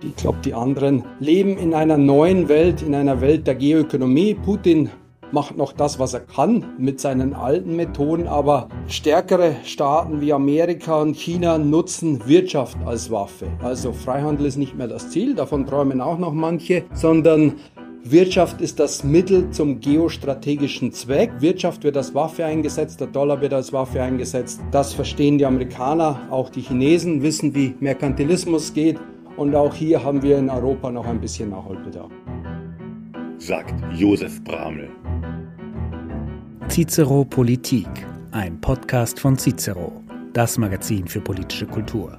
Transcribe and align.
Ich 0.00 0.14
glaube, 0.14 0.38
die 0.44 0.54
anderen 0.54 1.02
leben 1.18 1.58
in 1.58 1.74
einer 1.74 1.98
neuen 1.98 2.48
Welt, 2.48 2.82
in 2.82 2.94
einer 2.94 3.20
Welt 3.20 3.48
der 3.48 3.56
Geoökonomie. 3.56 4.34
Putin 4.34 4.90
macht 5.32 5.56
noch 5.56 5.72
das, 5.72 5.98
was 5.98 6.14
er 6.14 6.20
kann 6.20 6.64
mit 6.78 7.00
seinen 7.00 7.34
alten 7.34 7.74
Methoden, 7.74 8.28
aber 8.28 8.68
stärkere 8.86 9.56
Staaten 9.64 10.20
wie 10.20 10.32
Amerika 10.32 11.02
und 11.02 11.16
China 11.16 11.58
nutzen 11.58 12.28
Wirtschaft 12.28 12.78
als 12.86 13.10
Waffe. 13.10 13.48
Also 13.60 13.92
Freihandel 13.92 14.46
ist 14.46 14.56
nicht 14.56 14.76
mehr 14.76 14.86
das 14.86 15.10
Ziel, 15.10 15.34
davon 15.34 15.66
träumen 15.66 16.00
auch 16.00 16.18
noch 16.18 16.32
manche, 16.32 16.84
sondern 16.94 17.54
Wirtschaft 18.04 18.60
ist 18.60 18.78
das 18.78 19.02
Mittel 19.02 19.50
zum 19.50 19.80
geostrategischen 19.80 20.92
Zweck. 20.92 21.32
Wirtschaft 21.40 21.82
wird 21.82 21.96
als 21.96 22.14
Waffe 22.14 22.44
eingesetzt, 22.44 23.00
der 23.00 23.08
Dollar 23.08 23.40
wird 23.40 23.52
als 23.52 23.72
Waffe 23.72 24.00
eingesetzt. 24.00 24.60
Das 24.70 24.94
verstehen 24.94 25.38
die 25.38 25.44
Amerikaner, 25.44 26.28
auch 26.30 26.50
die 26.50 26.60
Chinesen 26.60 27.22
wissen, 27.22 27.52
wie 27.56 27.74
Merkantilismus 27.80 28.72
geht. 28.72 28.98
Und 29.38 29.54
auch 29.54 29.72
hier 29.72 30.02
haben 30.02 30.20
wir 30.20 30.36
in 30.36 30.50
Europa 30.50 30.90
noch 30.90 31.06
ein 31.06 31.20
bisschen 31.20 31.50
Nachholbedarf. 31.50 32.10
Sagt 33.36 33.72
Josef 33.94 34.42
Bramel. 34.42 34.90
Cicero 36.68 37.24
Politik, 37.24 37.86
ein 38.32 38.60
Podcast 38.60 39.20
von 39.20 39.38
Cicero, 39.38 40.02
das 40.32 40.58
Magazin 40.58 41.06
für 41.06 41.20
politische 41.20 41.66
Kultur. 41.66 42.18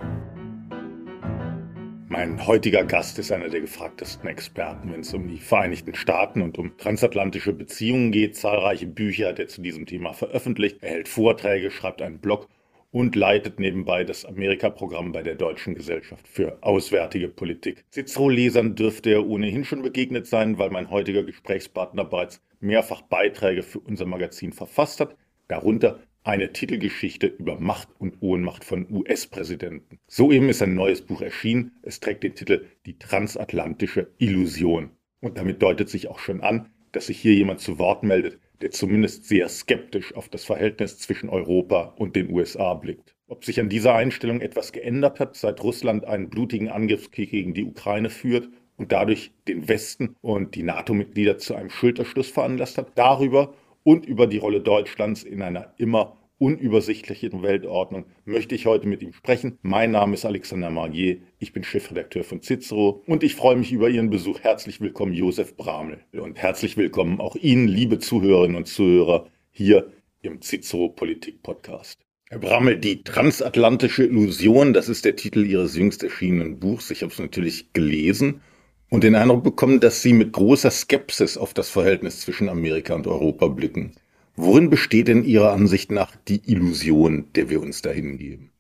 Mein 2.08 2.48
heutiger 2.48 2.86
Gast 2.86 3.20
ist 3.20 3.34
einer 3.34 3.50
der 3.50 3.60
gefragtesten 3.60 4.30
Experten, 4.30 4.94
wenn 4.94 5.02
es 5.02 5.14
um 5.14 5.28
die 5.28 5.40
Vereinigten 5.40 5.96
Staaten 5.96 6.42
und 6.42 6.58
um 6.58 6.78
transatlantische 6.78 7.52
Beziehungen 7.52 8.14
geht. 8.14 8.38
Zahlreiche 8.38 8.88
Bücher 8.88 9.28
hat 9.28 9.40
er 9.40 9.50
zu 9.50 9.62
diesem 9.62 9.86
Thema 9.86 10.14
veröffentlicht. 10.14 10.78
Er 10.80 10.92
hält 10.92 11.10
Vorträge, 11.10 11.70
schreibt 11.70 12.02
einen 12.02 12.20
Blog 12.20 12.48
und 12.92 13.16
leitet 13.16 13.60
nebenbei 13.60 14.04
das 14.04 14.26
Amerika-Programm 14.26 15.12
bei 15.12 15.22
der 15.22 15.36
Deutschen 15.36 15.76
Gesellschaft 15.76 16.28
für 16.28 16.58
Auswärtige 16.62 17.28
Politik. 17.28 17.86
Cicero-Lesern 17.92 18.76
dürfte 18.76 19.12
er 19.12 19.28
ohnehin 19.28 19.64
schon 19.64 19.82
begegnet 19.82 20.26
sein, 20.28 20.58
weil 20.58 20.70
mein 20.70 20.90
heutiger 20.90 21.24
Gesprächspartner 21.24 22.06
bereits 22.06 22.42
mehrfach 22.60 23.02
Beiträge 23.02 23.64
für 23.64 23.80
unser 23.80 24.06
Magazin 24.06 24.54
verfasst 24.54 25.00
hat, 25.00 25.16
darunter 25.48 26.00
eine 26.24 26.52
Titelgeschichte 26.52 27.28
über 27.28 27.60
Macht 27.60 27.90
und 27.98 28.18
Ohnmacht 28.22 28.64
von 28.64 28.88
US-Präsidenten. 28.92 30.00
Soeben 30.08 30.50
ist 30.50 30.62
ein 30.62 30.76
neues 30.76 31.02
Buch 31.02 31.22
erschienen. 31.22 31.72
Es 31.82 32.00
trägt 32.00 32.24
den 32.24 32.36
Titel 32.36 32.66
Die 32.86 33.00
transatlantische 33.00 34.12
Illusion. 34.18 34.92
Und 35.22 35.38
damit 35.38 35.62
deutet 35.62 35.90
sich 35.90 36.08
auch 36.08 36.20
schon 36.20 36.42
an, 36.42 36.70
dass 36.92 37.08
sich 37.08 37.20
hier 37.20 37.34
jemand 37.34 37.62
zu 37.62 37.80
Wort 37.80 38.04
meldet, 38.04 38.40
zumindest 38.70 39.26
sehr 39.26 39.48
skeptisch 39.48 40.14
auf 40.16 40.30
das 40.30 40.44
Verhältnis 40.44 40.98
zwischen 40.98 41.30
Europa 41.30 41.94
und 41.98 42.16
den 42.16 42.30
USA 42.32 42.74
blickt. 42.74 43.16
Ob 43.28 43.46
sich 43.46 43.60
an 43.60 43.70
dieser 43.70 43.96
Einstellung 43.96 44.42
etwas 44.42 44.72
geändert 44.72 45.20
hat, 45.20 45.36
seit 45.38 45.64
Russland 45.64 46.06
einen 46.06 46.30
blutigen 46.30 46.68
Angriffskrieg 46.68 47.32
gegen 47.32 47.54
die 47.54 47.64
Ukraine 47.64 48.10
führt 48.10 48.50
und 48.76 48.92
dadurch 48.92 49.32
den 49.48 49.68
Westen 49.68 50.16
und 50.22 50.56
die 50.56 50.64
NATO-Mitglieder 50.64 51.38
zu 51.38 51.56
einem 51.56 51.70
Schulterschluss 51.70 52.30
veranlasst 52.30 52.78
hat, 52.78 52.92
darüber 52.96 53.54
und 53.84 54.06
über 54.06 54.28
die 54.28 54.38
Rolle 54.38 54.62
Deutschlands 54.62 55.24
in 55.24 55.42
einer 55.42 55.74
immer 55.78 56.18
unübersichtlichen 56.40 57.44
Weltordnung 57.44 58.06
möchte 58.26 58.56
ich 58.56 58.66
heute 58.66 58.88
mit 58.88 59.04
ihm 59.04 59.14
sprechen. 59.14 59.60
Mein 59.62 59.92
Name 59.92 60.16
ist 60.16 60.26
Alexander 60.26 60.70
Margier, 60.70 61.18
ich 61.38 61.54
bin 61.54 61.64
Chefredakteur 61.64 62.24
von 62.24 62.42
Cicero 62.42 63.04
und 63.06 63.24
ich 63.24 63.36
freue 63.36 63.58
mich 63.58 63.72
über 63.72 63.90
Ihren 63.90 64.10
Besuch. 64.10 64.40
Herzlich 64.40 64.82
willkommen, 64.82 65.14
Josef 65.14 65.56
Bramel. 65.56 66.00
Und 66.14 66.40
herzlich 66.40 66.78
willkommen 66.78 67.20
auch 67.20 67.36
Ihnen, 67.36 67.68
liebe 67.68 68.00
Zuhörerinnen 68.00 68.56
und 68.56 68.68
Zuhörer, 68.68 69.28
hier 69.52 69.92
im 70.22 70.42
Cicero 70.42 70.90
Politik 70.90 71.44
Podcast. 71.44 72.00
Herr 72.30 72.40
Bramel, 72.40 72.78
die 72.78 73.04
transatlantische 73.04 74.06
Illusion, 74.06 74.74
das 74.74 74.88
ist 74.88 75.04
der 75.04 75.16
Titel 75.16 75.46
Ihres 75.46 75.76
jüngst 75.76 76.04
erschienenen 76.04 76.60
Buchs. 76.60 76.90
Ich 76.90 77.02
habe 77.02 77.12
es 77.12 77.20
natürlich 77.20 77.74
gelesen 77.74 78.42
und 78.90 79.04
den 79.04 79.16
Eindruck 79.16 79.44
bekommen, 79.44 79.80
dass 79.82 80.02
Sie 80.02 80.14
mit 80.14 80.32
großer 80.32 80.72
Skepsis 80.72 81.38
auf 81.38 81.54
das 81.54 81.70
Verhältnis 81.70 82.22
zwischen 82.22 82.48
Amerika 82.48 82.96
und 82.96 83.08
Europa 83.08 83.48
blicken. 83.48 83.94
Worin 84.42 84.70
besteht 84.70 85.10
denn 85.10 85.26
Ihrer 85.26 85.52
Ansicht 85.52 85.92
nach 85.92 86.16
die 86.16 86.42
Illusion, 86.50 87.26
der 87.36 87.50
wir 87.50 87.62
uns 87.62 87.82
da 87.82 87.90
hingeben? 87.90 88.52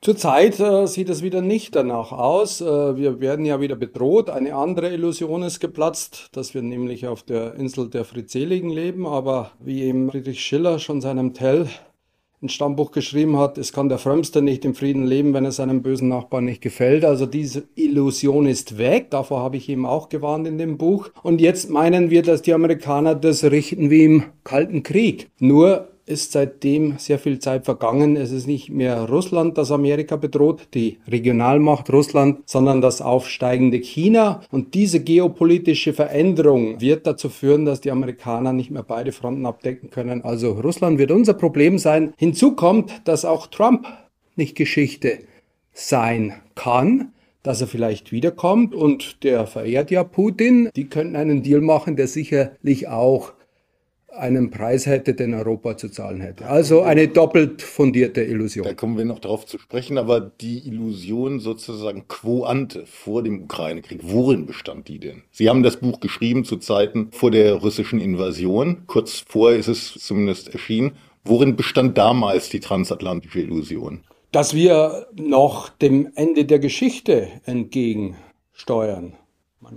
Zurzeit 0.00 0.58
äh, 0.58 0.86
sieht 0.86 1.10
es 1.10 1.22
wieder 1.22 1.42
nicht 1.42 1.76
danach 1.76 2.12
aus. 2.12 2.62
Äh, 2.62 2.96
wir 2.96 3.20
werden 3.20 3.44
ja 3.44 3.60
wieder 3.60 3.76
bedroht. 3.76 4.30
Eine 4.30 4.54
andere 4.54 4.90
Illusion 4.90 5.42
ist 5.42 5.60
geplatzt, 5.60 6.30
dass 6.32 6.54
wir 6.54 6.62
nämlich 6.62 7.06
auf 7.06 7.22
der 7.22 7.56
Insel 7.56 7.90
der 7.90 8.06
Fritzeligen 8.06 8.70
leben. 8.70 9.06
Aber 9.06 9.50
wie 9.60 9.82
eben 9.82 10.10
Friedrich 10.10 10.40
Schiller 10.40 10.78
schon 10.78 11.02
seinem 11.02 11.34
Tell 11.34 11.68
ein 12.42 12.48
Stammbuch 12.48 12.90
geschrieben 12.90 13.38
hat, 13.38 13.56
es 13.56 13.72
kann 13.72 13.88
der 13.88 13.98
Frömmste 13.98 14.42
nicht 14.42 14.64
im 14.64 14.74
Frieden 14.74 15.04
leben, 15.04 15.32
wenn 15.32 15.44
es 15.44 15.56
seinem 15.56 15.82
bösen 15.82 16.08
Nachbarn 16.08 16.44
nicht 16.44 16.60
gefällt. 16.60 17.04
Also 17.04 17.24
diese 17.26 17.64
Illusion 17.76 18.46
ist 18.46 18.78
weg. 18.78 19.10
Davor 19.10 19.40
habe 19.40 19.56
ich 19.56 19.68
eben 19.68 19.86
auch 19.86 20.08
gewarnt 20.08 20.48
in 20.48 20.58
dem 20.58 20.76
Buch. 20.76 21.10
Und 21.22 21.40
jetzt 21.40 21.70
meinen 21.70 22.10
wir, 22.10 22.22
dass 22.22 22.42
die 22.42 22.52
Amerikaner 22.52 23.14
das 23.14 23.44
richten 23.44 23.90
wie 23.90 24.04
im 24.04 24.24
Kalten 24.42 24.82
Krieg. 24.82 25.30
Nur 25.38 25.91
ist 26.06 26.32
seitdem 26.32 26.98
sehr 26.98 27.18
viel 27.18 27.38
Zeit 27.38 27.64
vergangen. 27.64 28.16
Es 28.16 28.32
ist 28.32 28.46
nicht 28.46 28.70
mehr 28.70 29.08
Russland, 29.08 29.56
das 29.58 29.70
Amerika 29.70 30.16
bedroht, 30.16 30.68
die 30.74 30.98
Regionalmacht 31.08 31.92
Russland, 31.92 32.40
sondern 32.46 32.80
das 32.80 33.00
aufsteigende 33.00 33.78
China. 33.78 34.42
Und 34.50 34.74
diese 34.74 35.00
geopolitische 35.00 35.92
Veränderung 35.92 36.80
wird 36.80 37.06
dazu 37.06 37.28
führen, 37.28 37.64
dass 37.64 37.80
die 37.80 37.90
Amerikaner 37.90 38.52
nicht 38.52 38.70
mehr 38.70 38.82
beide 38.82 39.12
Fronten 39.12 39.46
abdecken 39.46 39.90
können. 39.90 40.22
Also 40.22 40.52
Russland 40.52 40.98
wird 40.98 41.10
unser 41.10 41.34
Problem 41.34 41.78
sein. 41.78 42.12
Hinzu 42.16 42.52
kommt, 42.52 43.02
dass 43.04 43.24
auch 43.24 43.46
Trump 43.46 43.86
nicht 44.36 44.56
Geschichte 44.56 45.18
sein 45.72 46.34
kann 46.54 47.12
dass 47.42 47.60
er 47.60 47.66
vielleicht 47.66 48.12
wiederkommt 48.12 48.74
und 48.74 49.24
der 49.24 49.46
verehrt 49.46 49.90
ja 49.90 50.04
Putin. 50.04 50.70
Die 50.76 50.88
könnten 50.88 51.16
einen 51.16 51.42
Deal 51.42 51.60
machen, 51.60 51.96
der 51.96 52.06
sicherlich 52.06 52.88
auch 52.88 53.32
einen 54.16 54.50
Preis 54.50 54.86
hätte, 54.86 55.14
den 55.14 55.34
Europa 55.34 55.76
zu 55.76 55.88
zahlen 55.88 56.20
hätte. 56.20 56.46
Also 56.46 56.82
eine 56.82 57.08
doppelt 57.08 57.62
fundierte 57.62 58.22
Illusion. 58.22 58.64
Da 58.64 58.74
kommen 58.74 58.98
wir 58.98 59.04
noch 59.04 59.18
darauf 59.18 59.46
zu 59.46 59.58
sprechen, 59.58 59.96
aber 59.96 60.20
die 60.20 60.66
Illusion 60.66 61.40
sozusagen 61.40 62.06
quo 62.08 62.44
ante 62.44 62.84
vor 62.86 63.22
dem 63.22 63.44
Ukraine-Krieg, 63.44 64.00
worin 64.02 64.46
bestand 64.46 64.88
die 64.88 64.98
denn? 64.98 65.22
Sie 65.30 65.48
haben 65.48 65.62
das 65.62 65.78
Buch 65.78 66.00
geschrieben 66.00 66.44
zu 66.44 66.58
Zeiten 66.58 67.08
vor 67.12 67.30
der 67.30 67.54
russischen 67.54 68.00
Invasion. 68.00 68.82
Kurz 68.86 69.24
vorher 69.26 69.58
ist 69.58 69.68
es 69.68 69.94
zumindest 69.94 70.52
erschienen. 70.52 70.92
Worin 71.24 71.56
bestand 71.56 71.96
damals 71.96 72.48
die 72.50 72.60
transatlantische 72.60 73.40
Illusion? 73.40 74.00
Dass 74.32 74.54
wir 74.54 75.06
noch 75.14 75.68
dem 75.68 76.10
Ende 76.14 76.44
der 76.44 76.58
Geschichte 76.58 77.28
entgegensteuern. 77.44 79.14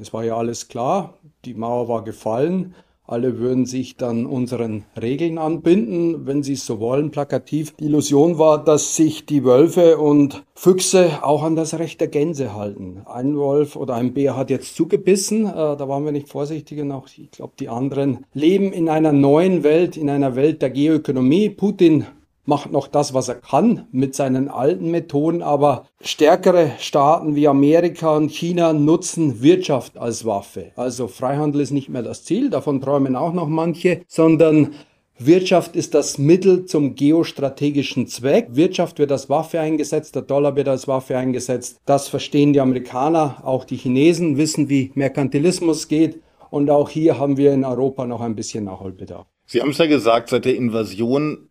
Es 0.02 0.13
war 0.13 0.25
ja 0.25 0.35
alles 0.35 0.67
klar, 0.67 1.19
die 1.46 1.53
Mauer 1.53 1.88
war 1.88 2.03
gefallen, 2.03 2.73
alle 3.08 3.40
würden 3.40 3.66
sich 3.66 3.98
dann 3.98 4.26
unseren 4.26 4.86
Regeln 5.00 5.38
anbinden, 5.38 6.26
wenn 6.26 6.44
sie 6.44 6.54
es 6.54 6.66
so 6.66 6.80
wollen, 6.80 7.12
plakativ. 7.12 7.76
Die 7.76 7.86
Illusion 7.86 8.38
war, 8.38 8.64
dass 8.64 8.96
sich 8.96 9.26
die 9.26 9.44
Wölfe 9.44 9.98
und 9.98 10.44
Füchse 10.56 11.24
auch 11.24 11.44
an 11.44 11.56
das 11.56 11.78
Recht 11.78 12.02
der 12.02 12.08
Gänse 12.08 12.56
halten. 12.56 13.02
Ein 13.06 13.38
Wolf 13.38 13.76
oder 13.76 13.96
ein 13.96 14.14
Bär 14.14 14.36
hat 14.36 14.50
jetzt 14.50 14.76
zugebissen, 14.76 15.46
äh, 15.46 15.54
da 15.54 15.88
waren 15.88 16.06
wir 16.06 16.12
nicht 16.12 16.30
vorsichtig 16.30 16.78
genug. 16.78 17.06
Ich 17.18 17.32
glaube, 17.32 17.54
die 17.60 17.70
anderen 17.70 18.26
leben 18.34 18.74
in 18.74 18.90
einer 18.90 19.12
neuen 19.12 19.64
Welt, 19.64 19.98
in 19.98 20.10
einer 20.10 20.36
Welt 20.36 20.62
der 20.62 20.70
Geoökonomie. 20.70 21.50
Putin 21.50 22.06
macht 22.46 22.72
noch 22.72 22.88
das, 22.88 23.14
was 23.14 23.28
er 23.28 23.36
kann 23.36 23.88
mit 23.92 24.16
seinen 24.16 24.50
alten 24.50 24.92
Methoden, 24.92 25.42
aber 25.42 25.86
stärkere 26.02 26.72
Staaten 26.80 27.36
wie 27.36 27.48
Amerika 27.48 28.16
und 28.16 28.32
China 28.32 28.74
nutzen 28.74 29.42
Wirtschaft 29.42 29.98
als 29.98 30.26
Waffe. 30.26 30.72
Also 30.76 31.08
Freihandel 31.08 31.62
ist 31.62 31.72
nicht 31.72 31.90
mehr 31.90 32.04
das 32.04 32.24
Ziel, 32.24 32.50
davon 32.50 32.82
träumen 32.82 33.16
auch 33.16 33.34
noch 33.34 33.48
manche, 33.48 34.02
sondern 34.08 34.76
Wirtschaft 35.18 35.78
ist 35.78 35.94
das 35.94 36.18
Mittel 36.18 36.66
zum 36.66 36.96
geostrategischen 36.96 38.08
Zweck. 38.08 38.50
Wirtschaft 38.52 39.00
wird 39.00 39.14
als 39.14 39.30
Waffe 39.30 39.62
eingesetzt, 39.62 40.14
der 40.16 40.24
Dollar 40.24 40.58
wird 40.58 40.68
als 40.68 40.90
Waffe 40.90 41.18
eingesetzt. 41.18 41.80
Das 41.86 42.10
verstehen 42.10 42.52
die 42.52 42.59
Amerikaner, 42.59 43.41
auch 43.46 43.64
die 43.64 43.78
Chinesen 43.78 44.38
wissen, 44.38 44.68
wie 44.68 44.91
Merkantilismus 44.94 45.88
geht. 45.88 46.22
Und 46.50 46.70
auch 46.70 46.90
hier 46.90 47.18
haben 47.18 47.38
wir 47.38 47.53
in 47.53 47.64
Europa 47.64 48.06
noch 48.06 48.20
ein 48.20 48.36
bisschen 48.36 48.66
Nachholbedarf. 48.66 49.26
Sie 49.46 49.62
haben 49.62 49.70
es 49.70 49.78
ja 49.78 49.86
gesagt, 49.86 50.30
seit 50.30 50.44
der 50.44 50.56
Invasion 50.56 51.50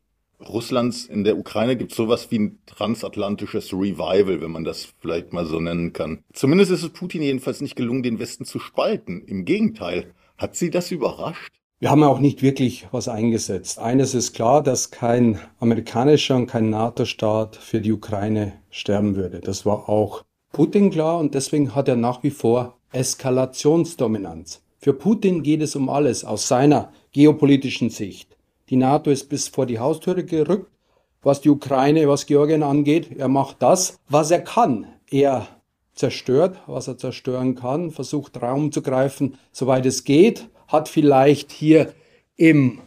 Russlands 0.48 1.06
in 1.06 1.24
der 1.24 1.38
Ukraine 1.38 1.76
gibt 1.76 1.92
es 1.92 1.96
sowas 1.96 2.30
wie 2.30 2.38
ein 2.38 2.58
transatlantisches 2.66 3.72
Revival, 3.72 4.40
wenn 4.40 4.50
man 4.50 4.64
das 4.64 4.94
vielleicht 5.00 5.32
mal 5.32 5.46
so 5.46 5.60
nennen 5.60 5.92
kann. 5.92 6.24
Zumindest 6.32 6.70
ist 6.70 6.82
es 6.82 6.90
Putin 6.90 7.22
jedenfalls 7.22 7.60
nicht 7.60 7.76
gelungen, 7.76 8.02
den 8.02 8.18
Westen 8.18 8.44
zu 8.44 8.58
spalten. 8.58 9.22
Im 9.26 9.44
Gegenteil. 9.44 10.14
Hat 10.36 10.56
Sie 10.56 10.70
das 10.70 10.90
überrascht? 10.90 11.52
Wir 11.78 11.90
haben 11.90 12.02
auch 12.02 12.18
nicht 12.18 12.42
wirklich 12.42 12.88
was 12.92 13.08
eingesetzt. 13.08 13.78
Eines 13.78 14.14
ist 14.14 14.32
klar, 14.32 14.62
dass 14.62 14.90
kein 14.90 15.38
amerikanischer 15.60 16.36
und 16.36 16.46
kein 16.46 16.70
NATO-Staat 16.70 17.56
für 17.56 17.80
die 17.80 17.92
Ukraine 17.92 18.54
sterben 18.70 19.16
würde. 19.16 19.40
Das 19.40 19.66
war 19.66 19.88
auch 19.88 20.24
Putin 20.52 20.90
klar 20.90 21.18
und 21.18 21.34
deswegen 21.34 21.74
hat 21.74 21.88
er 21.88 21.96
nach 21.96 22.22
wie 22.22 22.30
vor 22.30 22.78
Eskalationsdominanz. 22.92 24.62
Für 24.78 24.92
Putin 24.92 25.42
geht 25.42 25.62
es 25.62 25.76
um 25.76 25.88
alles 25.88 26.24
aus 26.24 26.46
seiner 26.48 26.92
geopolitischen 27.12 27.90
Sicht. 27.90 28.33
Die 28.74 28.80
NATO 28.80 29.12
ist 29.12 29.28
bis 29.28 29.46
vor 29.46 29.66
die 29.66 29.78
Haustüre 29.78 30.24
gerückt, 30.24 30.68
was 31.22 31.40
die 31.40 31.48
Ukraine, 31.48 32.08
was 32.08 32.26
Georgien 32.26 32.64
angeht. 32.64 33.08
Er 33.16 33.28
macht 33.28 33.62
das, 33.62 34.00
was 34.08 34.32
er 34.32 34.40
kann. 34.40 34.88
Er 35.08 35.46
zerstört, 35.94 36.56
was 36.66 36.88
er 36.88 36.98
zerstören 36.98 37.54
kann, 37.54 37.92
versucht 37.92 38.42
Raum 38.42 38.72
zu 38.72 38.82
greifen, 38.82 39.38
soweit 39.52 39.86
es 39.86 40.02
geht, 40.02 40.48
hat 40.66 40.88
vielleicht 40.88 41.52
hier 41.52 41.94
im 42.34 42.80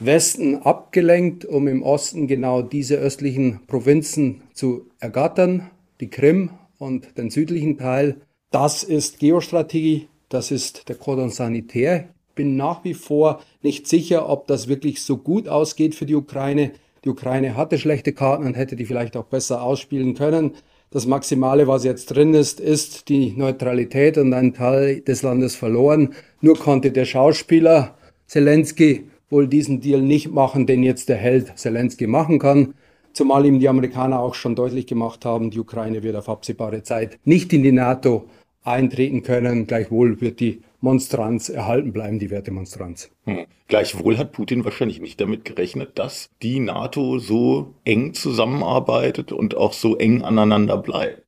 Westen 0.00 0.56
abgelenkt, 0.56 1.44
um 1.44 1.68
im 1.68 1.84
Osten 1.84 2.26
genau 2.26 2.60
diese 2.60 2.96
östlichen 2.96 3.60
Provinzen 3.68 4.42
zu 4.52 4.90
ergattern, 4.98 5.70
die 6.00 6.10
Krim 6.10 6.50
und 6.76 7.16
den 7.16 7.30
südlichen 7.30 7.78
Teil. 7.78 8.16
Das 8.50 8.82
ist 8.82 9.20
Geostrategie, 9.20 10.08
das 10.28 10.50
ist 10.50 10.88
der 10.88 10.96
Cordon 10.96 11.30
Sanitaire. 11.30 12.08
Ich 12.38 12.44
bin 12.44 12.54
nach 12.54 12.84
wie 12.84 12.94
vor 12.94 13.40
nicht 13.62 13.88
sicher, 13.88 14.28
ob 14.28 14.46
das 14.46 14.68
wirklich 14.68 15.02
so 15.02 15.16
gut 15.16 15.48
ausgeht 15.48 15.96
für 15.96 16.06
die 16.06 16.14
Ukraine. 16.14 16.70
Die 17.04 17.08
Ukraine 17.08 17.56
hatte 17.56 17.78
schlechte 17.78 18.12
Karten 18.12 18.46
und 18.46 18.54
hätte 18.54 18.76
die 18.76 18.84
vielleicht 18.84 19.16
auch 19.16 19.24
besser 19.24 19.60
ausspielen 19.60 20.14
können. 20.14 20.52
Das 20.92 21.04
Maximale, 21.04 21.66
was 21.66 21.82
jetzt 21.82 22.14
drin 22.14 22.34
ist, 22.34 22.60
ist 22.60 23.08
die 23.08 23.32
Neutralität 23.32 24.18
und 24.18 24.32
ein 24.34 24.54
Teil 24.54 25.00
des 25.00 25.22
Landes 25.22 25.56
verloren. 25.56 26.14
Nur 26.40 26.56
konnte 26.56 26.92
der 26.92 27.06
Schauspieler 27.06 27.96
Zelensky 28.28 29.08
wohl 29.30 29.48
diesen 29.48 29.80
Deal 29.80 30.00
nicht 30.00 30.30
machen, 30.30 30.68
den 30.68 30.84
jetzt 30.84 31.08
der 31.08 31.16
Held 31.16 31.58
Zelensky 31.58 32.06
machen 32.06 32.38
kann. 32.38 32.74
Zumal 33.14 33.46
ihm 33.46 33.58
die 33.58 33.68
Amerikaner 33.68 34.20
auch 34.20 34.36
schon 34.36 34.54
deutlich 34.54 34.86
gemacht 34.86 35.24
haben, 35.24 35.50
die 35.50 35.58
Ukraine 35.58 36.04
wird 36.04 36.14
auf 36.14 36.28
absehbare 36.28 36.84
Zeit 36.84 37.18
nicht 37.24 37.52
in 37.52 37.64
die 37.64 37.72
NATO 37.72 38.26
eintreten 38.62 39.24
können. 39.24 39.66
Gleichwohl 39.66 40.20
wird 40.20 40.38
die 40.38 40.62
Monstranz 40.80 41.48
erhalten 41.48 41.92
bleiben, 41.92 42.18
die 42.18 42.30
Wertemonstranz. 42.30 43.10
Hm. 43.24 43.46
Gleichwohl 43.66 44.16
hat 44.16 44.32
Putin 44.32 44.64
wahrscheinlich 44.64 45.00
nicht 45.00 45.20
damit 45.20 45.44
gerechnet, 45.44 45.98
dass 45.98 46.30
die 46.42 46.60
NATO 46.60 47.18
so 47.18 47.74
eng 47.84 48.14
zusammenarbeitet 48.14 49.32
und 49.32 49.56
auch 49.56 49.72
so 49.72 49.96
eng 49.96 50.22
aneinander 50.22 50.76
bleibt. 50.78 51.22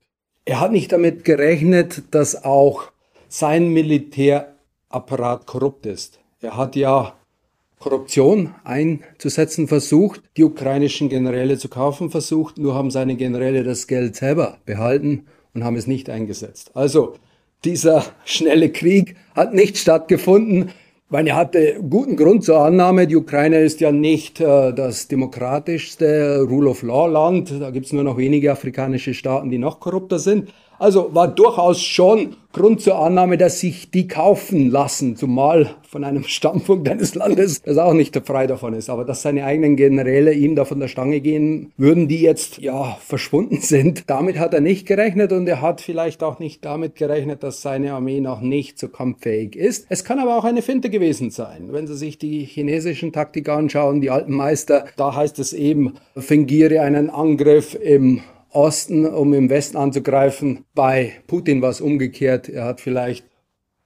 Er 0.44 0.60
hat 0.60 0.72
nicht 0.72 0.92
damit 0.92 1.24
gerechnet, 1.24 2.02
dass 2.12 2.44
auch 2.44 2.90
sein 3.28 3.68
Militärapparat 3.68 5.46
korrupt 5.46 5.86
ist. 5.86 6.20
Er 6.40 6.56
hat 6.56 6.76
ja 6.76 7.14
Korruption 7.78 8.54
einzusetzen 8.62 9.66
versucht, 9.66 10.22
die 10.36 10.44
ukrainischen 10.44 11.08
Generäle 11.08 11.56
zu 11.56 11.68
kaufen 11.68 12.10
versucht, 12.10 12.58
nur 12.58 12.74
haben 12.74 12.90
seine 12.90 13.16
Generäle 13.16 13.64
das 13.64 13.86
Geld 13.86 14.16
selber 14.16 14.58
behalten 14.66 15.26
und 15.54 15.64
haben 15.64 15.76
es 15.76 15.86
nicht 15.86 16.10
eingesetzt. 16.10 16.72
Also 16.74 17.14
dieser 17.64 18.04
schnelle 18.24 18.70
Krieg 18.70 19.16
hat 19.34 19.54
nicht 19.54 19.78
stattgefunden. 19.78 20.70
Man 21.08 21.32
hatte 21.34 21.80
guten 21.88 22.16
Grund 22.16 22.44
zur 22.44 22.60
Annahme, 22.60 23.08
die 23.08 23.16
Ukraine 23.16 23.60
ist 23.60 23.80
ja 23.80 23.90
nicht 23.90 24.40
äh, 24.40 24.72
das 24.72 25.08
demokratischste 25.08 26.46
Rule 26.48 26.70
of 26.70 26.82
Law 26.82 27.08
Land. 27.08 27.52
Da 27.60 27.70
gibt 27.70 27.86
es 27.86 27.92
nur 27.92 28.04
noch 28.04 28.16
wenige 28.16 28.52
afrikanische 28.52 29.12
Staaten, 29.12 29.50
die 29.50 29.58
noch 29.58 29.80
korrupter 29.80 30.20
sind. 30.20 30.52
Also 30.80 31.14
war 31.14 31.28
durchaus 31.28 31.82
schon 31.82 32.36
Grund 32.54 32.80
zur 32.80 32.98
Annahme, 32.98 33.36
dass 33.36 33.60
sich 33.60 33.90
die 33.90 34.08
kaufen 34.08 34.70
lassen, 34.70 35.14
zumal 35.14 35.74
von 35.86 36.04
einem 36.04 36.24
Standpunkt 36.26 36.88
eines 36.88 37.14
Landes, 37.14 37.60
das 37.60 37.76
auch 37.76 37.92
nicht 37.92 38.16
frei 38.26 38.46
davon 38.46 38.72
ist, 38.72 38.88
aber 38.88 39.04
dass 39.04 39.20
seine 39.20 39.44
eigenen 39.44 39.76
Generäle 39.76 40.32
ihm 40.32 40.56
da 40.56 40.64
von 40.64 40.80
der 40.80 40.88
Stange 40.88 41.20
gehen 41.20 41.70
würden, 41.76 42.08
die 42.08 42.22
jetzt 42.22 42.56
ja 42.56 42.96
verschwunden 42.98 43.58
sind. 43.60 44.04
Damit 44.08 44.38
hat 44.38 44.54
er 44.54 44.62
nicht 44.62 44.86
gerechnet 44.86 45.32
und 45.32 45.46
er 45.46 45.60
hat 45.60 45.82
vielleicht 45.82 46.22
auch 46.22 46.38
nicht 46.38 46.64
damit 46.64 46.96
gerechnet, 46.96 47.42
dass 47.42 47.60
seine 47.60 47.92
Armee 47.92 48.20
noch 48.20 48.40
nicht 48.40 48.78
so 48.78 48.88
kampffähig 48.88 49.56
ist. 49.56 49.84
Es 49.90 50.02
kann 50.02 50.18
aber 50.18 50.34
auch 50.38 50.44
eine 50.44 50.62
Finte 50.62 50.88
gewesen 50.88 51.30
sein. 51.30 51.68
Wenn 51.72 51.86
Sie 51.88 51.96
sich 51.96 52.16
die 52.16 52.46
chinesischen 52.46 53.12
Taktik 53.12 53.50
anschauen, 53.50 54.00
die 54.00 54.08
alten 54.08 54.32
Meister, 54.32 54.86
da 54.96 55.14
heißt 55.14 55.40
es 55.40 55.52
eben, 55.52 55.96
fingiere 56.16 56.80
einen 56.80 57.10
Angriff 57.10 57.74
im 57.74 58.22
Osten, 58.52 59.06
um 59.06 59.32
im 59.34 59.48
Westen 59.50 59.76
anzugreifen. 59.76 60.64
Bei 60.74 61.12
Putin 61.26 61.62
war 61.62 61.70
es 61.70 61.80
umgekehrt. 61.80 62.48
Er 62.48 62.64
hat 62.64 62.80
vielleicht 62.80 63.24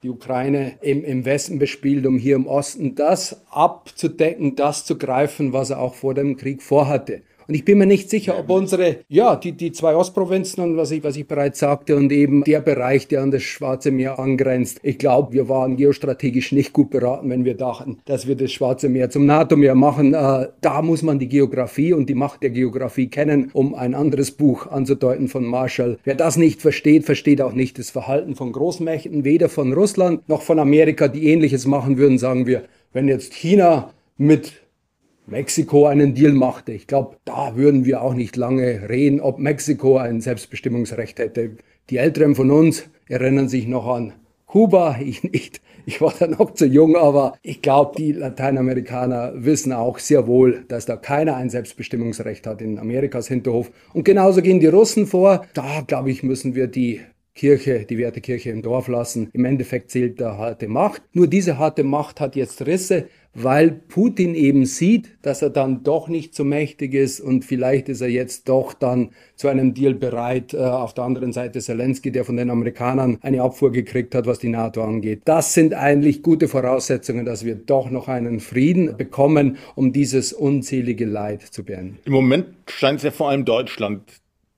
die 0.03 0.11
Ukraine 0.11 0.79
im, 0.83 1.03
im 1.03 1.25
Westen 1.25 1.59
bespielt, 1.59 2.07
um 2.07 2.19
hier 2.19 2.37
im 2.37 2.47
Osten 2.47 2.95
das 2.95 3.43
abzudecken, 3.51 4.55
das 4.55 4.85
zu 4.85 4.99
greifen, 4.99 5.53
was 5.53 5.71
er 5.71 5.79
auch 5.79 5.95
vor 5.95 6.15
dem 6.15 6.37
Krieg 6.37 6.63
vorhatte. 6.63 7.23
Und 7.47 7.55
ich 7.55 7.65
bin 7.65 7.79
mir 7.79 7.87
nicht 7.87 8.11
sicher, 8.11 8.39
ob 8.39 8.51
unsere, 8.51 8.97
ja, 9.09 9.37
die, 9.37 9.53
die 9.53 9.73
zwei 9.73 9.95
Ostprovinzen 9.95 10.63
und 10.63 10.77
was 10.77 10.91
ich, 10.91 11.05
was 11.05 11.17
ich 11.17 11.27
bereits 11.27 11.59
sagte 11.59 11.97
und 11.97 12.11
eben 12.13 12.45
der 12.45 12.61
Bereich, 12.61 13.09
der 13.09 13.23
an 13.23 13.31
das 13.31 13.43
Schwarze 13.43 13.91
Meer 13.91 14.19
angrenzt. 14.19 14.81
Ich 14.83 14.99
glaube, 14.99 15.33
wir 15.33 15.49
waren 15.49 15.77
geostrategisch 15.77 16.53
nicht 16.53 16.73
gut 16.73 16.91
beraten, 16.91 17.31
wenn 17.31 17.45
wir 17.45 17.55
dachten, 17.55 17.99
dass 18.07 18.27
wir 18.27 18.35
das 18.35 18.53
Schwarze 18.53 18.89
Meer 18.89 19.11
zum 19.11 19.27
NATO-Meer 19.27 19.75
machen. 19.75 20.15
Äh, 20.15 20.49
da 20.61 20.83
muss 20.83 21.03
man 21.03 21.19
die 21.19 21.29
Geografie 21.29 21.93
und 21.93 22.09
die 22.09 22.15
Macht 22.15 22.43
der 22.43 22.51
Geografie 22.51 23.09
kennen, 23.09 23.51
um 23.53 23.75
ein 23.75 23.95
anderes 23.95 24.31
Buch 24.31 24.67
anzudeuten 24.67 25.29
von 25.29 25.45
Marshall. 25.45 25.99
Wer 26.05 26.15
das 26.15 26.37
nicht 26.37 26.63
versteht, 26.63 27.05
versteht 27.05 27.43
auch 27.43 27.53
nicht 27.53 27.79
das 27.79 27.91
Verhalten 27.91 28.35
von 28.35 28.53
Großmächten, 28.53 29.25
weder 29.25 29.49
von 29.49 29.73
Russland 29.73 30.29
noch 30.29 30.43
von 30.43 30.59
Amerika, 30.59 31.09
die 31.09 31.29
ähnliches 31.29 31.67
machen 31.67 31.99
würden, 31.99 32.19
sagen 32.19 32.47
wir, 32.47 32.65
wenn 32.93 33.09
jetzt 33.09 33.35
China 33.35 33.91
mit 34.17 34.64
Mexiko 35.27 35.87
einen 35.87 36.15
Deal 36.15 36.33
machte. 36.33 36.73
Ich 36.73 36.87
glaube, 36.87 37.17
da 37.25 37.57
würden 37.57 37.85
wir 37.85 38.03
auch 38.03 38.15
nicht 38.15 38.37
lange 38.37 38.89
reden, 38.89 39.21
ob 39.21 39.39
Mexiko 39.39 39.97
ein 39.97 40.21
Selbstbestimmungsrecht 40.21 41.19
hätte. 41.19 41.57
Die 41.91 41.97
Älteren 41.97 42.35
von 42.35 42.51
uns 42.51 42.85
erinnern 43.09 43.49
sich 43.49 43.67
noch 43.67 43.87
an 43.87 44.13
Kuba, 44.47 44.99
ich 45.01 45.23
nicht. 45.25 45.61
Ich 45.87 46.01
war 46.01 46.15
da 46.19 46.27
noch 46.27 46.55
zu 46.55 46.67
jung, 46.67 46.97
aber 46.97 47.35
ich 47.43 47.61
glaube, 47.61 47.97
die 47.99 48.13
Lateinamerikaner 48.13 49.33
wissen 49.35 49.73
auch 49.73 49.99
sehr 49.99 50.27
wohl, 50.27 50.65
dass 50.69 50.87
da 50.87 50.97
keiner 50.97 51.37
ein 51.37 51.51
Selbstbestimmungsrecht 51.51 52.47
hat 52.47 52.63
in 52.63 52.79
Amerikas 52.79 53.29
Hinterhof. 53.29 53.71
Und 53.93 54.05
genauso 54.05 54.43
gehen 54.43 54.61
die 54.61 54.67
Russen 54.67 55.07
vor. 55.07 55.45
Da, 55.55 55.83
glaube 55.87 56.11
ich, 56.11 56.23
müssen 56.23 56.55
wir 56.55 56.69
die 56.69 57.01
Kirche, 57.35 57.85
die 57.85 57.99
Wertekirche 57.99 58.51
im 58.51 58.63
Dorf 58.63 58.87
lassen. 58.87 59.29
Im 59.33 59.45
Endeffekt 59.45 59.91
zählt 59.91 60.21
da 60.21 60.37
harte 60.37 60.69
Macht. 60.69 61.03
Nur 61.13 61.27
diese 61.27 61.59
harte 61.59 61.83
Macht 61.83 62.21
hat 62.21 62.37
jetzt 62.37 62.65
Risse, 62.65 63.09
weil 63.35 63.71
Putin 63.71 64.35
eben 64.35 64.67
sieht, 64.67 65.11
dass 65.23 65.43
er 65.43 65.51
dann 65.51 65.83
doch 65.83 66.09
nicht 66.09 66.35
so 66.35 66.45
mächtig 66.45 66.95
ist 66.95 67.21
und 67.21 67.45
vielleicht 67.45 67.89
ist 67.89 68.01
er 68.01 68.09
jetzt 68.09 68.49
doch 68.49 68.73
dann 68.73 69.11
zu 69.37 69.49
einem 69.49 69.75
Deal 69.75 69.95
bereit. 69.95 70.55
Äh, 70.55 70.59
auf 70.59 70.95
der 70.95 71.05
anderen 71.05 71.33
Seite 71.33 71.61
Zelensky, 71.61 72.13
der 72.13 72.25
von 72.25 72.37
den 72.37 72.51
Amerikanern 72.51 73.19
eine 73.23 73.43
Abfuhr 73.43 73.73
gekriegt 73.73 74.15
hat, 74.15 74.27
was 74.27 74.39
die 74.39 74.49
NATO 74.49 74.83
angeht. 74.83 75.23
Das 75.25 75.55
sind 75.55 75.75
eigentlich 75.75 76.23
gute 76.23 76.49
Voraussetzungen, 76.49 77.25
dass 77.25 77.45
wir 77.45 77.55
doch 77.55 77.91
noch 77.91 78.09
einen 78.09 78.41
Frieden 78.41 78.97
bekommen, 78.97 79.59
um 79.75 79.93
dieses 79.93 80.33
unzählige 80.33 81.05
Leid 81.05 81.43
zu 81.43 81.65
beenden. 81.65 81.99
Im 82.05 82.13
Moment 82.13 82.47
scheint 82.69 82.99
es 82.99 83.05
ja 83.05 83.11
vor 83.11 83.31
allem 83.31 83.45
Deutschland 83.45 84.03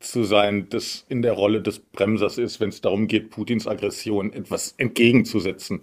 zu 0.01 0.25
sein, 0.25 0.67
das 0.71 1.05
in 1.09 1.23
der 1.23 1.33
Rolle 1.33 1.63
des 1.63 1.79
Bremsers 1.79 2.39
ist, 2.39 2.61
wenn 2.61 2.69
es 2.69 2.81
darum 2.81 3.07
geht, 3.07 3.31
Putins 3.31 3.67
Aggression 3.67 4.33
etwas 4.33 4.75
entgegenzusetzen. 4.77 5.81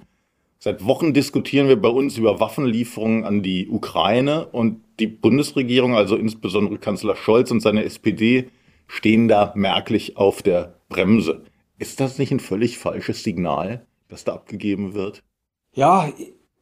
Seit 0.63 0.85
Wochen 0.85 1.13
diskutieren 1.13 1.67
wir 1.67 1.75
bei 1.75 1.89
uns 1.89 2.17
über 2.17 2.39
Waffenlieferungen 2.39 3.25
an 3.25 3.43
die 3.43 3.67
Ukraine 3.67 4.47
und 4.47 4.81
die 4.97 5.07
Bundesregierung, 5.07 5.93
also 5.93 6.15
insbesondere 6.15 6.77
Kanzler 6.77 7.17
Scholz 7.17 7.51
und 7.51 7.59
seine 7.59 7.83
SPD, 7.83 8.47
stehen 8.87 9.27
da 9.27 9.51
merklich 9.57 10.15
auf 10.15 10.41
der 10.41 10.79
Bremse. 10.87 11.43
Ist 11.79 11.99
das 11.99 12.17
nicht 12.17 12.31
ein 12.31 12.39
völlig 12.39 12.77
falsches 12.77 13.23
Signal, 13.23 13.85
das 14.07 14.23
da 14.23 14.35
abgegeben 14.35 14.93
wird? 14.93 15.21
Ja, 15.73 16.09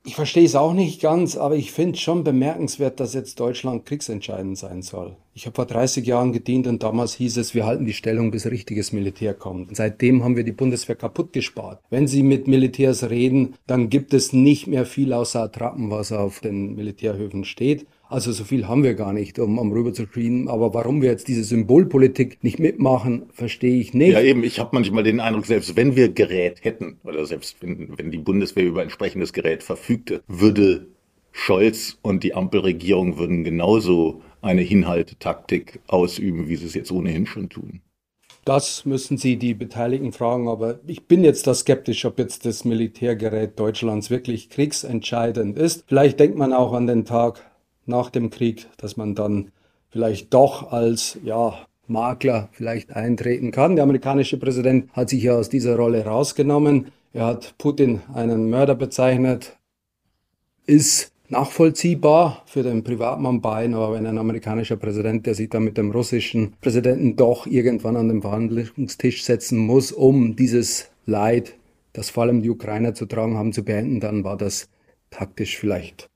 ich 0.04 0.16
verstehe 0.16 0.46
es 0.46 0.56
auch 0.56 0.74
nicht 0.74 1.00
ganz, 1.00 1.38
aber 1.38 1.56
ich 1.56 1.72
finde 1.72 1.94
es 1.94 2.02
schon 2.02 2.24
bemerkenswert, 2.24 3.00
dass 3.00 3.14
jetzt 3.14 3.40
Deutschland 3.40 3.86
kriegsentscheidend 3.86 4.58
sein 4.58 4.82
soll. 4.82 5.16
Ich 5.36 5.46
habe 5.46 5.56
vor 5.56 5.66
30 5.66 6.06
Jahren 6.06 6.34
gedient 6.34 6.66
und 6.66 6.82
damals 6.82 7.14
hieß 7.14 7.38
es, 7.38 7.54
wir 7.54 7.66
halten 7.66 7.86
die 7.86 7.94
Stellung, 7.94 8.32
bis 8.32 8.48
richtiges 8.48 8.92
Militär 8.92 9.36
kommt. 9.36 9.70
Und 9.70 9.76
seitdem 9.76 10.24
haben 10.24 10.36
wir 10.36 10.44
die 10.44 10.52
Bundeswehr 10.52 10.96
kaputt 10.96 11.34
gespart. 11.34 11.82
Wenn 11.90 12.08
Sie 12.08 12.24
mit 12.24 12.48
Militärs 12.48 13.10
reden, 13.10 13.54
dann 13.68 13.90
gibt 13.90 14.14
es 14.14 14.34
nicht 14.34 14.66
mehr 14.66 14.86
viel 14.86 15.14
außer 15.14 15.44
Attrappen, 15.44 15.92
was 15.92 16.12
auf 16.12 16.40
den 16.40 16.76
Militärhöfen 16.76 17.46
steht. 17.46 17.86
Also 18.12 18.34
so 18.34 18.44
viel 18.44 18.68
haben 18.68 18.84
wir 18.84 18.94
gar 18.94 19.14
nicht, 19.14 19.40
um, 19.40 19.58
um 19.58 19.72
rüber 19.72 19.94
zu 19.94 20.06
screenen. 20.06 20.50
Aber 20.50 20.74
warum 20.74 21.02
wir 21.02 21.10
jetzt 21.10 21.30
diese 21.30 21.46
Symbolpolitik 21.46 22.44
nicht 22.44 22.60
mitmachen, 22.60 23.28
verstehe 23.32 23.80
ich 23.80 23.94
nicht. 23.94 24.12
Ja 24.12 24.20
eben, 24.20 24.44
ich 24.44 24.60
habe 24.60 24.72
manchmal 24.74 25.04
den 25.04 25.22
Eindruck, 25.22 25.46
selbst 25.46 25.78
wenn 25.78 25.96
wir 25.96 26.10
Gerät 26.10 26.62
hätten 26.62 26.98
oder 27.06 27.26
selbst 27.26 27.56
wenn, 27.62 27.98
wenn 27.98 28.12
die 28.12 28.18
Bundeswehr 28.18 28.66
über 28.66 28.84
entsprechendes 28.84 29.32
Gerät 29.32 29.64
verfügte, 29.64 30.22
würde 30.28 30.88
Scholz 31.32 32.00
und 32.02 32.26
die 32.26 32.36
Ampelregierung 32.36 33.18
würden 33.18 33.46
genauso 33.46 34.22
eine 34.42 34.62
Hinhaltetaktik 34.62 35.80
ausüben, 35.88 36.50
wie 36.50 36.58
sie 36.58 36.66
es 36.66 36.74
jetzt 36.74 36.92
ohnehin 36.92 37.26
schon 37.26 37.48
tun. 37.48 37.80
Das 38.44 38.86
müssen 38.86 39.18
Sie 39.18 39.38
die 39.38 39.54
Beteiligten 39.54 40.14
fragen, 40.14 40.50
aber 40.50 40.80
ich 40.88 41.06
bin 41.06 41.24
jetzt 41.24 41.46
da 41.46 41.54
skeptisch, 41.54 42.04
ob 42.06 42.18
jetzt 42.18 42.46
das 42.46 42.66
Militärgerät 42.66 43.60
Deutschlands 43.60 44.10
wirklich 44.10 44.50
kriegsentscheidend 44.50 45.58
ist. 45.60 45.84
Vielleicht 45.88 46.20
denkt 46.20 46.38
man 46.38 46.52
auch 46.52 46.74
an 46.74 46.88
den 46.88 47.06
Tag 47.06 47.51
nach 47.86 48.10
dem 48.10 48.30
Krieg, 48.30 48.68
dass 48.78 48.98
man 48.98 49.16
dann 49.16 49.52
vielleicht 49.90 50.34
doch 50.34 50.72
als 50.72 51.20
ja, 51.24 51.54
Makler 51.88 52.50
vielleicht 52.54 52.96
eintreten 52.96 53.52
kann. 53.52 53.76
Der 53.76 53.84
amerikanische 53.84 54.38
Präsident 54.38 54.92
hat 54.94 55.10
sich 55.10 55.24
ja 55.24 55.36
aus 55.36 55.50
dieser 55.50 55.76
Rolle 55.76 56.06
rausgenommen. 56.06 56.88
Er 57.14 57.26
hat 57.26 57.56
Putin 57.58 58.02
einen 58.14 58.50
Mörder 58.50 58.76
bezeichnet, 58.76 59.58
ist 60.66 61.12
nachvollziehbar 61.28 62.44
für 62.46 62.64
den 62.64 62.84
Privatmann 62.84 63.42
Biden, 63.42 63.74
aber 63.74 63.94
wenn 63.94 64.06
ein 64.06 64.18
amerikanischer 64.18 64.78
Präsident, 64.78 65.26
der 65.26 65.34
sich 65.34 65.50
dann 65.50 65.64
mit 65.64 65.78
dem 65.78 65.92
russischen 65.92 66.54
Präsidenten 66.62 67.16
doch 67.16 67.48
irgendwann 67.48 67.96
an 67.96 68.10
den 68.10 68.22
Verhandlungstisch 68.22 69.24
setzen 69.24 69.58
muss, 69.58 69.92
um 69.92 70.36
dieses 70.36 70.92
Leid, 71.06 71.56
das 71.94 72.10
vor 72.10 72.24
allem 72.24 72.42
die 72.42 72.50
Ukrainer 72.50 72.94
zu 72.94 73.06
tragen 73.06 73.38
haben, 73.38 73.54
zu 73.54 73.64
beenden, 73.64 74.00
dann 74.00 74.24
war 74.24 74.38
das 74.38 74.70
taktisch 75.10 75.58
vielleicht 75.58 76.12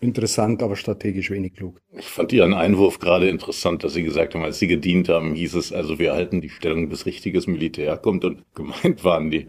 interessant, 0.00 0.62
aber 0.62 0.76
strategisch 0.76 1.30
wenig 1.30 1.54
klug. 1.54 1.80
Ich 1.96 2.06
fand 2.06 2.32
Ihren 2.32 2.54
Einwurf 2.54 2.98
gerade 2.98 3.28
interessant, 3.28 3.84
dass 3.84 3.94
Sie 3.94 4.02
gesagt 4.02 4.34
haben, 4.34 4.44
als 4.44 4.58
Sie 4.58 4.66
gedient 4.66 5.08
haben, 5.08 5.34
hieß 5.34 5.54
es, 5.54 5.72
also 5.72 5.98
wir 5.98 6.12
halten 6.12 6.40
die 6.40 6.48
Stellung, 6.48 6.88
bis 6.88 7.06
richtiges 7.06 7.46
Militär 7.46 7.96
kommt 7.96 8.24
und 8.24 8.44
gemeint 8.54 9.04
waren 9.04 9.30
die 9.30 9.46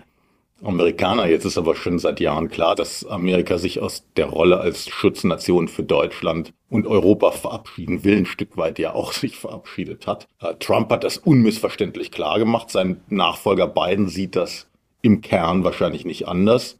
Amerikaner. 0.64 1.28
Jetzt 1.28 1.46
ist 1.46 1.58
aber 1.58 1.76
schon 1.76 2.00
seit 2.00 2.20
Jahren 2.20 2.50
klar, 2.50 2.76
dass 2.76 3.06
Amerika 3.06 3.58
sich 3.58 3.80
aus 3.80 4.06
der 4.16 4.28
Rolle 4.28 4.60
als 4.60 4.90
Schutznation 4.90 5.68
für 5.68 5.84
Deutschland 5.84 6.54
und 6.70 6.88
Europa 6.88 7.32
verabschieden 7.32 8.04
will, 8.04 8.18
ein 8.18 8.26
Stück 8.26 8.58
weit 8.58 8.80
ja 8.80 8.94
auch 8.94 9.14
sich 9.14 9.38
verabschiedet 9.38 10.08
hat. 10.08 10.28
Äh, 10.40 10.56
Trump 10.60 10.92
hat 10.92 11.04
das 11.04 11.18
unmissverständlich 11.18 12.12
klar 12.12 12.40
gemacht. 12.40 12.70
Sein 12.70 13.02
Nachfolger 13.10 13.68
Biden 13.68 14.08
sieht 14.08 14.36
das 14.36 14.68
im 15.02 15.22
Kern 15.22 15.64
wahrscheinlich 15.64 16.06
nicht 16.06 16.28
anders. 16.28 16.78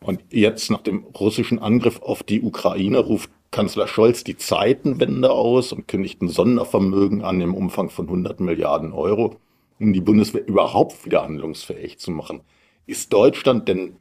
Und 0.00 0.22
jetzt 0.30 0.70
nach 0.70 0.82
dem 0.82 1.04
russischen 1.04 1.58
Angriff 1.58 2.00
auf 2.00 2.22
die 2.22 2.42
Ukraine 2.42 2.98
ruft 2.98 3.30
Kanzler 3.50 3.86
Scholz 3.86 4.24
die 4.24 4.36
Zeitenwende 4.36 5.30
aus 5.30 5.72
und 5.72 5.88
kündigt 5.88 6.20
ein 6.20 6.28
Sondervermögen 6.28 7.22
an 7.22 7.40
im 7.40 7.54
Umfang 7.54 7.90
von 7.90 8.06
100 8.06 8.40
Milliarden 8.40 8.92
Euro, 8.92 9.36
um 9.80 9.92
die 9.92 10.00
Bundeswehr 10.00 10.46
überhaupt 10.46 11.06
wieder 11.06 11.22
handlungsfähig 11.22 11.98
zu 11.98 12.10
machen. 12.10 12.42
Ist 12.86 13.12
Deutschland 13.12 13.68
denn 13.68 13.96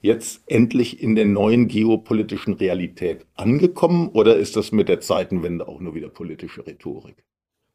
jetzt 0.00 0.42
endlich 0.46 1.02
in 1.02 1.14
der 1.14 1.26
neuen 1.26 1.68
geopolitischen 1.68 2.54
Realität 2.54 3.26
angekommen 3.34 4.08
oder 4.08 4.36
ist 4.36 4.56
das 4.56 4.72
mit 4.72 4.88
der 4.88 5.00
Zeitenwende 5.00 5.68
auch 5.68 5.80
nur 5.80 5.94
wieder 5.94 6.08
politische 6.08 6.66
Rhetorik? 6.66 7.24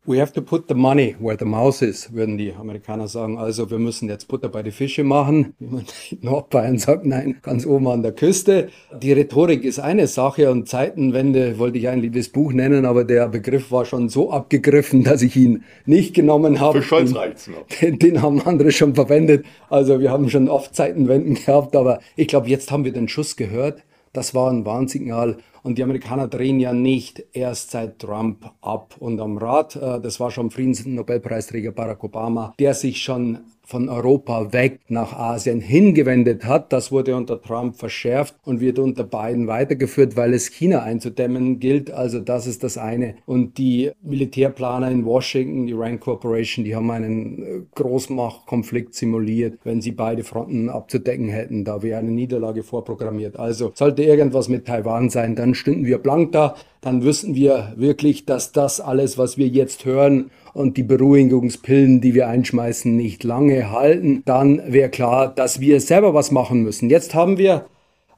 We 0.03 0.19
have 0.19 0.33
to 0.33 0.41
put 0.41 0.67
the 0.67 0.73
money 0.73 1.15
where 1.19 1.37
the 1.37 1.45
mouse 1.45 1.83
is, 1.83 2.11
würden 2.11 2.35
die 2.35 2.53
Amerikaner 2.53 3.07
sagen. 3.07 3.37
Also 3.37 3.69
wir 3.69 3.77
müssen 3.77 4.09
jetzt 4.09 4.27
Butter 4.27 4.49
bei 4.49 4.63
die 4.63 4.71
Fische 4.71 5.03
machen. 5.03 5.53
Wie 5.59 5.67
man 5.67 5.85
in 6.09 6.17
Nordbayern 6.21 6.79
sagt, 6.79 7.05
nein, 7.05 7.37
ganz 7.43 7.67
oben 7.67 7.87
an 7.87 8.01
der 8.01 8.11
Küste. 8.11 8.69
Die 8.99 9.13
Rhetorik 9.13 9.63
ist 9.63 9.77
eine 9.77 10.07
Sache 10.07 10.49
und 10.49 10.67
Zeitenwende 10.67 11.59
wollte 11.59 11.77
ich 11.77 11.87
eigentlich 11.87 12.13
das 12.13 12.29
Buch 12.29 12.51
nennen, 12.51 12.85
aber 12.87 13.03
der 13.03 13.27
Begriff 13.27 13.71
war 13.71 13.85
schon 13.85 14.09
so 14.09 14.31
abgegriffen, 14.31 15.03
dass 15.03 15.21
ich 15.21 15.35
ihn 15.35 15.65
nicht 15.85 16.15
genommen 16.15 16.59
habe. 16.59 16.81
Für 16.81 16.87
Scholz 16.87 17.13
reicht's 17.13 17.47
noch. 17.47 17.67
Den, 17.81 17.99
den 17.99 18.23
haben 18.23 18.41
andere 18.41 18.71
schon 18.71 18.95
verwendet. 18.95 19.45
Also 19.69 19.99
wir 19.99 20.09
haben 20.09 20.31
schon 20.31 20.49
oft 20.49 20.73
Zeitenwenden 20.73 21.35
gehabt, 21.35 21.75
aber 21.75 21.99
ich 22.15 22.27
glaube, 22.27 22.47
jetzt 22.49 22.71
haben 22.71 22.85
wir 22.85 22.91
den 22.91 23.07
Schuss 23.07 23.35
gehört. 23.35 23.83
Das 24.13 24.35
war 24.35 24.51
ein 24.51 24.65
Warnsignal 24.65 25.37
und 25.63 25.77
die 25.77 25.83
Amerikaner 25.83 26.27
drehen 26.27 26.59
ja 26.59 26.73
nicht 26.73 27.23
erst 27.33 27.71
seit 27.71 27.99
Trump 27.99 28.51
ab 28.61 28.95
und 28.99 29.19
am 29.21 29.37
Rad. 29.37 29.75
Äh, 29.75 30.01
das 30.01 30.19
war 30.19 30.31
schon 30.31 30.51
Friedensnobelpreisträger 30.51 31.71
Barack 31.71 32.03
Obama, 32.03 32.53
der 32.59 32.73
sich 32.73 33.01
schon 33.01 33.39
von 33.71 33.87
Europa 33.87 34.51
weg 34.51 34.81
nach 34.89 35.13
Asien 35.13 35.61
hingewendet 35.61 36.43
hat. 36.43 36.73
Das 36.73 36.91
wurde 36.91 37.15
unter 37.15 37.41
Trump 37.41 37.77
verschärft 37.77 38.35
und 38.43 38.59
wird 38.59 38.79
unter 38.79 39.05
Biden 39.05 39.47
weitergeführt, 39.47 40.17
weil 40.17 40.33
es 40.33 40.49
China 40.49 40.83
einzudämmen 40.83 41.61
gilt. 41.61 41.89
Also 41.89 42.19
das 42.19 42.47
ist 42.47 42.65
das 42.65 42.77
eine. 42.77 43.15
Und 43.25 43.57
die 43.57 43.91
Militärplaner 44.03 44.91
in 44.91 45.05
Washington, 45.05 45.67
die 45.67 45.73
Rand 45.73 46.01
Corporation, 46.01 46.65
die 46.65 46.75
haben 46.75 46.91
einen 46.91 47.43
äh, 47.43 47.61
Großmachtkonflikt 47.75 48.93
simuliert. 48.93 49.57
Wenn 49.63 49.79
sie 49.79 49.93
beide 49.93 50.25
Fronten 50.25 50.67
abzudecken 50.67 51.29
hätten, 51.29 51.63
da 51.63 51.81
wäre 51.81 51.99
eine 51.99 52.11
Niederlage 52.11 52.63
vorprogrammiert. 52.63 53.39
Also 53.39 53.71
sollte 53.73 54.03
irgendwas 54.03 54.49
mit 54.49 54.67
Taiwan 54.67 55.09
sein, 55.09 55.37
dann 55.37 55.55
stünden 55.55 55.85
wir 55.85 55.99
blank 55.99 56.33
da. 56.33 56.55
Dann 56.81 57.03
wüssten 57.03 57.35
wir 57.35 57.73
wirklich, 57.77 58.25
dass 58.25 58.51
das 58.51 58.81
alles, 58.81 59.17
was 59.17 59.37
wir 59.37 59.47
jetzt 59.47 59.85
hören, 59.85 60.31
und 60.53 60.77
die 60.77 60.83
Beruhigungspillen, 60.83 62.01
die 62.01 62.13
wir 62.13 62.27
einschmeißen, 62.27 62.95
nicht 62.95 63.23
lange 63.23 63.71
halten, 63.71 64.23
dann 64.25 64.61
wäre 64.71 64.89
klar, 64.89 65.33
dass 65.33 65.59
wir 65.59 65.79
selber 65.79 66.13
was 66.13 66.31
machen 66.31 66.63
müssen. 66.63 66.89
Jetzt 66.89 67.13
haben 67.13 67.37
wir 67.37 67.65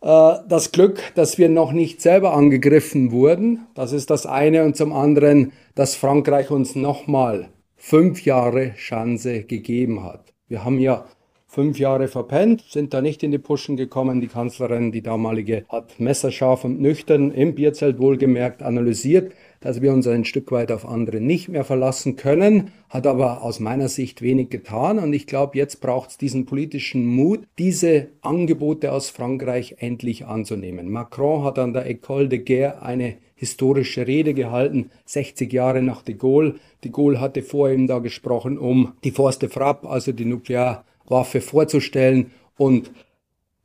äh, 0.01 0.35
das 0.47 0.71
Glück, 0.71 1.01
dass 1.15 1.37
wir 1.37 1.49
noch 1.49 1.71
nicht 1.71 2.01
selber 2.01 2.33
angegriffen 2.33 3.11
wurden. 3.11 3.67
Das 3.73 3.93
ist 3.93 4.09
das 4.09 4.25
eine. 4.25 4.63
Und 4.63 4.75
zum 4.75 4.93
anderen, 4.93 5.53
dass 5.75 5.95
Frankreich 5.95 6.51
uns 6.51 6.75
nochmal 6.75 7.49
fünf 7.75 8.23
Jahre 8.25 8.73
Chance 8.75 9.43
gegeben 9.43 10.03
hat. 10.03 10.33
Wir 10.47 10.63
haben 10.63 10.79
ja 10.79 11.05
fünf 11.47 11.77
Jahre 11.77 12.07
verpennt, 12.07 12.63
sind 12.67 12.93
da 12.93 13.01
nicht 13.01 13.21
in 13.21 13.31
die 13.31 13.37
Puschen 13.37 13.77
gekommen. 13.77 14.21
Die 14.21 14.27
Kanzlerin, 14.27 14.91
die 14.91 15.03
damalige, 15.03 15.65
hat 15.69 15.99
messerscharf 15.99 16.65
und 16.65 16.81
nüchtern 16.81 17.31
im 17.31 17.55
Bierzelt 17.55 17.99
wohlgemerkt 17.99 18.63
analysiert, 18.63 19.33
dass 19.63 19.81
wir 19.81 19.93
uns 19.93 20.07
ein 20.07 20.25
Stück 20.25 20.51
weit 20.51 20.73
auf 20.73 20.85
andere 20.85 21.21
nicht 21.21 21.47
mehr 21.47 21.63
verlassen 21.63 22.17
können, 22.17 22.71
hat 22.89 23.07
aber 23.07 23.43
aus 23.43 23.61
meiner 23.61 23.87
Sicht 23.87 24.21
wenig 24.21 24.49
getan. 24.49 24.99
Und 24.99 25.13
ich 25.13 25.25
glaube, 25.25 25.57
jetzt 25.57 25.79
braucht 25.79 26.09
es 26.09 26.17
diesen 26.17 26.45
politischen 26.45 27.05
Mut, 27.05 27.47
diese 27.57 28.09
Angebote 28.19 28.91
aus 28.91 29.09
Frankreich 29.09 29.77
endlich 29.79 30.25
anzunehmen. 30.25 30.91
Macron 30.91 31.45
hat 31.45 31.59
an 31.59 31.71
der 31.71 31.89
École 31.89 32.27
de 32.27 32.39
Guerre 32.39 32.81
eine 32.81 33.15
historische 33.35 34.05
Rede 34.05 34.33
gehalten, 34.33 34.89
60 35.05 35.51
Jahre 35.53 35.81
nach 35.81 36.01
de 36.01 36.15
Gaulle. 36.15 36.55
De 36.83 36.91
Gaulle 36.91 37.21
hatte 37.21 37.41
vor 37.41 37.71
ihm 37.71 37.87
da 37.87 37.99
gesprochen, 37.99 38.57
um 38.57 38.91
die 39.05 39.11
Force 39.11 39.39
de 39.39 39.47
Frappe, 39.47 39.87
also 39.89 40.11
die 40.11 40.25
Nuklearwaffe 40.25 41.39
vorzustellen 41.39 42.31
und 42.57 42.91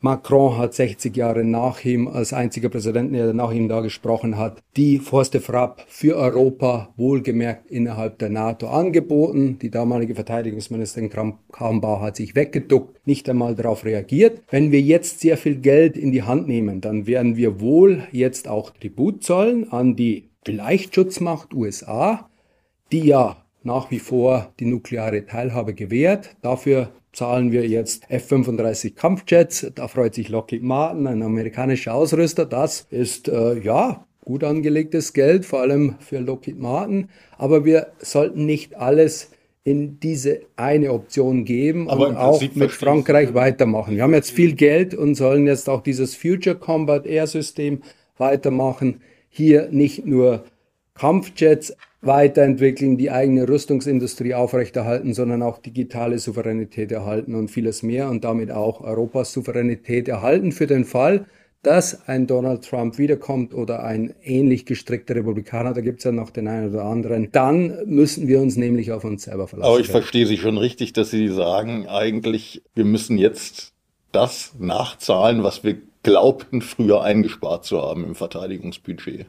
Macron 0.00 0.56
hat 0.56 0.74
60 0.74 1.16
Jahre 1.16 1.42
nach 1.42 1.84
ihm 1.84 2.06
als 2.06 2.32
einziger 2.32 2.68
Präsident, 2.68 3.12
der 3.12 3.32
nach 3.32 3.50
ihm 3.50 3.68
da 3.68 3.80
gesprochen 3.80 4.38
hat, 4.38 4.62
die 4.76 5.00
Forste 5.00 5.40
Frapp 5.40 5.84
für 5.88 6.14
Europa 6.14 6.94
wohlgemerkt 6.96 7.68
innerhalb 7.68 8.16
der 8.18 8.28
NATO 8.28 8.68
angeboten. 8.68 9.58
Die 9.58 9.72
damalige 9.72 10.14
Verteidigungsministerin 10.14 11.10
Kram-Karrenbauer 11.10 12.00
hat 12.00 12.16
sich 12.16 12.36
weggeduckt, 12.36 13.04
nicht 13.08 13.28
einmal 13.28 13.56
darauf 13.56 13.84
reagiert. 13.84 14.40
Wenn 14.50 14.70
wir 14.70 14.80
jetzt 14.80 15.18
sehr 15.18 15.36
viel 15.36 15.56
Geld 15.56 15.96
in 15.96 16.12
die 16.12 16.22
Hand 16.22 16.46
nehmen, 16.46 16.80
dann 16.80 17.08
werden 17.08 17.36
wir 17.36 17.60
wohl 17.60 18.04
jetzt 18.12 18.46
auch 18.46 18.70
Tribut 18.70 19.24
zollen 19.24 19.72
an 19.72 19.96
die 19.96 20.28
vielleicht 20.44 20.96
USA, 20.96 22.30
die 22.92 23.00
ja 23.00 23.44
nach 23.64 23.90
wie 23.90 23.98
vor 23.98 24.52
die 24.60 24.66
nukleare 24.66 25.26
Teilhabe 25.26 25.74
gewährt. 25.74 26.36
Dafür 26.40 26.90
zahlen 27.18 27.50
wir 27.50 27.66
jetzt 27.66 28.08
F-35 28.10 28.94
Kampfjets. 28.94 29.66
Da 29.74 29.88
freut 29.88 30.14
sich 30.14 30.28
Lockheed 30.28 30.62
Martin, 30.62 31.08
ein 31.08 31.24
amerikanischer 31.24 31.92
Ausrüster. 31.92 32.46
Das 32.46 32.86
ist 32.90 33.28
äh, 33.28 33.58
ja 33.58 34.06
gut 34.24 34.44
angelegtes 34.44 35.12
Geld, 35.12 35.44
vor 35.44 35.62
allem 35.62 35.96
für 35.98 36.20
Lockheed 36.20 36.60
Martin. 36.60 37.08
Aber 37.36 37.64
wir 37.64 37.88
sollten 37.98 38.46
nicht 38.46 38.76
alles 38.76 39.32
in 39.64 39.98
diese 39.98 40.42
eine 40.54 40.92
Option 40.92 41.44
geben 41.44 41.90
Aber 41.90 42.06
und 42.06 42.16
auch 42.16 42.40
mit 42.54 42.70
Frankreich 42.70 43.34
weitermachen. 43.34 43.96
Wir 43.96 44.04
haben 44.04 44.14
jetzt 44.14 44.30
viel 44.30 44.54
Geld 44.54 44.94
und 44.94 45.16
sollen 45.16 45.48
jetzt 45.48 45.68
auch 45.68 45.82
dieses 45.82 46.14
Future 46.14 46.54
Combat 46.54 47.04
Air 47.04 47.26
System 47.26 47.82
weitermachen. 48.16 49.00
Hier 49.28 49.68
nicht 49.72 50.06
nur 50.06 50.44
Kampfjets 50.94 51.76
weiterentwickeln, 52.00 52.96
die 52.96 53.10
eigene 53.10 53.48
Rüstungsindustrie 53.48 54.34
aufrechterhalten, 54.34 55.14
sondern 55.14 55.42
auch 55.42 55.58
digitale 55.58 56.18
Souveränität 56.18 56.92
erhalten 56.92 57.34
und 57.34 57.50
vieles 57.50 57.82
mehr 57.82 58.08
und 58.08 58.24
damit 58.24 58.50
auch 58.50 58.80
Europas 58.80 59.32
Souveränität 59.32 60.08
erhalten 60.08 60.52
für 60.52 60.66
den 60.66 60.84
Fall, 60.84 61.26
dass 61.62 62.06
ein 62.08 62.28
Donald 62.28 62.64
Trump 62.64 62.98
wiederkommt 62.98 63.52
oder 63.52 63.82
ein 63.82 64.14
ähnlich 64.22 64.64
gestrickter 64.64 65.16
Republikaner, 65.16 65.74
da 65.74 65.80
gibt 65.80 65.98
es 65.98 66.04
ja 66.04 66.12
noch 66.12 66.30
den 66.30 66.46
einen 66.46 66.70
oder 66.70 66.84
anderen, 66.84 67.30
dann 67.32 67.78
müssen 67.86 68.28
wir 68.28 68.40
uns 68.40 68.56
nämlich 68.56 68.92
auf 68.92 69.04
uns 69.04 69.24
selber 69.24 69.48
verlassen. 69.48 69.68
Aber 69.68 69.80
ich 69.80 69.88
verstehe 69.88 70.26
Sie 70.26 70.36
schon 70.36 70.56
richtig, 70.56 70.92
dass 70.92 71.10
Sie 71.10 71.28
sagen, 71.28 71.88
eigentlich, 71.88 72.62
wir 72.76 72.84
müssen 72.84 73.18
jetzt 73.18 73.72
das 74.12 74.54
nachzahlen, 74.58 75.42
was 75.42 75.64
wir 75.64 75.78
glaubten, 76.04 76.62
früher 76.62 77.02
eingespart 77.02 77.64
zu 77.64 77.82
haben 77.82 78.04
im 78.04 78.14
Verteidigungsbudget. 78.14 79.26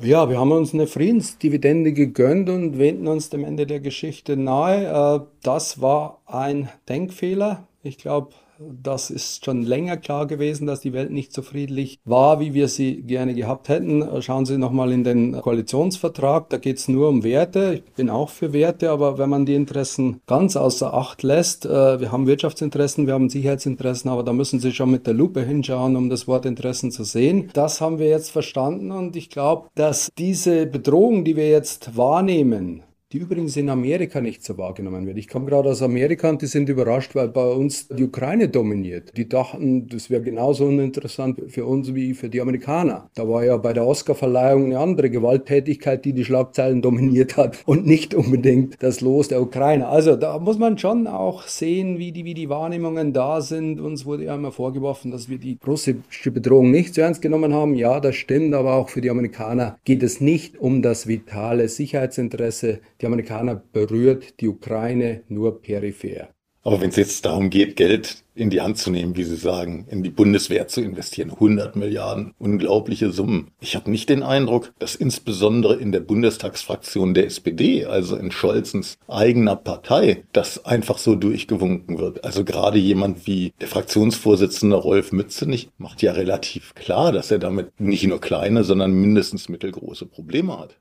Ja, 0.00 0.30
wir 0.30 0.38
haben 0.38 0.52
uns 0.52 0.74
eine 0.74 0.86
Friedensdividende 0.86 1.92
gegönnt 1.92 2.48
und 2.48 2.78
wenden 2.78 3.08
uns 3.08 3.30
dem 3.30 3.42
Ende 3.42 3.66
der 3.66 3.80
Geschichte 3.80 4.36
nahe. 4.36 4.84
Äh, 4.86 5.26
das 5.42 5.80
war 5.80 6.22
ein 6.24 6.68
Denkfehler. 6.88 7.66
Ich 7.82 7.98
glaube, 7.98 8.30
das 8.60 9.10
ist 9.10 9.44
schon 9.44 9.62
länger 9.62 9.96
klar 9.96 10.26
gewesen, 10.26 10.66
dass 10.66 10.80
die 10.80 10.92
Welt 10.92 11.10
nicht 11.10 11.32
so 11.32 11.42
friedlich 11.42 12.00
war, 12.04 12.40
wie 12.40 12.54
wir 12.54 12.68
sie 12.68 13.02
gerne 13.02 13.34
gehabt 13.34 13.68
hätten. 13.68 14.04
Schauen 14.22 14.46
Sie 14.46 14.58
nochmal 14.58 14.92
in 14.92 15.04
den 15.04 15.40
Koalitionsvertrag, 15.40 16.48
da 16.50 16.58
geht 16.58 16.78
es 16.78 16.88
nur 16.88 17.08
um 17.08 17.22
Werte. 17.22 17.82
Ich 17.84 17.92
bin 17.94 18.10
auch 18.10 18.30
für 18.30 18.52
Werte, 18.52 18.90
aber 18.90 19.18
wenn 19.18 19.30
man 19.30 19.46
die 19.46 19.54
Interessen 19.54 20.20
ganz 20.26 20.56
außer 20.56 20.92
Acht 20.92 21.22
lässt, 21.22 21.66
äh, 21.66 22.00
wir 22.00 22.10
haben 22.12 22.26
Wirtschaftsinteressen, 22.26 23.06
wir 23.06 23.14
haben 23.14 23.28
Sicherheitsinteressen, 23.28 24.10
aber 24.10 24.22
da 24.22 24.32
müssen 24.32 24.60
Sie 24.60 24.72
schon 24.72 24.90
mit 24.90 25.06
der 25.06 25.14
Lupe 25.14 25.42
hinschauen, 25.42 25.96
um 25.96 26.10
das 26.10 26.26
Wort 26.26 26.46
Interessen 26.46 26.90
zu 26.90 27.04
sehen. 27.04 27.50
Das 27.52 27.80
haben 27.80 27.98
wir 27.98 28.08
jetzt 28.08 28.30
verstanden 28.30 28.90
und 28.90 29.16
ich 29.16 29.30
glaube, 29.30 29.68
dass 29.74 30.10
diese 30.18 30.66
Bedrohung, 30.66 31.24
die 31.24 31.36
wir 31.36 31.48
jetzt 31.48 31.96
wahrnehmen, 31.96 32.82
die 33.12 33.18
übrigens 33.18 33.56
in 33.56 33.70
Amerika 33.70 34.20
nicht 34.20 34.44
so 34.44 34.58
wahrgenommen 34.58 35.06
wird. 35.06 35.16
Ich 35.16 35.28
komme 35.28 35.46
gerade 35.46 35.70
aus 35.70 35.80
Amerika 35.80 36.28
und 36.28 36.42
die 36.42 36.46
sind 36.46 36.68
überrascht, 36.68 37.14
weil 37.14 37.28
bei 37.28 37.46
uns 37.46 37.88
die 37.88 38.04
Ukraine 38.04 38.50
dominiert. 38.50 39.16
Die 39.16 39.26
dachten, 39.26 39.88
das 39.88 40.10
wäre 40.10 40.20
genauso 40.20 40.66
uninteressant 40.66 41.40
für 41.48 41.64
uns 41.64 41.94
wie 41.94 42.12
für 42.12 42.28
die 42.28 42.42
Amerikaner. 42.42 43.08
Da 43.14 43.26
war 43.26 43.42
ja 43.44 43.56
bei 43.56 43.72
der 43.72 43.86
Oscarverleihung 43.86 44.66
eine 44.66 44.78
andere 44.78 45.08
Gewalttätigkeit, 45.08 46.04
die 46.04 46.12
die 46.12 46.26
Schlagzeilen 46.26 46.82
dominiert 46.82 47.38
hat 47.38 47.62
und 47.64 47.86
nicht 47.86 48.14
unbedingt 48.14 48.76
das 48.80 49.00
Los 49.00 49.28
der 49.28 49.40
Ukraine. 49.40 49.88
Also 49.88 50.14
da 50.14 50.38
muss 50.38 50.58
man 50.58 50.76
schon 50.76 51.06
auch 51.06 51.44
sehen, 51.44 51.98
wie 51.98 52.12
die, 52.12 52.26
wie 52.26 52.34
die 52.34 52.50
Wahrnehmungen 52.50 53.14
da 53.14 53.40
sind. 53.40 53.80
Uns 53.80 54.04
wurde 54.04 54.24
ja 54.24 54.34
immer 54.34 54.52
vorgeworfen, 54.52 55.12
dass 55.12 55.30
wir 55.30 55.38
die 55.38 55.56
russische 55.66 56.30
Bedrohung 56.30 56.70
nicht 56.70 56.94
so 56.94 57.00
ernst 57.00 57.22
genommen 57.22 57.54
haben. 57.54 57.74
Ja, 57.74 58.00
das 58.00 58.16
stimmt, 58.16 58.52
aber 58.52 58.74
auch 58.74 58.90
für 58.90 59.00
die 59.00 59.08
Amerikaner 59.08 59.78
geht 59.86 60.02
es 60.02 60.20
nicht 60.20 60.58
um 60.58 60.82
das 60.82 61.06
vitale 61.06 61.70
Sicherheitsinteresse 61.70 62.80
die 63.00 63.06
Amerikaner 63.06 63.54
berührt 63.54 64.40
die 64.40 64.48
Ukraine 64.48 65.22
nur 65.28 65.60
peripher. 65.60 66.28
Aber 66.68 66.80
wenn 66.80 66.90
es 66.90 66.96
jetzt 66.96 67.24
darum 67.24 67.48
geht, 67.50 67.76
Geld 67.76 68.24
in 68.34 68.50
die 68.50 68.60
Hand 68.60 68.78
zu 68.78 68.90
nehmen, 68.90 69.16
wie 69.16 69.24
Sie 69.24 69.36
sagen, 69.36 69.86
in 69.88 70.02
die 70.02 70.10
Bundeswehr 70.10 70.68
zu 70.68 70.82
investieren, 70.82 71.30
100 71.30 71.76
Milliarden, 71.76 72.34
unglaubliche 72.38 73.10
Summen. 73.10 73.52
Ich 73.60 73.74
habe 73.74 73.90
nicht 73.90 74.08
den 74.08 74.22
Eindruck, 74.22 74.72
dass 74.78 74.94
insbesondere 74.94 75.76
in 75.76 75.92
der 75.92 76.00
Bundestagsfraktion 76.00 77.14
der 77.14 77.26
SPD, 77.26 77.86
also 77.86 78.16
in 78.16 78.32
Scholzens 78.32 78.98
eigener 79.06 79.56
Partei, 79.56 80.24
das 80.32 80.64
einfach 80.66 80.98
so 80.98 81.14
durchgewunken 81.14 81.98
wird. 81.98 82.24
Also 82.24 82.44
gerade 82.44 82.78
jemand 82.78 83.26
wie 83.26 83.54
der 83.60 83.68
Fraktionsvorsitzende 83.68 84.76
Rolf 84.76 85.12
Mützenich 85.12 85.70
macht 85.78 86.02
ja 86.02 86.12
relativ 86.12 86.74
klar, 86.74 87.12
dass 87.12 87.30
er 87.30 87.38
damit 87.38 87.80
nicht 87.80 88.06
nur 88.06 88.20
kleine, 88.20 88.62
sondern 88.62 88.92
mindestens 88.92 89.48
mittelgroße 89.48 90.06
Probleme 90.06 90.58
hat. 90.58 90.76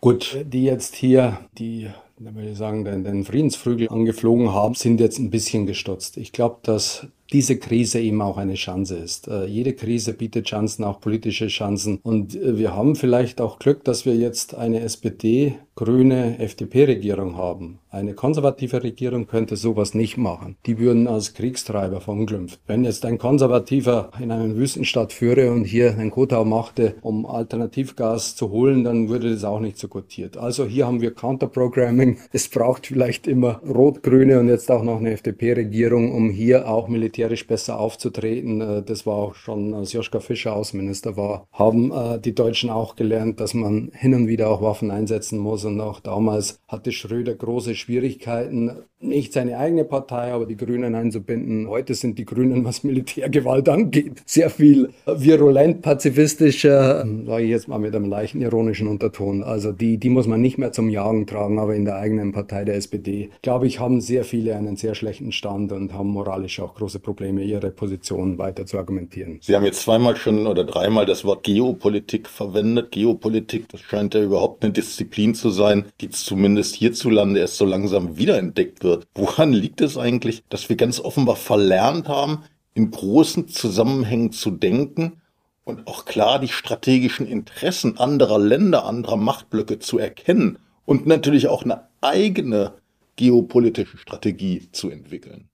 Gut, 0.00 0.44
die 0.44 0.64
jetzt 0.64 0.94
hier 0.94 1.38
die 1.58 1.90
würde 2.20 2.50
ich 2.50 2.58
sagen, 2.58 2.84
den, 2.84 3.02
den 3.02 3.24
Friedensflügel 3.24 3.88
angeflogen 3.88 4.52
haben, 4.52 4.74
sind 4.74 5.00
jetzt 5.00 5.18
ein 5.18 5.30
bisschen 5.30 5.66
gestutzt. 5.66 6.18
Ich 6.18 6.32
glaube, 6.32 6.58
dass 6.62 7.06
diese 7.32 7.58
Krise 7.58 8.00
eben 8.00 8.20
auch 8.22 8.36
eine 8.36 8.54
Chance 8.54 8.96
ist. 8.96 9.28
Äh, 9.28 9.46
jede 9.46 9.72
Krise 9.74 10.14
bietet 10.14 10.46
Chancen, 10.46 10.84
auch 10.84 11.00
politische 11.00 11.46
Chancen. 11.48 11.98
Und 12.02 12.34
äh, 12.34 12.58
wir 12.58 12.74
haben 12.74 12.96
vielleicht 12.96 13.40
auch 13.40 13.58
Glück, 13.58 13.84
dass 13.84 14.04
wir 14.04 14.16
jetzt 14.16 14.54
eine 14.54 14.80
SPD, 14.80 15.58
grüne 15.76 16.38
FDP-Regierung 16.38 17.36
haben. 17.36 17.78
Eine 17.88 18.14
konservative 18.14 18.82
Regierung 18.82 19.26
könnte 19.26 19.56
sowas 19.56 19.94
nicht 19.94 20.16
machen. 20.16 20.56
Die 20.66 20.78
würden 20.78 21.08
als 21.08 21.34
Kriegstreiber 21.34 22.00
verunglimpft. 22.00 22.60
Wenn 22.66 22.84
jetzt 22.84 23.04
ein 23.04 23.18
Konservativer 23.18 24.10
in 24.20 24.30
einen 24.30 24.56
Wüstenstadt 24.56 25.12
führe 25.12 25.50
und 25.50 25.64
hier 25.64 25.96
ein 25.98 26.10
Kotau 26.10 26.44
machte, 26.44 26.96
um 27.00 27.24
Alternativgas 27.24 28.36
zu 28.36 28.50
holen, 28.50 28.84
dann 28.84 29.08
würde 29.08 29.32
das 29.32 29.44
auch 29.44 29.58
nicht 29.58 29.78
so 29.78 29.88
gutiert. 29.88 30.36
Also 30.36 30.66
hier 30.66 30.86
haben 30.86 31.00
wir 31.00 31.14
Counterprogramming. 31.14 32.18
Es 32.32 32.48
braucht 32.48 32.86
vielleicht 32.86 33.26
immer 33.26 33.60
rot-grüne 33.66 34.38
und 34.38 34.48
jetzt 34.48 34.70
auch 34.70 34.82
noch 34.82 34.98
eine 34.98 35.12
FDP-Regierung, 35.12 36.12
um 36.12 36.30
hier 36.30 36.68
auch 36.68 36.88
Militär 36.88 37.19
militärisch 37.20 37.46
besser 37.46 37.78
aufzutreten. 37.78 38.60
Äh, 38.60 38.82
das 38.82 39.06
war 39.06 39.14
auch 39.14 39.34
schon, 39.34 39.74
als 39.74 39.92
Joschka 39.92 40.20
Fischer 40.20 40.54
Außenminister 40.54 41.16
war, 41.16 41.46
haben 41.52 41.92
äh, 41.92 42.18
die 42.18 42.34
Deutschen 42.34 42.70
auch 42.70 42.96
gelernt, 42.96 43.40
dass 43.40 43.54
man 43.54 43.90
hin 43.94 44.14
und 44.14 44.28
wieder 44.28 44.48
auch 44.48 44.62
Waffen 44.62 44.90
einsetzen 44.90 45.38
muss. 45.38 45.64
Und 45.64 45.80
auch 45.80 46.00
damals 46.00 46.60
hatte 46.66 46.92
Schröder 46.92 47.34
große 47.34 47.74
Schwierigkeiten, 47.74 48.84
nicht 49.00 49.32
seine 49.32 49.56
eigene 49.56 49.84
Partei, 49.84 50.32
aber 50.32 50.46
die 50.46 50.56
Grünen 50.56 50.94
einzubinden. 50.94 51.68
Heute 51.68 51.94
sind 51.94 52.18
die 52.18 52.26
Grünen, 52.26 52.64
was 52.64 52.84
Militärgewalt 52.84 53.68
angeht, 53.68 54.22
sehr 54.26 54.50
viel 54.50 54.90
virulent 55.06 55.80
pazifistischer, 55.80 57.02
ähm, 57.02 57.26
sage 57.26 57.44
ich 57.44 57.50
jetzt 57.50 57.66
mal 57.66 57.78
mit 57.78 57.94
einem 57.94 58.10
leichten 58.10 58.42
ironischen 58.42 58.86
Unterton. 58.86 59.42
Also 59.42 59.72
die, 59.72 59.96
die 59.96 60.10
muss 60.10 60.26
man 60.26 60.40
nicht 60.40 60.58
mehr 60.58 60.72
zum 60.72 60.90
Jagen 60.90 61.26
tragen, 61.26 61.58
aber 61.58 61.74
in 61.74 61.86
der 61.86 61.96
eigenen 61.96 62.32
Partei 62.32 62.64
der 62.64 62.74
SPD, 62.74 63.30
glaube 63.42 63.66
ich, 63.66 63.80
haben 63.80 64.00
sehr 64.02 64.24
viele 64.24 64.54
einen 64.54 64.76
sehr 64.76 64.94
schlechten 64.94 65.32
Stand 65.32 65.72
und 65.72 65.94
haben 65.94 66.08
moralisch 66.08 66.60
auch 66.60 66.74
große 66.74 66.98
Probleme, 66.98 67.42
ihre 67.42 67.70
Position 67.70 68.36
weiter 68.36 68.66
zu 68.66 68.76
argumentieren. 68.76 69.38
Sie 69.40 69.56
haben 69.56 69.64
jetzt 69.64 69.80
zweimal 69.80 70.16
schon 70.16 70.46
oder 70.46 70.64
dreimal 70.64 71.06
das 71.06 71.24
Wort 71.24 71.44
Geopolitik 71.44 72.28
verwendet. 72.28 72.92
Geopolitik, 72.92 73.68
das 73.70 73.80
scheint 73.80 74.14
ja 74.14 74.22
überhaupt 74.22 74.62
eine 74.62 74.72
Disziplin 74.74 75.34
zu 75.34 75.48
sein, 75.48 75.86
die 76.02 76.10
zumindest 76.10 76.74
hierzulande 76.74 77.40
erst 77.40 77.56
so 77.56 77.64
langsam 77.64 78.18
wiederentdeckt 78.18 78.84
wird. 78.84 78.89
Woran 79.14 79.52
liegt 79.52 79.80
es 79.80 79.96
eigentlich, 79.96 80.44
dass 80.48 80.68
wir 80.68 80.76
ganz 80.76 81.00
offenbar 81.00 81.36
verlernt 81.36 82.08
haben, 82.08 82.44
in 82.74 82.90
großen 82.90 83.48
Zusammenhängen 83.48 84.32
zu 84.32 84.50
denken 84.50 85.20
und 85.64 85.86
auch 85.86 86.04
klar 86.04 86.38
die 86.38 86.48
strategischen 86.48 87.26
Interessen 87.26 87.98
anderer 87.98 88.38
Länder, 88.38 88.84
anderer 88.84 89.16
Machtblöcke 89.16 89.78
zu 89.78 89.98
erkennen 89.98 90.58
und 90.84 91.06
natürlich 91.06 91.48
auch 91.48 91.64
eine 91.64 91.88
eigene 92.00 92.74
geopolitische 93.16 93.98
Strategie 93.98 94.68
zu 94.72 94.90
entwickeln? 94.90 95.48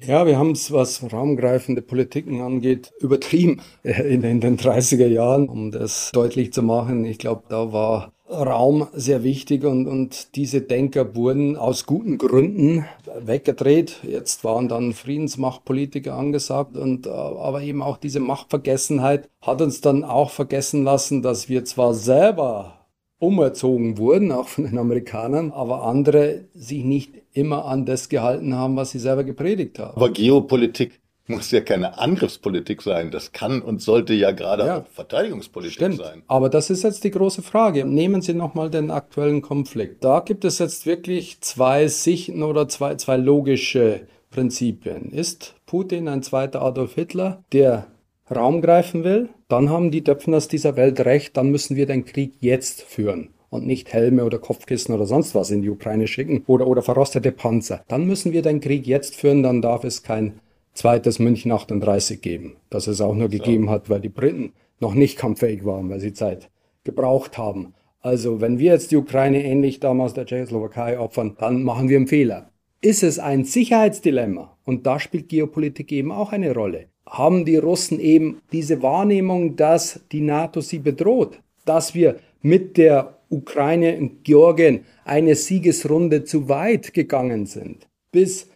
Ja, 0.00 0.26
wir 0.26 0.38
haben 0.38 0.50
es, 0.50 0.72
was 0.72 1.02
raumgreifende 1.12 1.80
Politiken 1.80 2.40
angeht, 2.40 2.92
übertrieben 3.00 3.60
in, 3.82 4.22
in 4.22 4.40
den 4.40 4.58
30er 4.58 5.06
Jahren, 5.06 5.48
um 5.48 5.70
das 5.70 6.10
deutlich 6.12 6.52
zu 6.52 6.62
machen. 6.62 7.04
Ich 7.04 7.18
glaube, 7.18 7.44
da 7.48 7.72
war 7.72 8.12
Raum 8.42 8.88
sehr 8.92 9.22
wichtig 9.22 9.64
und, 9.64 9.86
und 9.86 10.34
diese 10.36 10.60
Denker 10.60 11.14
wurden 11.14 11.56
aus 11.56 11.86
guten 11.86 12.18
Gründen 12.18 12.84
weggedreht. 13.18 14.00
Jetzt 14.02 14.44
waren 14.44 14.68
dann 14.68 14.92
Friedensmachtpolitiker 14.92 16.14
angesagt 16.14 16.76
und 16.76 17.06
äh, 17.06 17.10
aber 17.10 17.62
eben 17.62 17.82
auch 17.82 17.96
diese 17.96 18.20
Machtvergessenheit 18.20 19.28
hat 19.40 19.62
uns 19.62 19.80
dann 19.80 20.04
auch 20.04 20.30
vergessen 20.30 20.84
lassen, 20.84 21.22
dass 21.22 21.48
wir 21.48 21.64
zwar 21.64 21.94
selber 21.94 22.86
umerzogen 23.18 23.98
wurden, 23.98 24.32
auch 24.32 24.48
von 24.48 24.64
den 24.64 24.78
Amerikanern, 24.78 25.50
aber 25.50 25.84
andere 25.84 26.44
sich 26.54 26.84
nicht 26.84 27.14
immer 27.32 27.64
an 27.64 27.86
das 27.86 28.08
gehalten 28.08 28.54
haben, 28.54 28.76
was 28.76 28.90
sie 28.90 28.98
selber 28.98 29.24
gepredigt 29.24 29.78
haben. 29.78 29.96
Aber 29.96 30.10
Geopolitik 30.10 31.00
muss 31.26 31.50
ja 31.50 31.60
keine 31.60 31.98
Angriffspolitik 31.98 32.82
sein. 32.82 33.10
Das 33.10 33.32
kann 33.32 33.62
und 33.62 33.80
sollte 33.80 34.14
ja 34.14 34.30
gerade 34.30 34.66
ja, 34.66 34.78
auch 34.78 34.86
Verteidigungspolitik 34.86 35.74
stimmt. 35.74 35.96
sein. 35.96 36.22
Aber 36.26 36.48
das 36.48 36.70
ist 36.70 36.82
jetzt 36.82 37.04
die 37.04 37.10
große 37.10 37.42
Frage. 37.42 37.84
Nehmen 37.84 38.20
Sie 38.20 38.34
nochmal 38.34 38.70
den 38.70 38.90
aktuellen 38.90 39.42
Konflikt. 39.42 40.04
Da 40.04 40.20
gibt 40.20 40.44
es 40.44 40.58
jetzt 40.58 40.86
wirklich 40.86 41.40
zwei 41.40 41.88
Sichten 41.88 42.42
oder 42.42 42.68
zwei, 42.68 42.96
zwei 42.96 43.16
logische 43.16 44.06
Prinzipien. 44.30 45.10
Ist 45.10 45.54
Putin 45.66 46.08
ein 46.08 46.22
zweiter 46.22 46.62
Adolf 46.62 46.94
Hitler, 46.94 47.42
der 47.52 47.86
Raum 48.34 48.62
greifen 48.62 49.04
will, 49.04 49.28
dann 49.48 49.68
haben 49.68 49.90
die 49.90 50.02
Döpfners 50.02 50.48
dieser 50.48 50.76
Welt 50.76 51.00
recht, 51.00 51.36
dann 51.36 51.50
müssen 51.50 51.76
wir 51.76 51.86
den 51.86 52.04
Krieg 52.04 52.32
jetzt 52.40 52.82
führen 52.82 53.28
und 53.50 53.66
nicht 53.66 53.92
Helme 53.92 54.24
oder 54.24 54.38
Kopfkissen 54.38 54.94
oder 54.94 55.06
sonst 55.06 55.34
was 55.34 55.50
in 55.50 55.62
die 55.62 55.70
Ukraine 55.70 56.06
schicken 56.06 56.42
oder, 56.46 56.66
oder 56.66 56.82
verrostete 56.82 57.32
Panzer. 57.32 57.84
Dann 57.86 58.06
müssen 58.06 58.32
wir 58.32 58.42
den 58.42 58.60
Krieg 58.60 58.86
jetzt 58.86 59.14
führen, 59.14 59.42
dann 59.42 59.62
darf 59.62 59.84
es 59.84 60.02
kein 60.02 60.40
zweites 60.74 61.18
München 61.18 61.52
38 61.52 62.20
geben, 62.20 62.56
das 62.70 62.86
es 62.86 63.00
auch 63.00 63.14
nur 63.14 63.28
gegeben 63.28 63.70
hat, 63.70 63.88
weil 63.88 64.00
die 64.00 64.08
Briten 64.08 64.52
noch 64.80 64.94
nicht 64.94 65.18
kampffähig 65.18 65.64
waren, 65.64 65.88
weil 65.88 66.00
sie 66.00 66.12
Zeit 66.12 66.50
gebraucht 66.84 67.38
haben. 67.38 67.74
Also 68.00 68.40
wenn 68.40 68.58
wir 68.58 68.72
jetzt 68.72 68.90
die 68.90 68.96
Ukraine 68.96 69.42
ähnlich 69.42 69.80
damals 69.80 70.14
der 70.14 70.26
Tschechoslowakei 70.26 70.98
opfern, 70.98 71.36
dann 71.38 71.62
machen 71.62 71.88
wir 71.88 71.96
einen 71.96 72.06
Fehler. 72.06 72.50
Ist 72.82 73.02
es 73.02 73.18
ein 73.18 73.44
Sicherheitsdilemma? 73.44 74.58
Und 74.64 74.86
da 74.86 75.00
spielt 75.00 75.30
Geopolitik 75.30 75.90
eben 75.92 76.12
auch 76.12 76.32
eine 76.32 76.52
Rolle 76.52 76.88
haben 77.06 77.44
die 77.44 77.56
Russen 77.56 78.00
eben 78.00 78.40
diese 78.52 78.82
Wahrnehmung, 78.82 79.56
dass 79.56 80.00
die 80.12 80.20
NATO 80.20 80.60
sie 80.60 80.78
bedroht, 80.78 81.40
dass 81.64 81.94
wir 81.94 82.16
mit 82.42 82.76
der 82.76 83.18
Ukraine 83.28 83.96
und 83.98 84.24
Georgien 84.24 84.84
eine 85.04 85.34
Siegesrunde 85.34 86.24
zu 86.24 86.48
weit 86.48 86.94
gegangen 86.94 87.46
sind, 87.46 87.88
bis 88.12 88.48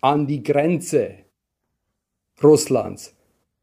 an 0.00 0.26
die 0.26 0.42
Grenze 0.42 1.14
Russlands, 2.42 3.14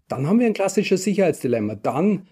dann 0.08 0.28
haben 0.28 0.40
wir 0.40 0.48
ein 0.48 0.54
klassisches 0.54 1.04
Sicherheitsdilemma. 1.04 1.76
Dann 1.76 2.28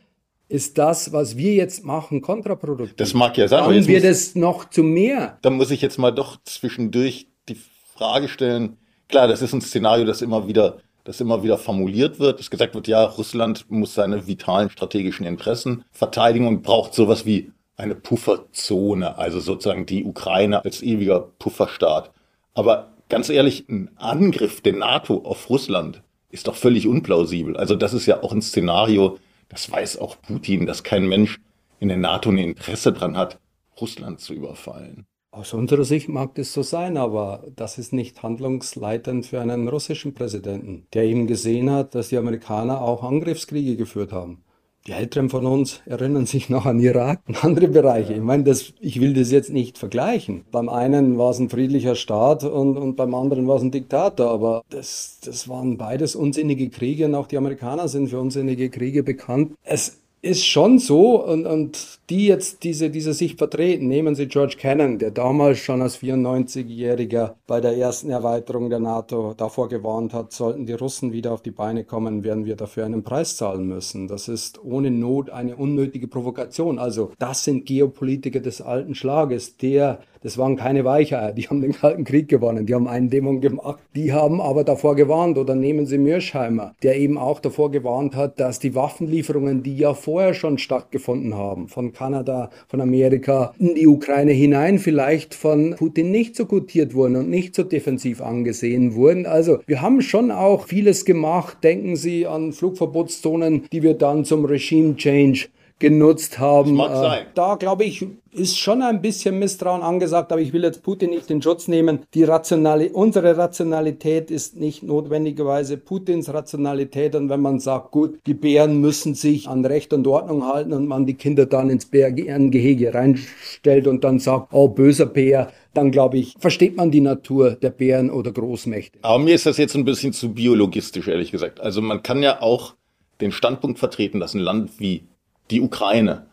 ist 0.47 0.77
das, 0.77 1.12
was 1.12 1.38
wir 1.38 1.53
jetzt 1.53 1.84
machen, 1.84 2.21
kontraproduktiv. 2.21 2.95
Das 2.97 3.13
mag 3.13 3.38
ja 3.38 3.47
sein. 3.47 3.63
Dann 3.63 3.88
wird 3.88 4.03
es 4.03 4.36
noch 4.36 4.69
zu 4.69 4.84
mehr. 4.84 5.39
Dann 5.41 5.53
muss 5.53 5.71
ich 5.71 5.81
jetzt 5.81 5.97
mal 5.97 6.12
doch 6.12 6.38
zwischendurch 6.43 7.27
die 7.49 7.58
Frage 7.95 8.27
stellen. 8.27 8.77
Klar, 9.08 9.27
das 9.27 9.41
ist 9.41 9.53
ein 9.53 9.62
Szenario, 9.62 10.05
das 10.05 10.21
immer 10.21 10.47
wieder 10.47 10.77
das 11.05 11.21
immer 11.21 11.43
wieder 11.43 11.58
formuliert 11.58 12.19
wird, 12.19 12.39
dass 12.39 12.49
gesagt 12.49 12.73
wird, 12.73 12.88
ja, 12.88 13.03
Russland 13.03 13.69
muss 13.69 13.93
seine 13.93 14.27
vitalen 14.27 14.71
strategischen 14.71 15.25
Interessen 15.25 15.86
verteidigen 15.91 16.47
und 16.47 16.63
braucht 16.63 16.95
sowas 16.95 17.25
wie 17.25 17.51
eine 17.77 17.95
Pufferzone, 17.95 19.17
also 19.17 19.39
sozusagen 19.39 19.86
die 19.86 20.03
Ukraine 20.03 20.65
als 20.65 20.81
ewiger 20.81 21.19
Pufferstaat. 21.19 22.12
Aber 22.55 22.91
ganz 23.08 23.29
ehrlich, 23.29 23.69
ein 23.69 23.91
Angriff 23.97 24.62
der 24.62 24.73
NATO 24.73 25.21
auf 25.23 25.49
Russland 25.49 26.01
ist 26.36 26.48
doch 26.48 26.56
völlig 26.56 26.88
unplausibel. 26.88 27.56
Also 27.56 27.76
das 27.76 27.93
ist 27.93 28.06
ja 28.06 28.21
auch 28.21 28.34
ein 28.34 28.41
Szenario, 28.41 29.17
das 29.50 29.71
weiß 29.71 30.00
auch 30.00 30.21
Putin, 30.21 30.65
dass 30.65 30.84
kein 30.84 31.08
Mensch 31.08 31.39
in 31.80 31.88
der 31.88 31.98
NATO 31.98 32.30
ein 32.30 32.38
Interesse 32.38 32.91
dran 32.91 33.17
hat, 33.17 33.39
Russland 33.80 34.19
zu 34.19 34.34
überfallen. 34.34 35.06
Aus 35.32 35.54
unserer 35.54 35.84
Sicht 35.84 36.08
mag 36.08 36.36
das 36.36 36.54
so 36.54 36.62
sein, 36.62 36.98
aber 36.98 37.43
das 37.56 37.78
ist 37.78 37.91
nicht 37.91 38.24
handlungsleitend 38.24 39.26
für 39.26 39.41
einen 39.41 39.67
russischen 39.67 40.13
Präsidenten, 40.13 40.88
der 40.93 41.04
eben 41.04 41.28
gesehen 41.28 41.69
hat, 41.69 41.95
dass 41.95 42.10
die 42.10 42.17
Amerikaner 42.17 42.82
auch 42.82 43.04
Angriffskriege 43.04 43.76
geführt 43.76 44.13
haben. 44.13 44.44
Die 44.88 44.91
Älteren 44.91 45.30
von 45.30 45.48
uns 45.48 45.82
erinnern 45.88 46.28
sich 46.28 46.48
noch 46.50 46.67
an 46.67 46.80
Irak 46.80 47.21
und 47.28 47.43
andere 47.43 47.67
Bereiche. 47.67 48.13
Ich 48.13 48.21
meine, 48.21 48.43
das, 48.43 48.71
ich 48.80 49.02
will 49.02 49.15
das 49.15 49.32
jetzt 49.32 49.52
nicht 49.52 49.80
vergleichen. 49.80 50.45
Beim 50.52 50.69
einen 50.69 51.17
war 51.17 51.32
es 51.32 51.39
ein 51.39 51.50
friedlicher 51.50 51.95
Staat 51.95 52.43
und, 52.43 52.78
und 52.78 52.95
beim 52.95 53.15
anderen 53.15 53.48
war 53.48 53.56
es 53.56 53.63
ein 53.63 53.71
Diktator, 53.71 54.30
aber 54.30 54.63
das, 54.69 55.19
das 55.26 55.50
waren 55.50 55.78
beides 55.78 56.15
unsinnige 56.15 56.69
Kriege 56.69 57.06
und 57.06 57.15
auch 57.15 57.26
die 57.26 57.38
Amerikaner 57.38 57.88
sind 57.88 58.10
für 58.10 58.19
unsinnige 58.19 58.69
Kriege 58.69 59.02
bekannt. 59.02 59.54
Es 59.63 60.02
ist 60.25 60.45
schon 60.45 60.79
so 60.79 61.23
und, 61.23 61.45
und 61.45 61.99
die 62.09 62.25
jetzt 62.25 62.63
diese, 62.63 62.89
diese 62.89 63.13
Sicht 63.13 63.38
vertreten, 63.38 63.88
nehmen 63.88 64.15
Sie 64.15 64.27
George 64.27 64.55
Kennan, 64.57 64.97
der 64.97 65.11
damals 65.11 65.59
schon 65.59 65.83
als 65.83 66.01
94-Jähriger 66.01 67.35
bei 67.45 67.61
der 67.61 67.77
ersten 67.77 68.09
Erweiterung 68.09 68.71
der 68.71 68.79
NATO 68.79 69.35
davor 69.38 69.69
gewarnt 69.69 70.13
hat, 70.13 70.33
sollten 70.33 70.65
die 70.65 70.73
Russen 70.73 71.13
wieder 71.13 71.31
auf 71.31 71.43
die 71.43 71.51
Beine 71.51 71.83
kommen, 71.83 72.23
werden 72.23 72.45
wir 72.45 72.55
dafür 72.55 72.85
einen 72.85 73.03
Preis 73.03 73.38
zahlen 73.38 73.67
müssen. 73.67 74.07
Das 74.07 74.27
ist 74.27 74.63
ohne 74.63 74.89
Not 74.89 75.29
eine 75.29 75.55
unnötige 75.55 76.07
Provokation. 76.07 76.79
Also 76.79 77.11
das 77.19 77.43
sind 77.43 77.65
Geopolitiker 77.65 78.39
des 78.39 78.61
alten 78.61 78.95
Schlages, 78.95 79.57
der 79.57 79.99
das 80.25 80.39
waren 80.39 80.55
keine 80.55 80.83
Weicheier, 80.83 81.33
die 81.33 81.43
haben 81.43 81.61
den 81.61 81.73
Kalten 81.73 82.03
Krieg 82.03 82.27
gewonnen, 82.27 82.65
die 82.65 82.73
haben 82.73 82.88
einen 82.88 83.11
Dämon 83.11 83.41
gemacht, 83.41 83.79
die 83.95 84.11
haben 84.11 84.41
aber 84.41 84.63
davor 84.63 84.95
gewarnt. 84.95 85.38
Oder 85.38 85.53
nehmen 85.53 85.85
Sie 85.85 85.99
Mürschheimer, 85.99 86.73
der 86.81 86.97
eben 86.97 87.19
auch 87.19 87.39
davor 87.39 87.69
gewarnt 87.69 88.15
hat, 88.15 88.39
dass 88.39 88.57
die 88.57 88.73
Waffenlieferungen, 88.73 89.61
die 89.61 89.77
ja 89.77 89.93
vorher 89.93 90.33
schon 90.33 90.57
stattgefunden 90.57 91.35
haben, 91.35 91.67
von 91.67 91.93
Kanada, 91.93 92.49
von 92.67 92.81
Amerika 92.81 93.53
in 93.59 93.75
die 93.75 93.85
Ukraine 93.85 94.31
hinein, 94.31 94.79
vielleicht 94.79 95.35
von 95.35 95.75
Putin 95.77 96.09
nicht 96.09 96.35
so 96.35 96.47
gutiert 96.47 96.95
wurden 96.95 97.17
und 97.17 97.29
nicht 97.29 97.53
so 97.53 97.61
defensiv 97.61 98.19
angesehen 98.19 98.95
wurden. 98.95 99.27
Also 99.27 99.59
wir 99.67 99.83
haben 99.83 100.01
schon 100.01 100.31
auch 100.31 100.65
vieles 100.65 101.05
gemacht. 101.05 101.59
Denken 101.63 101.95
Sie 101.95 102.25
an 102.25 102.51
Flugverbotszonen, 102.51 103.67
die 103.71 103.83
wir 103.83 103.93
dann 103.93 104.25
zum 104.25 104.45
Regime 104.45 104.95
Change 104.95 105.49
genutzt 105.79 106.39
haben. 106.39 106.77
Das 106.77 106.89
mag 106.89 106.95
sein. 106.95 107.21
Äh, 107.23 107.29
da 107.33 107.55
glaube 107.55 107.83
ich, 107.83 108.05
ist 108.31 108.57
schon 108.57 108.81
ein 108.81 109.01
bisschen 109.01 109.39
Misstrauen 109.39 109.81
angesagt, 109.81 110.31
aber 110.31 110.41
ich 110.41 110.53
will 110.53 110.63
jetzt 110.63 110.83
Putin 110.83 111.09
nicht 111.09 111.29
in 111.29 111.41
Schutz 111.41 111.67
nehmen. 111.67 111.99
Die 112.13 112.23
Rationali 112.23 112.89
unsere 112.93 113.38
Rationalität 113.38 114.31
ist 114.31 114.57
nicht 114.57 114.83
notwendigerweise 114.83 115.77
Putins 115.77 116.33
Rationalität. 116.33 117.15
Und 117.15 117.29
wenn 117.29 117.41
man 117.41 117.59
sagt, 117.59 117.91
gut, 117.91 118.19
die 118.25 118.33
Bären 118.33 118.79
müssen 118.79 119.15
sich 119.15 119.47
an 119.47 119.65
Recht 119.65 119.93
und 119.93 120.07
Ordnung 120.07 120.45
halten 120.45 120.73
und 120.73 120.88
man 120.88 121.05
die 121.05 121.15
Kinder 121.15 121.45
dann 121.45 121.69
ins 121.69 121.85
Bärengehege 121.85 122.93
reinstellt 122.93 123.88
und 123.88 124.03
dann 124.03 124.19
sagt, 124.19 124.53
oh, 124.53 124.69
böser 124.69 125.05
Bär, 125.05 125.51
dann 125.73 125.91
glaube 125.91 126.17
ich, 126.17 126.35
versteht 126.39 126.77
man 126.77 126.91
die 126.91 127.01
Natur 127.01 127.51
der 127.51 127.69
Bären 127.69 128.09
oder 128.09 128.31
Großmächte. 128.31 128.99
Aber 129.01 129.19
mir 129.19 129.35
ist 129.35 129.45
das 129.45 129.57
jetzt 129.57 129.75
ein 129.75 129.85
bisschen 129.85 130.13
zu 130.13 130.33
biologistisch, 130.33 131.07
ehrlich 131.07 131.31
gesagt. 131.31 131.59
Also 131.59 131.81
man 131.81 132.01
kann 132.01 132.23
ja 132.23 132.41
auch 132.41 132.75
den 133.21 133.31
Standpunkt 133.31 133.79
vertreten, 133.79 134.19
dass 134.19 134.33
ein 134.33 134.39
Land 134.39 134.79
wie 134.79 135.07
die 135.51 135.62
Ukraine, 135.62 136.27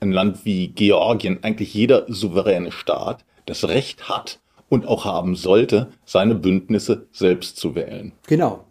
ein 0.00 0.12
Land 0.12 0.44
wie 0.44 0.68
Georgien, 0.68 1.38
eigentlich 1.42 1.74
jeder 1.74 2.04
souveräne 2.08 2.72
Staat 2.72 3.24
das 3.46 3.68
Recht 3.68 4.08
hat 4.08 4.40
und 4.68 4.86
auch 4.86 5.04
haben 5.04 5.36
sollte, 5.36 5.90
seine 6.04 6.34
Bündnisse 6.34 7.06
selbst 7.12 7.56
zu 7.56 7.74
wählen. 7.74 8.12
Genau. 8.26 8.64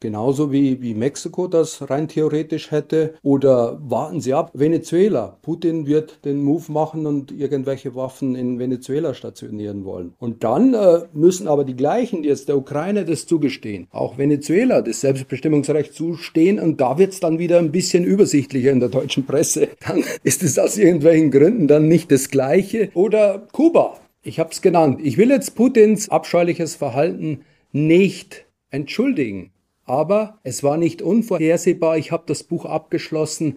Genauso 0.00 0.50
wie, 0.50 0.80
wie 0.80 0.94
Mexiko 0.94 1.46
das 1.46 1.90
rein 1.90 2.08
theoretisch 2.08 2.70
hätte. 2.70 3.14
Oder 3.22 3.78
warten 3.82 4.22
Sie 4.22 4.32
ab, 4.32 4.50
Venezuela. 4.54 5.36
Putin 5.42 5.86
wird 5.86 6.24
den 6.24 6.42
Move 6.42 6.72
machen 6.72 7.04
und 7.04 7.32
irgendwelche 7.32 7.94
Waffen 7.94 8.34
in 8.34 8.58
Venezuela 8.58 9.12
stationieren 9.12 9.84
wollen. 9.84 10.14
Und 10.18 10.42
dann 10.42 10.72
äh, 10.72 11.02
müssen 11.12 11.48
aber 11.48 11.64
die 11.64 11.76
gleichen, 11.76 12.22
die 12.22 12.30
jetzt 12.30 12.48
der 12.48 12.56
Ukraine 12.56 13.04
das 13.04 13.26
zugestehen, 13.26 13.88
auch 13.90 14.16
Venezuela 14.16 14.80
das 14.80 15.02
Selbstbestimmungsrecht 15.02 15.92
zustehen. 15.92 16.58
Und 16.58 16.80
da 16.80 16.96
wird 16.96 17.12
es 17.12 17.20
dann 17.20 17.38
wieder 17.38 17.58
ein 17.58 17.70
bisschen 17.70 18.04
übersichtlicher 18.04 18.70
in 18.70 18.80
der 18.80 18.88
deutschen 18.88 19.26
Presse. 19.26 19.68
Dann 19.86 20.02
ist 20.22 20.42
es 20.42 20.58
aus 20.58 20.78
irgendwelchen 20.78 21.30
Gründen 21.30 21.68
dann 21.68 21.88
nicht 21.88 22.10
das 22.10 22.30
Gleiche. 22.30 22.90
Oder 22.94 23.46
Kuba. 23.52 23.98
Ich 24.22 24.38
habe 24.38 24.50
es 24.50 24.62
genannt. 24.62 25.00
Ich 25.02 25.18
will 25.18 25.30
jetzt 25.30 25.54
Putins 25.54 26.08
abscheuliches 26.08 26.74
Verhalten 26.74 27.40
nicht 27.72 28.46
entschuldigen. 28.70 29.52
Aber 29.90 30.38
es 30.44 30.62
war 30.62 30.76
nicht 30.76 31.02
unvorhersehbar. 31.02 31.98
Ich 31.98 32.12
habe 32.12 32.22
das 32.26 32.44
Buch 32.44 32.64
abgeschlossen 32.64 33.56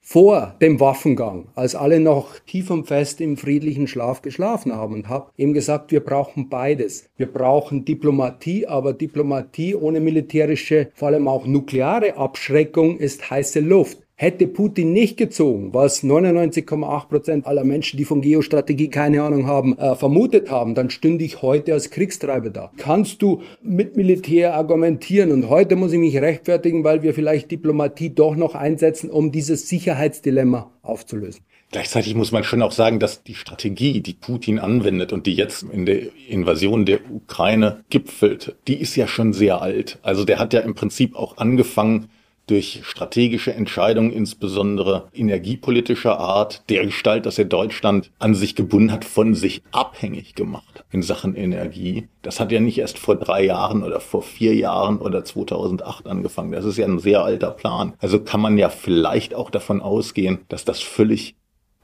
vor 0.00 0.56
dem 0.62 0.80
Waffengang, 0.80 1.48
als 1.54 1.74
alle 1.74 2.00
noch 2.00 2.38
tief 2.38 2.70
und 2.70 2.86
fest 2.86 3.20
im 3.20 3.36
friedlichen 3.36 3.86
Schlaf 3.86 4.22
geschlafen 4.22 4.74
haben 4.74 4.94
und 4.94 5.10
habe 5.10 5.30
ihm 5.36 5.52
gesagt, 5.52 5.92
wir 5.92 6.00
brauchen 6.00 6.48
beides. 6.48 7.10
Wir 7.18 7.30
brauchen 7.30 7.84
Diplomatie, 7.84 8.66
aber 8.66 8.94
Diplomatie 8.94 9.74
ohne 9.74 10.00
militärische, 10.00 10.90
vor 10.94 11.08
allem 11.08 11.28
auch 11.28 11.44
nukleare 11.44 12.16
Abschreckung 12.16 12.96
ist 12.96 13.30
heiße 13.30 13.60
Luft. 13.60 13.98
Hätte 14.22 14.46
Putin 14.48 14.92
nicht 14.92 15.16
gezogen, 15.16 15.72
was 15.72 16.04
99,8 16.04 17.08
Prozent 17.08 17.46
aller 17.46 17.64
Menschen, 17.64 17.96
die 17.96 18.04
von 18.04 18.20
Geostrategie 18.20 18.88
keine 18.90 19.22
Ahnung 19.22 19.46
haben, 19.46 19.78
äh, 19.78 19.94
vermutet 19.94 20.50
haben, 20.50 20.74
dann 20.74 20.90
stünde 20.90 21.24
ich 21.24 21.40
heute 21.40 21.72
als 21.72 21.88
Kriegstreiber 21.88 22.50
da. 22.50 22.70
Kannst 22.76 23.22
du 23.22 23.40
mit 23.62 23.96
Militär 23.96 24.52
argumentieren? 24.52 25.32
Und 25.32 25.48
heute 25.48 25.74
muss 25.74 25.94
ich 25.94 25.98
mich 25.98 26.18
rechtfertigen, 26.18 26.84
weil 26.84 27.02
wir 27.02 27.14
vielleicht 27.14 27.50
Diplomatie 27.50 28.10
doch 28.10 28.36
noch 28.36 28.54
einsetzen, 28.54 29.08
um 29.08 29.32
dieses 29.32 29.70
Sicherheitsdilemma 29.70 30.70
aufzulösen. 30.82 31.40
Gleichzeitig 31.72 32.14
muss 32.14 32.30
man 32.30 32.44
schon 32.44 32.60
auch 32.60 32.72
sagen, 32.72 33.00
dass 33.00 33.22
die 33.22 33.34
Strategie, 33.34 34.02
die 34.02 34.12
Putin 34.12 34.58
anwendet 34.58 35.14
und 35.14 35.26
die 35.26 35.34
jetzt 35.34 35.62
in 35.72 35.86
der 35.86 36.02
Invasion 36.28 36.84
der 36.84 36.98
Ukraine 37.10 37.84
gipfelt, 37.88 38.54
die 38.68 38.78
ist 38.82 38.96
ja 38.96 39.06
schon 39.06 39.32
sehr 39.32 39.62
alt. 39.62 39.98
Also 40.02 40.26
der 40.26 40.38
hat 40.38 40.52
ja 40.52 40.60
im 40.60 40.74
Prinzip 40.74 41.16
auch 41.16 41.38
angefangen, 41.38 42.10
durch 42.50 42.82
strategische 42.84 43.54
Entscheidungen, 43.54 44.12
insbesondere 44.12 45.08
energiepolitischer 45.14 46.18
Art, 46.18 46.68
der 46.68 46.84
Gestalt, 46.84 47.24
dass 47.26 47.38
er 47.38 47.44
Deutschland 47.44 48.10
an 48.18 48.34
sich 48.34 48.56
gebunden 48.56 48.90
hat, 48.90 49.04
von 49.04 49.34
sich 49.34 49.62
abhängig 49.70 50.34
gemacht 50.34 50.84
in 50.90 51.02
Sachen 51.02 51.36
Energie. 51.36 52.08
Das 52.22 52.40
hat 52.40 52.50
ja 52.52 52.60
nicht 52.60 52.78
erst 52.78 52.98
vor 52.98 53.16
drei 53.16 53.44
Jahren 53.44 53.82
oder 53.82 54.00
vor 54.00 54.22
vier 54.22 54.54
Jahren 54.54 54.98
oder 54.98 55.24
2008 55.24 56.06
angefangen. 56.06 56.52
Das 56.52 56.64
ist 56.64 56.76
ja 56.76 56.86
ein 56.86 56.98
sehr 56.98 57.22
alter 57.22 57.52
Plan. 57.52 57.94
Also 57.98 58.20
kann 58.20 58.40
man 58.40 58.58
ja 58.58 58.68
vielleicht 58.68 59.34
auch 59.34 59.50
davon 59.50 59.80
ausgehen, 59.80 60.40
dass 60.48 60.64
das 60.64 60.80
völlig 60.80 61.36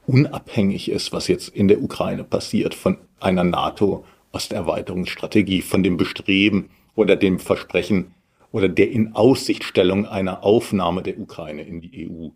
unabhängig 0.05 0.89
ist, 0.89 1.13
was 1.13 1.27
jetzt 1.27 1.49
in 1.49 1.67
der 1.67 1.81
Ukraine 1.81 2.23
passiert 2.23 2.75
von 2.75 2.97
einer 3.19 3.43
NATO-Osterweiterungsstrategie, 3.43 5.61
von 5.61 5.83
dem 5.83 5.97
Bestreben 5.97 6.69
oder 6.95 7.15
dem 7.15 7.39
Versprechen, 7.39 8.13
oder 8.57 8.69
der 8.69 8.89
Inaussichtstellung 8.89 10.07
einer 10.07 10.43
Aufnahme 10.43 11.03
der 11.03 11.19
Ukraine 11.19 11.61
in 11.61 11.79
die 11.79 12.09
EU? 12.09 12.29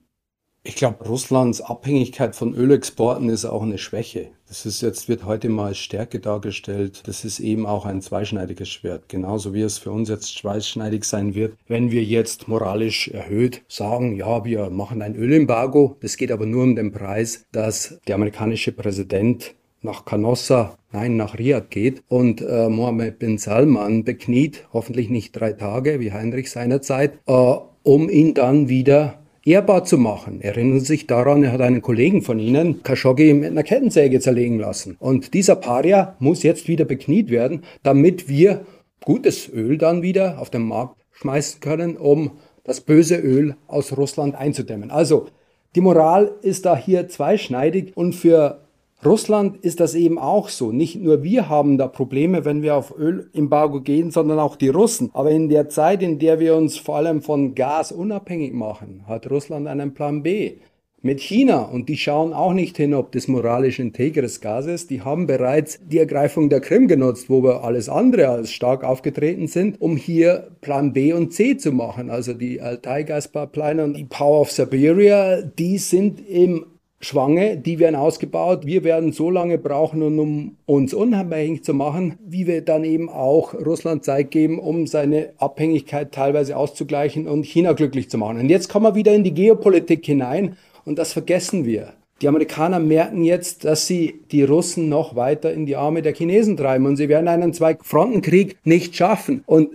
Ich 0.64 0.76
glaube, 0.76 1.04
Russlands 1.06 1.62
Abhängigkeit 1.62 2.36
von 2.36 2.54
Ölexporten 2.54 3.30
ist 3.30 3.46
auch 3.46 3.64
eine 3.64 3.80
Schwäche. 3.80 4.30
Das 4.48 4.68
ist 4.68 4.82
jetzt, 4.82 5.10
wird 5.10 5.26
heute 5.26 5.50
mal 5.50 5.70
als 5.70 5.80
Stärke 5.80 6.20
dargestellt. 6.20 7.02
Das 7.08 7.26
ist 7.26 7.40
eben 7.40 7.66
auch 7.66 7.88
ein 7.88 8.04
zweischneidiges 8.04 8.70
Schwert. 8.70 9.10
Genauso 9.10 9.56
wie 9.56 9.62
es 9.62 9.80
für 9.80 9.92
uns 9.92 10.10
jetzt 10.10 10.38
zweischneidig 10.38 11.06
sein 11.06 11.34
wird, 11.34 11.58
wenn 11.68 11.90
wir 11.90 12.04
jetzt 12.04 12.48
moralisch 12.48 13.08
erhöht 13.08 13.64
sagen, 13.68 14.16
ja, 14.16 14.46
wir 14.46 14.70
machen 14.70 15.02
ein 15.02 15.16
Ölembargo. 15.16 15.98
Das 16.02 16.18
geht 16.18 16.32
aber 16.32 16.46
nur 16.46 16.66
um 16.66 16.76
den 16.76 16.92
Preis, 16.92 17.48
dass 17.52 18.00
der 18.06 18.14
amerikanische 18.14 18.74
Präsident 18.74 19.56
nach 19.82 20.06
Canossa, 20.06 20.78
nein, 20.92 21.18
nach 21.18 21.38
Riyadh 21.38 21.70
geht 21.70 22.04
und 22.08 22.42
äh, 22.42 22.70
Mohammed 22.70 23.20
bin 23.20 23.38
Salman 23.38 24.04
bekniet, 24.04 24.68
hoffentlich 24.74 25.10
nicht 25.10 25.32
drei 25.34 25.54
Tage 25.54 26.00
wie 26.00 26.12
Heinrich 26.12 26.52
seinerzeit, 26.52 27.14
äh, 27.28 27.54
um 27.84 28.10
ihn 28.10 28.34
dann 28.34 28.70
wieder 28.70 29.22
ehrbar 29.44 29.84
zu 29.84 29.98
machen. 29.98 30.42
Erinnern 30.42 30.80
Sie 30.80 30.86
sich 30.86 31.08
daran, 31.08 31.44
er 31.44 31.52
hat 31.52 31.62
einen 31.62 31.82
Kollegen 31.82 32.22
von 32.22 32.40
Ihnen, 32.40 32.84
Khashoggi, 32.84 33.34
mit 33.34 33.52
einer 33.52 33.64
Kettensäge 33.64 34.20
zerlegen 34.20 34.60
lassen. 34.60 34.98
Und 35.00 35.34
dieser 35.34 35.56
Paria 35.56 36.16
muss 36.20 36.44
jetzt 36.44 36.68
wieder 36.68 36.86
bekniet 36.86 37.32
werden, 37.32 37.64
damit 37.82 38.30
wir 38.30 38.66
gutes 39.04 39.50
Öl 39.50 39.78
dann 39.78 40.04
wieder 40.04 40.40
auf 40.40 40.52
den 40.52 40.64
Markt 40.64 41.02
schmeißen 41.12 41.60
können, 41.60 41.98
um 41.98 42.32
das 42.64 42.82
böse 42.82 43.16
Öl 43.16 43.56
aus 43.68 43.98
Russland 43.98 44.36
einzudämmen. 44.36 44.92
Also, 44.92 45.28
die 45.76 45.82
Moral 45.82 46.32
ist 46.42 46.66
da 46.66 46.76
hier 46.76 47.08
zweischneidig 47.08 47.96
und 47.96 48.14
für 48.14 48.62
Russland 49.04 49.58
ist 49.58 49.80
das 49.80 49.96
eben 49.96 50.20
auch 50.20 50.50
so. 50.50 50.72
Nicht 50.72 50.96
nur 50.96 51.24
wir 51.24 51.50
haben 51.50 51.78
da 51.78 51.88
Probleme, 51.88 52.46
wenn 52.46 52.62
wir 52.62 52.76
auf 52.76 52.94
Ölembargo 52.96 53.82
gehen, 53.82 54.12
sondern 54.12 54.38
auch 54.38 54.56
die 54.56 54.70
Russen. 54.70 55.10
Aber 55.14 55.32
in 55.32 55.50
der 55.50 55.70
Zeit, 55.70 56.04
in 56.04 56.20
der 56.20 56.40
wir 56.40 56.56
uns 56.56 56.78
vor 56.78 56.98
allem 56.98 57.22
von 57.22 57.56
Gas 57.56 57.92
unabhängig 57.92 58.54
machen, 58.54 59.04
hat 59.08 59.30
Russland 59.30 59.68
einen 59.68 59.94
Plan 59.96 60.22
B 60.22 60.58
mit 61.02 61.20
China 61.20 61.64
und 61.64 61.90
die 61.90 61.98
schauen 61.98 62.32
auch 62.32 62.54
nicht 62.54 62.78
hin, 62.78 62.94
ob 62.94 63.12
das 63.12 63.28
moralisch 63.28 63.80
integres 63.80 64.40
Gas 64.40 64.68
ist. 64.68 64.92
Die 64.92 65.02
haben 65.02 65.26
bereits 65.26 65.80
die 65.84 65.98
Ergreifung 65.98 66.50
der 66.50 66.62
Krim 66.62 66.88
genutzt, 66.88 67.30
wo 67.30 67.42
wir 67.42 67.64
alles 67.64 67.90
andere 67.90 68.30
als 68.30 68.52
stark 68.52 68.84
aufgetreten 68.84 69.48
sind, 69.48 69.82
um 69.82 69.98
hier 69.98 70.52
Plan 70.62 70.94
B 70.94 71.14
und 71.14 71.34
C 71.34 71.58
zu 71.58 71.72
machen. 71.72 72.12
Also 72.12 72.34
die 72.34 72.62
Altai 72.62 73.04
Gas 73.04 73.30
Pipeline 73.30 73.84
und 73.84 73.98
die 73.98 74.06
Power 74.06 74.42
of 74.42 74.52
Siberia, 74.52 75.42
die 75.42 75.80
sind 75.80 76.22
im 76.30 76.66
Schwange, 77.02 77.58
die 77.58 77.80
werden 77.80 77.96
ausgebaut. 77.96 78.66
Wir 78.66 78.84
werden 78.84 79.12
so 79.12 79.30
lange 79.30 79.58
brauchen, 79.58 80.02
um 80.02 80.58
uns 80.66 80.94
unabhängig 80.94 81.64
zu 81.64 81.74
machen, 81.74 82.18
wie 82.26 82.48
wir 82.48 82.62
dann 82.62 82.84
eben 82.84 83.10
auch 83.10 83.54
Russland 83.54 84.06
Zeit 84.06 84.32
geben, 84.32 84.60
um 84.60 84.88
seine 84.88 85.34
Abhängigkeit 85.38 86.12
teilweise 86.12 86.56
auszugleichen 86.56 87.28
und 87.28 87.46
China 87.46 87.74
glücklich 87.74 88.10
zu 88.10 88.18
machen. 88.18 88.40
Und 88.40 88.50
jetzt 88.50 88.70
kommen 88.70 88.86
wir 88.86 88.96
wieder 88.96 89.14
in 89.14 89.24
die 89.24 89.34
Geopolitik 89.34 90.06
hinein 90.06 90.56
und 90.86 91.00
das 91.00 91.14
vergessen 91.14 91.66
wir. 91.66 91.94
Die 92.22 92.28
Amerikaner 92.28 92.80
merken 92.80 93.24
jetzt, 93.24 93.66
dass 93.66 93.88
sie 93.88 94.22
die 94.32 94.44
Russen 94.44 94.90
noch 94.90 95.16
weiter 95.16 95.52
in 95.52 95.66
die 95.66 95.76
Arme 95.76 96.04
der 96.04 96.14
Chinesen 96.14 96.56
treiben 96.56 96.86
und 96.86 96.96
sie 96.96 97.10
werden 97.10 97.28
einen 97.28 97.52
Zwei-Fronten-Krieg 97.52 98.58
nicht 98.64 98.96
schaffen. 98.96 99.44
Und 99.48 99.70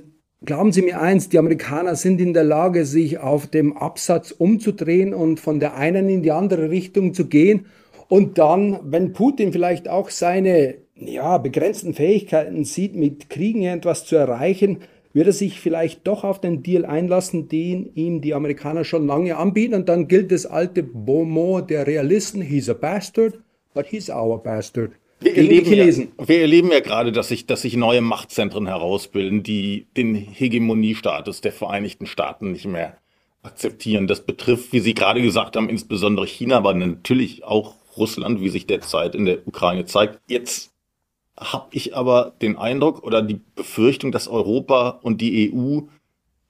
Glauben 0.46 0.70
Sie 0.70 0.82
mir 0.82 1.00
eins, 1.00 1.28
die 1.28 1.40
Amerikaner 1.40 1.96
sind 1.96 2.20
in 2.20 2.32
der 2.32 2.44
Lage, 2.44 2.86
sich 2.86 3.18
auf 3.18 3.48
dem 3.48 3.76
Absatz 3.76 4.30
umzudrehen 4.30 5.12
und 5.12 5.40
von 5.40 5.58
der 5.58 5.76
einen 5.76 6.08
in 6.08 6.22
die 6.22 6.30
andere 6.30 6.70
Richtung 6.70 7.14
zu 7.14 7.26
gehen. 7.26 7.66
Und 8.06 8.38
dann, 8.38 8.78
wenn 8.84 9.12
Putin 9.12 9.52
vielleicht 9.52 9.88
auch 9.88 10.08
seine 10.08 10.76
ja, 10.94 11.38
begrenzten 11.38 11.94
Fähigkeiten 11.94 12.64
sieht, 12.64 12.94
mit 12.94 13.28
Kriegen 13.28 13.64
etwas 13.64 14.04
zu 14.04 14.14
erreichen, 14.14 14.82
wird 15.12 15.26
er 15.26 15.32
sich 15.32 15.58
vielleicht 15.58 16.06
doch 16.06 16.22
auf 16.22 16.40
den 16.40 16.62
Deal 16.62 16.84
einlassen, 16.84 17.48
den 17.48 17.90
ihm 17.94 18.20
die 18.20 18.32
Amerikaner 18.32 18.84
schon 18.84 19.04
lange 19.04 19.36
anbieten. 19.36 19.74
Und 19.74 19.88
dann 19.88 20.06
gilt 20.06 20.30
das 20.30 20.46
alte 20.46 20.84
Beaumont 20.84 21.70
der 21.70 21.88
Realisten, 21.88 22.40
he's 22.40 22.70
a 22.70 22.74
bastard, 22.74 23.40
but 23.74 23.86
he's 23.86 24.08
our 24.08 24.40
bastard. 24.40 24.92
Wir 25.20 25.36
erleben, 25.36 25.72
ja, 25.72 26.28
wir 26.28 26.40
erleben 26.40 26.70
ja 26.70 26.80
gerade, 26.80 27.10
dass 27.10 27.28
sich, 27.28 27.46
dass 27.46 27.62
sich 27.62 27.76
neue 27.76 28.02
Machtzentren 28.02 28.66
herausbilden, 28.66 29.42
die 29.42 29.86
den 29.96 30.14
Hegemoniestatus 30.14 31.40
der 31.40 31.52
Vereinigten 31.52 32.06
Staaten 32.06 32.52
nicht 32.52 32.66
mehr 32.66 32.98
akzeptieren. 33.42 34.06
Das 34.06 34.26
betrifft, 34.26 34.72
wie 34.72 34.80
Sie 34.80 34.94
gerade 34.94 35.22
gesagt 35.22 35.56
haben, 35.56 35.70
insbesondere 35.70 36.26
China, 36.26 36.58
aber 36.58 36.74
natürlich 36.74 37.44
auch 37.44 37.74
Russland, 37.96 38.40
wie 38.40 38.50
sich 38.50 38.66
derzeit 38.66 39.14
in 39.14 39.24
der 39.24 39.46
Ukraine 39.46 39.86
zeigt. 39.86 40.20
Jetzt 40.28 40.72
habe 41.38 41.68
ich 41.70 41.96
aber 41.96 42.34
den 42.42 42.56
Eindruck 42.56 43.02
oder 43.02 43.22
die 43.22 43.40
Befürchtung, 43.54 44.12
dass 44.12 44.28
Europa 44.28 45.00
und 45.02 45.20
die 45.20 45.52
EU 45.52 45.80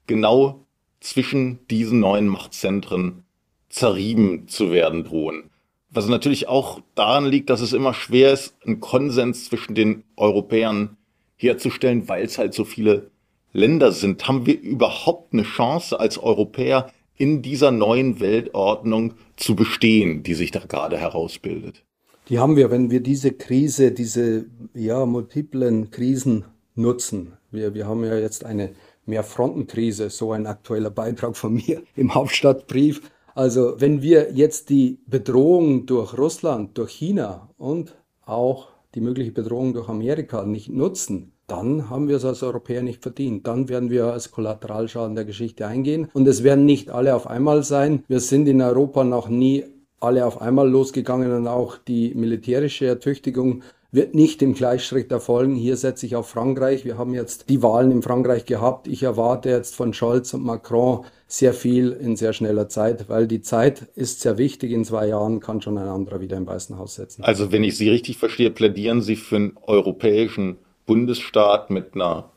genau 0.06 0.66
zwischen 1.00 1.66
diesen 1.68 2.00
neuen 2.00 2.26
Machtzentren 2.26 3.24
zerrieben 3.68 4.48
zu 4.48 4.72
werden 4.72 5.04
drohen. 5.04 5.50
Was 5.96 6.08
natürlich 6.08 6.46
auch 6.46 6.80
daran 6.94 7.24
liegt, 7.24 7.48
dass 7.48 7.62
es 7.62 7.72
immer 7.72 7.94
schwer 7.94 8.30
ist, 8.30 8.54
einen 8.66 8.80
Konsens 8.80 9.46
zwischen 9.46 9.74
den 9.74 10.04
Europäern 10.14 10.98
herzustellen, 11.36 12.06
weil 12.06 12.22
es 12.22 12.36
halt 12.36 12.52
so 12.52 12.66
viele 12.66 13.10
Länder 13.54 13.92
sind. 13.92 14.28
Haben 14.28 14.44
wir 14.44 14.60
überhaupt 14.60 15.32
eine 15.32 15.44
Chance 15.44 15.98
als 15.98 16.18
Europäer 16.18 16.92
in 17.16 17.40
dieser 17.40 17.70
neuen 17.70 18.20
Weltordnung 18.20 19.14
zu 19.36 19.56
bestehen, 19.56 20.22
die 20.22 20.34
sich 20.34 20.50
da 20.50 20.60
gerade 20.60 20.98
herausbildet? 20.98 21.82
Die 22.28 22.40
haben 22.40 22.56
wir, 22.56 22.70
wenn 22.70 22.90
wir 22.90 23.00
diese 23.00 23.32
Krise, 23.32 23.90
diese 23.90 24.44
ja, 24.74 25.06
multiplen 25.06 25.90
Krisen 25.90 26.44
nutzen. 26.74 27.38
Wir, 27.50 27.72
wir 27.72 27.86
haben 27.86 28.04
ja 28.04 28.18
jetzt 28.18 28.44
eine 28.44 28.72
Mehrfrontenkrise, 29.06 30.10
so 30.10 30.32
ein 30.32 30.46
aktueller 30.46 30.90
Beitrag 30.90 31.38
von 31.38 31.54
mir 31.54 31.80
im 31.94 32.14
Hauptstadtbrief. 32.14 33.00
Also 33.36 33.74
wenn 33.78 34.00
wir 34.00 34.32
jetzt 34.32 34.70
die 34.70 34.98
Bedrohung 35.06 35.84
durch 35.84 36.16
Russland, 36.16 36.78
durch 36.78 36.92
China 36.92 37.50
und 37.58 37.94
auch 38.24 38.68
die 38.94 39.02
mögliche 39.02 39.30
Bedrohung 39.30 39.74
durch 39.74 39.90
Amerika 39.90 40.46
nicht 40.46 40.70
nutzen, 40.70 41.32
dann 41.46 41.90
haben 41.90 42.08
wir 42.08 42.16
es 42.16 42.24
als 42.24 42.42
Europäer 42.42 42.82
nicht 42.82 43.02
verdient. 43.02 43.46
Dann 43.46 43.68
werden 43.68 43.90
wir 43.90 44.06
als 44.06 44.30
Kollateralschaden 44.30 45.14
der 45.14 45.26
Geschichte 45.26 45.66
eingehen. 45.66 46.08
Und 46.14 46.26
es 46.26 46.44
werden 46.44 46.64
nicht 46.64 46.88
alle 46.88 47.14
auf 47.14 47.26
einmal 47.26 47.62
sein. 47.62 48.04
Wir 48.08 48.20
sind 48.20 48.48
in 48.48 48.62
Europa 48.62 49.04
noch 49.04 49.28
nie 49.28 49.64
alle 50.00 50.24
auf 50.24 50.40
einmal 50.40 50.70
losgegangen 50.70 51.30
und 51.32 51.46
auch 51.46 51.76
die 51.76 52.14
militärische 52.14 52.86
Ertüchtigung 52.86 53.62
wird 53.96 54.14
nicht 54.14 54.42
im 54.42 54.54
Gleichschritt 54.54 55.10
erfolgen. 55.10 55.56
Hier 55.56 55.76
setze 55.76 56.06
ich 56.06 56.14
auf 56.14 56.28
Frankreich. 56.28 56.84
Wir 56.84 56.98
haben 56.98 57.14
jetzt 57.14 57.48
die 57.48 57.62
Wahlen 57.62 57.90
in 57.90 58.02
Frankreich 58.02 58.44
gehabt. 58.44 58.86
Ich 58.86 59.02
erwarte 59.02 59.48
jetzt 59.48 59.74
von 59.74 59.94
Scholz 59.94 60.34
und 60.34 60.44
Macron 60.44 61.04
sehr 61.26 61.54
viel 61.54 61.92
in 61.92 62.14
sehr 62.14 62.34
schneller 62.34 62.68
Zeit, 62.68 63.08
weil 63.08 63.26
die 63.26 63.40
Zeit 63.40 63.88
ist 63.94 64.20
sehr 64.20 64.38
wichtig. 64.38 64.70
In 64.70 64.84
zwei 64.84 65.08
Jahren 65.08 65.40
kann 65.40 65.62
schon 65.62 65.78
ein 65.78 65.88
anderer 65.88 66.20
wieder 66.20 66.36
im 66.36 66.46
Weißen 66.46 66.78
Haus 66.78 66.94
setzen. 66.94 67.24
Also 67.24 67.50
wenn 67.50 67.64
ich 67.64 67.76
Sie 67.76 67.88
richtig 67.88 68.18
verstehe, 68.18 68.50
plädieren 68.50 69.00
Sie 69.00 69.16
für 69.16 69.36
einen 69.36 69.56
europäischen 69.62 70.58
Bundesstaat 70.84 71.70
mit 71.70 71.94
einer, 71.94 72.30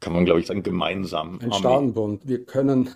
kann 0.00 0.12
man 0.12 0.26
glaube 0.26 0.40
ich 0.40 0.46
sagen, 0.46 0.62
gemeinsamen 0.62 1.40
Ein 1.40 1.52
Staatenbund. 1.52 2.28
Wir 2.28 2.44
können 2.44 2.90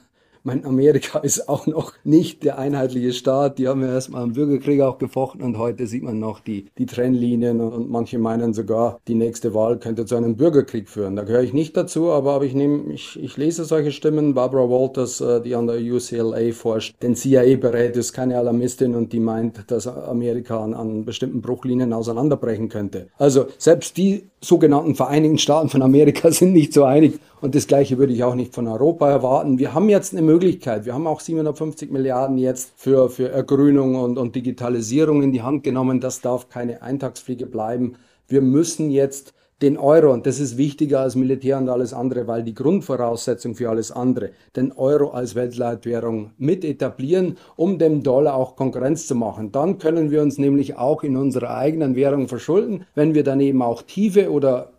mein 0.45 0.65
Amerika 0.65 1.19
ist 1.23 1.49
auch 1.49 1.67
noch 1.67 1.93
nicht 2.05 2.45
der 2.45 2.59
einheitliche 2.59 3.13
Staat. 3.13 3.59
Die 3.59 3.67
haben 3.67 3.83
ja 3.83 3.93
erstmal 3.93 4.23
im 4.23 4.35
Bürgerkrieg 4.35 4.81
auch 4.83 4.99
gefochten 4.99 5.43
und 5.43 5.59
heute 5.59 5.87
sieht 5.87 6.03
man 6.03 6.21
noch 6.21 6.41
die, 6.41 6.67
die 6.79 6.87
Trennlinien 6.87 7.61
und, 7.61 7.91
manche 7.91 8.19
meinen 8.19 8.55
sogar, 8.55 9.01
die 9.09 9.15
nächste 9.15 9.55
Wahl 9.55 9.79
könnte 9.79 10.05
zu 10.05 10.17
einem 10.17 10.37
Bürgerkrieg 10.37 10.89
führen. 10.89 11.17
Da 11.17 11.25
gehöre 11.25 11.43
ich 11.43 11.53
nicht 11.53 11.77
dazu, 11.77 12.11
aber, 12.11 12.33
aber 12.35 12.45
ich 12.45 12.55
nehme, 12.55 12.93
ich, 12.93 13.19
ich 13.21 13.37
lese 13.37 13.65
solche 13.65 13.93
Stimmen. 13.93 14.35
Barbara 14.35 14.69
Walters, 14.69 15.21
äh, 15.21 15.41
die 15.41 15.55
an 15.55 15.67
der 15.67 15.77
UCLA 15.77 16.53
forscht, 16.53 17.03
den 17.03 17.17
CIA 17.17 17.57
berät, 17.57 17.97
ist 17.97 18.13
keine 18.13 18.39
Alarmistin 18.39 18.95
und 18.95 19.13
die 19.13 19.21
meint, 19.21 19.71
dass 19.71 19.87
Amerika 19.87 20.63
an, 20.63 20.75
an 20.75 21.05
bestimmten 21.05 21.41
Bruchlinien 21.41 21.93
auseinanderbrechen 21.93 22.69
könnte. 22.69 23.09
Also 23.17 23.47
selbst 23.59 23.97
die 23.97 24.29
sogenannten 24.41 24.95
Vereinigten 24.95 25.39
Staaten 25.39 25.69
von 25.69 25.83
Amerika 25.83 26.31
sind 26.31 26.53
nicht 26.53 26.73
so 26.73 26.85
einig 26.85 27.19
und 27.45 27.55
das 27.55 27.67
Gleiche 27.67 27.99
würde 27.99 28.15
ich 28.15 28.25
auch 28.25 28.35
nicht 28.35 28.55
von 28.55 28.67
Europa 28.67 29.11
erwarten. 29.11 29.59
Wir 29.59 29.75
haben 29.75 29.91
jetzt 29.91 30.15
eine 30.15 30.23
Möglichkeit. 30.23 30.87
Wir 30.87 30.95
haben 30.95 31.07
auch 31.07 31.21
750 31.21 31.91
Milliarden 31.91 32.39
jetzt 32.39 32.73
für, 32.75 33.11
für 33.11 33.29
Ergrünung 33.29 33.97
und, 33.97 34.17
und 34.17 34.35
Digitalisierung 34.35 35.23
in 35.23 35.31
die 35.31 35.43
Hand 35.43 35.63
genommen. 35.63 36.01
Das 36.01 36.23
darf 36.23 36.49
keine 36.49 36.81
Eintagsfliege 36.81 37.45
bleiben. 37.45 37.97
Wir 38.29 38.41
müssen 38.41 38.91
jetzt 38.91 39.35
den 39.61 39.77
Euro, 39.77 40.11
und 40.11 40.25
das 40.25 40.41
ist 40.41 40.57
wichtiger 40.57 41.01
als 41.01 41.17
Militär 41.17 41.59
und 41.59 41.69
alles 41.69 41.93
andere, 41.93 42.27
weil 42.27 42.45
die 42.45 42.55
Grundvoraussetzung 42.55 43.55
für 43.55 43.69
alles 43.69 43.93
andere, 43.93 44.31
den 44.57 44.73
Euro 44.73 45.11
als 45.11 45.35
Weltleitwährung 45.35 46.31
mit 46.39 46.65
etablieren, 46.65 47.37
um 47.57 47.79
dem 47.79 48.03
Dollar 48.03 48.37
auch 48.37 48.57
Konkurrenz 48.57 49.07
zu 49.07 49.15
machen. 49.15 49.53
Dann 49.53 49.77
können 49.77 50.11
wir 50.11 50.23
uns 50.23 50.39
nämlich 50.39 50.79
auch 50.79 51.03
in 51.03 51.17
unserer 51.19 51.55
eigenen 51.57 51.95
Währung 51.95 52.27
verschulden, 52.27 52.87
wenn 52.95 53.15
wir 53.15 53.23
dann 53.23 53.41
eben 53.41 53.61
auch 53.61 53.83
tiefe 53.83 54.33
oder 54.33 54.74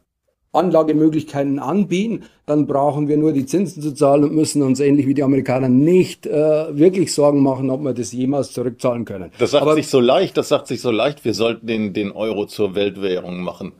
Anlagemöglichkeiten 0.56 1.60
anbieten, 1.60 2.24
dann 2.46 2.68
brauchen 2.68 3.08
wir 3.08 3.18
nur 3.18 3.34
die 3.34 3.46
Zinsen 3.46 3.82
zu 3.82 3.94
zahlen 3.94 4.24
und 4.24 4.34
müssen 4.34 4.62
uns 4.62 4.80
ähnlich 4.80 5.08
wie 5.08 5.14
die 5.14 5.24
Amerikaner 5.24 5.70
nicht 5.70 6.26
äh, 6.26 6.78
wirklich 6.78 7.14
Sorgen 7.14 7.42
machen, 7.42 7.70
ob 7.70 7.82
wir 7.84 7.94
das 7.94 8.12
jemals 8.12 8.52
zurückzahlen 8.52 9.06
können. 9.06 9.32
Das 9.40 9.52
sagt 9.52 9.64
Aber 9.64 9.76
sich 9.76 9.88
so 9.88 10.00
leicht, 10.00 10.38
das 10.38 10.50
sagt 10.50 10.68
sich 10.68 10.82
so 10.82 10.92
leicht, 10.92 11.26
wir 11.26 11.34
sollten 11.34 11.68
den, 11.68 11.94
den 11.94 12.12
Euro 12.12 12.46
zur 12.46 12.76
Weltwährung 12.76 13.42
machen 13.42 13.74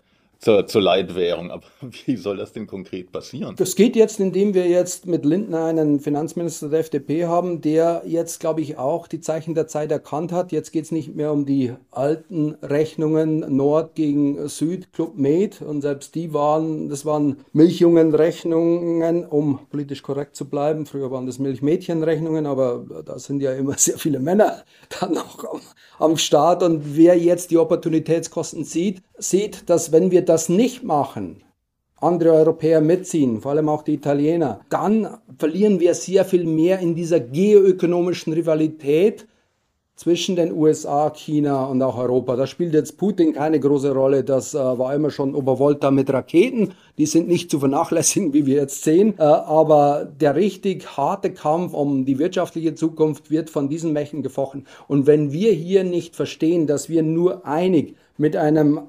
zur, 0.46 0.68
zur 0.68 0.82
Leitwährung. 0.82 1.50
Aber 1.50 1.66
wie 2.06 2.16
soll 2.16 2.38
das 2.38 2.54
denn 2.54 2.68
konkret 2.68 3.12
passieren? 3.12 3.56
Das 3.58 3.76
geht 3.76 3.96
jetzt, 3.96 4.20
indem 4.20 4.54
wir 4.54 4.68
jetzt 4.68 5.08
mit 5.08 5.26
Lindner 5.26 5.66
einen 5.66 6.00
Finanzminister 6.00 6.70
der 6.70 6.82
FDP 6.82 7.26
haben, 7.26 7.62
der 7.62 8.04
jetzt, 8.06 8.40
glaube 8.40 8.62
ich, 8.62 8.78
auch 8.78 9.08
die 9.08 9.22
Zeichen 9.22 9.56
der 9.56 9.68
Zeit 9.68 9.92
erkannt 9.92 10.32
hat. 10.32 10.52
Jetzt 10.52 10.72
geht 10.72 10.86
es 10.86 10.92
nicht 10.92 11.16
mehr 11.16 11.32
um 11.32 11.46
die 11.48 11.74
alten 11.90 12.54
Rechnungen 12.62 13.56
Nord 13.56 13.96
gegen 13.96 14.48
Süd, 14.48 14.94
Club 14.94 15.18
Med. 15.18 15.64
Und 15.64 15.82
selbst 15.82 16.14
die 16.14 16.32
waren, 16.32 16.90
das 16.90 17.06
waren 17.06 17.38
Milchjungenrechnungen, 17.52 19.26
um 19.26 19.60
politisch 19.72 20.04
korrekt 20.04 20.36
zu 20.36 20.46
bleiben. 20.48 20.86
Früher 20.86 21.10
waren 21.10 21.26
das 21.26 21.40
Milchmädchenrechnungen, 21.40 22.46
aber 22.46 22.86
da 23.04 23.18
sind 23.18 23.42
ja 23.42 23.54
immer 23.54 23.74
sehr 23.78 23.98
viele 23.98 24.20
Männer 24.20 24.64
dann 25.00 25.18
auch 25.18 25.44
am, 25.52 25.62
am 25.98 26.18
Start. 26.18 26.62
Und 26.62 26.96
wer 26.96 27.18
jetzt 27.18 27.50
die 27.50 27.58
Opportunitätskosten 27.58 28.64
sieht, 28.64 29.02
sieht, 29.18 29.70
dass 29.70 29.92
wenn 29.92 30.12
wir 30.12 30.24
das 30.24 30.50
nicht 30.50 30.84
machen, 30.84 31.44
andere 32.00 32.34
Europäer 32.34 32.82
mitziehen, 32.82 33.42
vor 33.42 33.52
allem 33.52 33.70
auch 33.70 33.82
die 33.82 33.94
Italiener, 33.94 34.62
dann 34.70 35.18
verlieren 35.38 35.80
wir 35.80 35.94
sehr 35.94 36.26
viel 36.26 36.46
mehr 36.46 36.80
in 36.80 36.96
dieser 36.96 37.20
geoökonomischen 37.20 38.34
Rivalität 38.34 39.28
zwischen 39.96 40.36
den 40.36 40.52
USA, 40.52 41.10
China 41.10 41.66
und 41.66 41.82
auch 41.82 41.98
Europa. 41.98 42.36
Da 42.36 42.48
spielt 42.48 42.74
jetzt 42.74 42.98
Putin 42.98 43.34
keine 43.34 43.60
große 43.60 43.94
Rolle. 43.94 44.26
Das 44.26 44.54
äh, 44.54 44.58
war 44.58 44.94
immer 44.94 45.10
schon 45.10 45.34
Obervolta 45.34 45.90
mit 45.90 46.12
Raketen. 46.12 46.74
Die 46.98 47.06
sind 47.06 47.30
nicht 47.30 47.50
zu 47.50 47.60
vernachlässigen, 47.60 48.34
wie 48.34 48.46
wir 48.46 48.56
jetzt 48.56 48.84
sehen. 48.84 49.16
Äh, 49.18 49.24
aber 49.24 50.06
der 50.20 50.36
richtig 50.36 50.98
harte 50.98 51.32
Kampf 51.32 51.74
um 51.74 52.04
die 52.04 52.20
wirtschaftliche 52.20 52.76
Zukunft 52.76 53.32
wird 53.32 53.50
von 53.50 53.70
diesen 53.70 53.94
Mächten 53.94 54.22
gefochten. 54.22 54.66
Und 54.90 55.08
wenn 55.08 55.32
wir 55.32 55.54
hier 55.54 55.86
nicht 55.86 56.16
verstehen, 56.16 56.68
dass 56.68 56.90
wir 56.90 57.02
nur 57.02 57.46
einig 57.46 57.96
mit 58.18 58.36
einem 58.36 58.82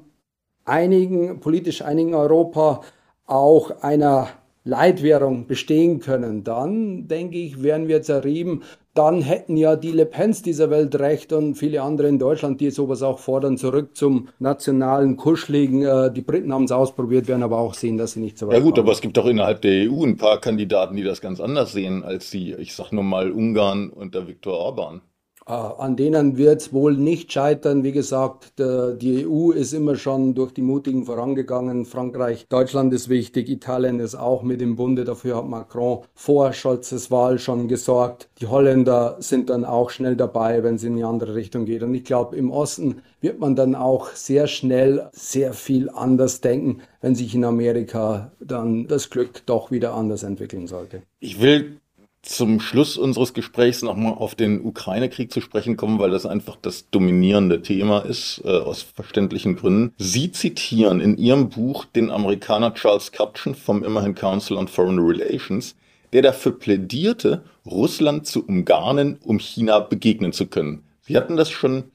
einigen, 0.66 1.40
politisch 1.40 1.82
einigen 1.82 2.14
Europa 2.14 2.82
auch 3.26 3.82
einer 3.82 4.28
Leitwährung 4.64 5.46
bestehen 5.46 6.00
können, 6.00 6.42
dann 6.42 7.06
denke 7.06 7.38
ich, 7.38 7.62
wären 7.62 7.86
wir 7.88 8.02
zerrieben. 8.02 8.62
Dann 8.94 9.20
hätten 9.20 9.56
ja 9.56 9.76
die 9.76 9.92
Le 9.92 10.06
Pens 10.06 10.42
dieser 10.42 10.70
Welt 10.70 10.98
recht 10.98 11.32
und 11.32 11.54
viele 11.54 11.82
andere 11.82 12.08
in 12.08 12.18
Deutschland, 12.18 12.60
die 12.60 12.70
sowas 12.70 13.02
auch 13.02 13.18
fordern, 13.18 13.58
zurück 13.58 13.94
zum 13.94 14.28
nationalen 14.38 15.16
Kuschligen. 15.16 15.82
Äh, 15.82 16.10
die 16.12 16.22
Briten 16.22 16.52
haben 16.52 16.64
es 16.64 16.72
ausprobiert, 16.72 17.28
werden 17.28 17.42
aber 17.42 17.58
auch 17.58 17.74
sehen, 17.74 17.98
dass 17.98 18.12
sie 18.12 18.20
nicht 18.20 18.38
so 18.38 18.48
weit 18.48 18.54
Ja 18.54 18.60
gut, 18.60 18.74
kommen. 18.74 18.86
aber 18.86 18.92
es 18.92 19.00
gibt 19.02 19.18
auch 19.18 19.26
innerhalb 19.26 19.60
der 19.60 19.90
EU 19.90 20.02
ein 20.02 20.16
paar 20.16 20.40
Kandidaten, 20.40 20.96
die 20.96 21.04
das 21.04 21.20
ganz 21.20 21.40
anders 21.40 21.72
sehen 21.72 22.02
als 22.04 22.30
sie. 22.30 22.54
Ich 22.54 22.74
sag 22.74 22.90
nur 22.90 23.04
mal 23.04 23.30
Ungarn 23.30 23.90
unter 23.90 24.26
Viktor 24.26 24.54
Orban. 24.54 25.02
Äh, 25.48 25.52
an 25.52 25.96
denen 25.96 26.36
wird 26.36 26.60
es 26.60 26.72
wohl 26.72 26.96
nicht 26.96 27.32
scheitern. 27.32 27.84
Wie 27.84 27.92
gesagt, 27.92 28.54
die 28.58 29.26
EU 29.26 29.52
ist 29.52 29.72
immer 29.72 29.96
schon 29.96 30.34
durch 30.34 30.52
die 30.52 30.62
Mutigen 30.62 31.04
vorangegangen. 31.04 31.84
Frankreich, 31.84 32.46
Deutschland 32.48 32.92
ist 32.92 33.08
wichtig, 33.08 33.48
Italien 33.48 34.00
ist 34.00 34.16
auch 34.16 34.42
mit 34.42 34.60
im 34.60 34.76
Bunde. 34.76 35.04
Dafür 35.04 35.36
hat 35.36 35.48
Macron 35.48 36.00
vor 36.14 36.52
Scholzes 36.52 37.10
Wahl 37.10 37.38
schon 37.38 37.68
gesorgt. 37.68 38.28
Die 38.40 38.46
Holländer 38.46 39.16
sind 39.20 39.50
dann 39.50 39.64
auch 39.64 39.90
schnell 39.90 40.16
dabei, 40.16 40.64
wenn 40.64 40.76
es 40.76 40.84
in 40.84 40.96
die 40.96 41.04
andere 41.04 41.34
Richtung 41.34 41.64
geht. 41.64 41.82
Und 41.82 41.94
ich 41.94 42.04
glaube, 42.04 42.36
im 42.36 42.50
Osten 42.50 43.02
wird 43.20 43.38
man 43.38 43.54
dann 43.54 43.74
auch 43.74 44.10
sehr 44.10 44.46
schnell 44.46 45.08
sehr 45.12 45.52
viel 45.52 45.90
anders 45.90 46.40
denken, 46.40 46.82
wenn 47.00 47.14
sich 47.14 47.34
in 47.34 47.44
Amerika 47.44 48.32
dann 48.40 48.86
das 48.88 49.10
Glück 49.10 49.46
doch 49.46 49.70
wieder 49.70 49.94
anders 49.94 50.22
entwickeln 50.22 50.66
sollte. 50.66 51.02
Ich 51.20 51.40
will 51.40 51.80
zum 52.26 52.60
Schluss 52.60 52.96
unseres 52.96 53.34
Gesprächs 53.34 53.82
nochmal 53.82 54.14
auf 54.14 54.34
den 54.34 54.64
Ukraine-Krieg 54.64 55.32
zu 55.32 55.40
sprechen 55.40 55.76
kommen, 55.76 55.98
weil 55.98 56.10
das 56.10 56.26
einfach 56.26 56.56
das 56.60 56.90
dominierende 56.90 57.62
Thema 57.62 58.00
ist, 58.00 58.42
äh, 58.44 58.48
aus 58.48 58.82
verständlichen 58.82 59.56
Gründen. 59.56 59.94
Sie 59.96 60.32
zitieren 60.32 61.00
in 61.00 61.16
Ihrem 61.16 61.48
Buch 61.48 61.84
den 61.84 62.10
Amerikaner 62.10 62.74
Charles 62.74 63.12
Kupchan 63.12 63.54
vom 63.54 63.84
immerhin 63.84 64.14
Council 64.14 64.56
on 64.56 64.66
Foreign 64.68 64.98
Relations, 64.98 65.76
der 66.12 66.22
dafür 66.22 66.58
plädierte, 66.58 67.44
Russland 67.64 68.26
zu 68.26 68.44
umgarnen, 68.44 69.18
um 69.22 69.38
China 69.38 69.78
begegnen 69.78 70.32
zu 70.32 70.46
können. 70.46 70.84
Sie 71.02 71.16
hatten 71.16 71.36
das 71.36 71.50
schon 71.50 71.92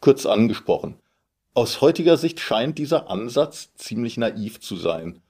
kurz 0.00 0.26
angesprochen. 0.26 0.94
Aus 1.54 1.80
heutiger 1.80 2.16
Sicht 2.16 2.40
scheint 2.40 2.78
dieser 2.78 3.10
Ansatz 3.10 3.74
ziemlich 3.74 4.16
naiv 4.16 4.60
zu 4.60 4.76
sein. 4.76 5.20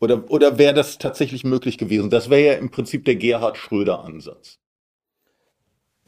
Oder, 0.00 0.30
oder 0.30 0.58
wäre 0.58 0.74
das 0.74 0.98
tatsächlich 0.98 1.44
möglich 1.44 1.78
gewesen? 1.78 2.10
Das 2.10 2.30
wäre 2.30 2.46
ja 2.46 2.52
im 2.54 2.70
Prinzip 2.70 3.04
der 3.04 3.16
Gerhard 3.16 3.56
Schröder-Ansatz. 3.56 4.58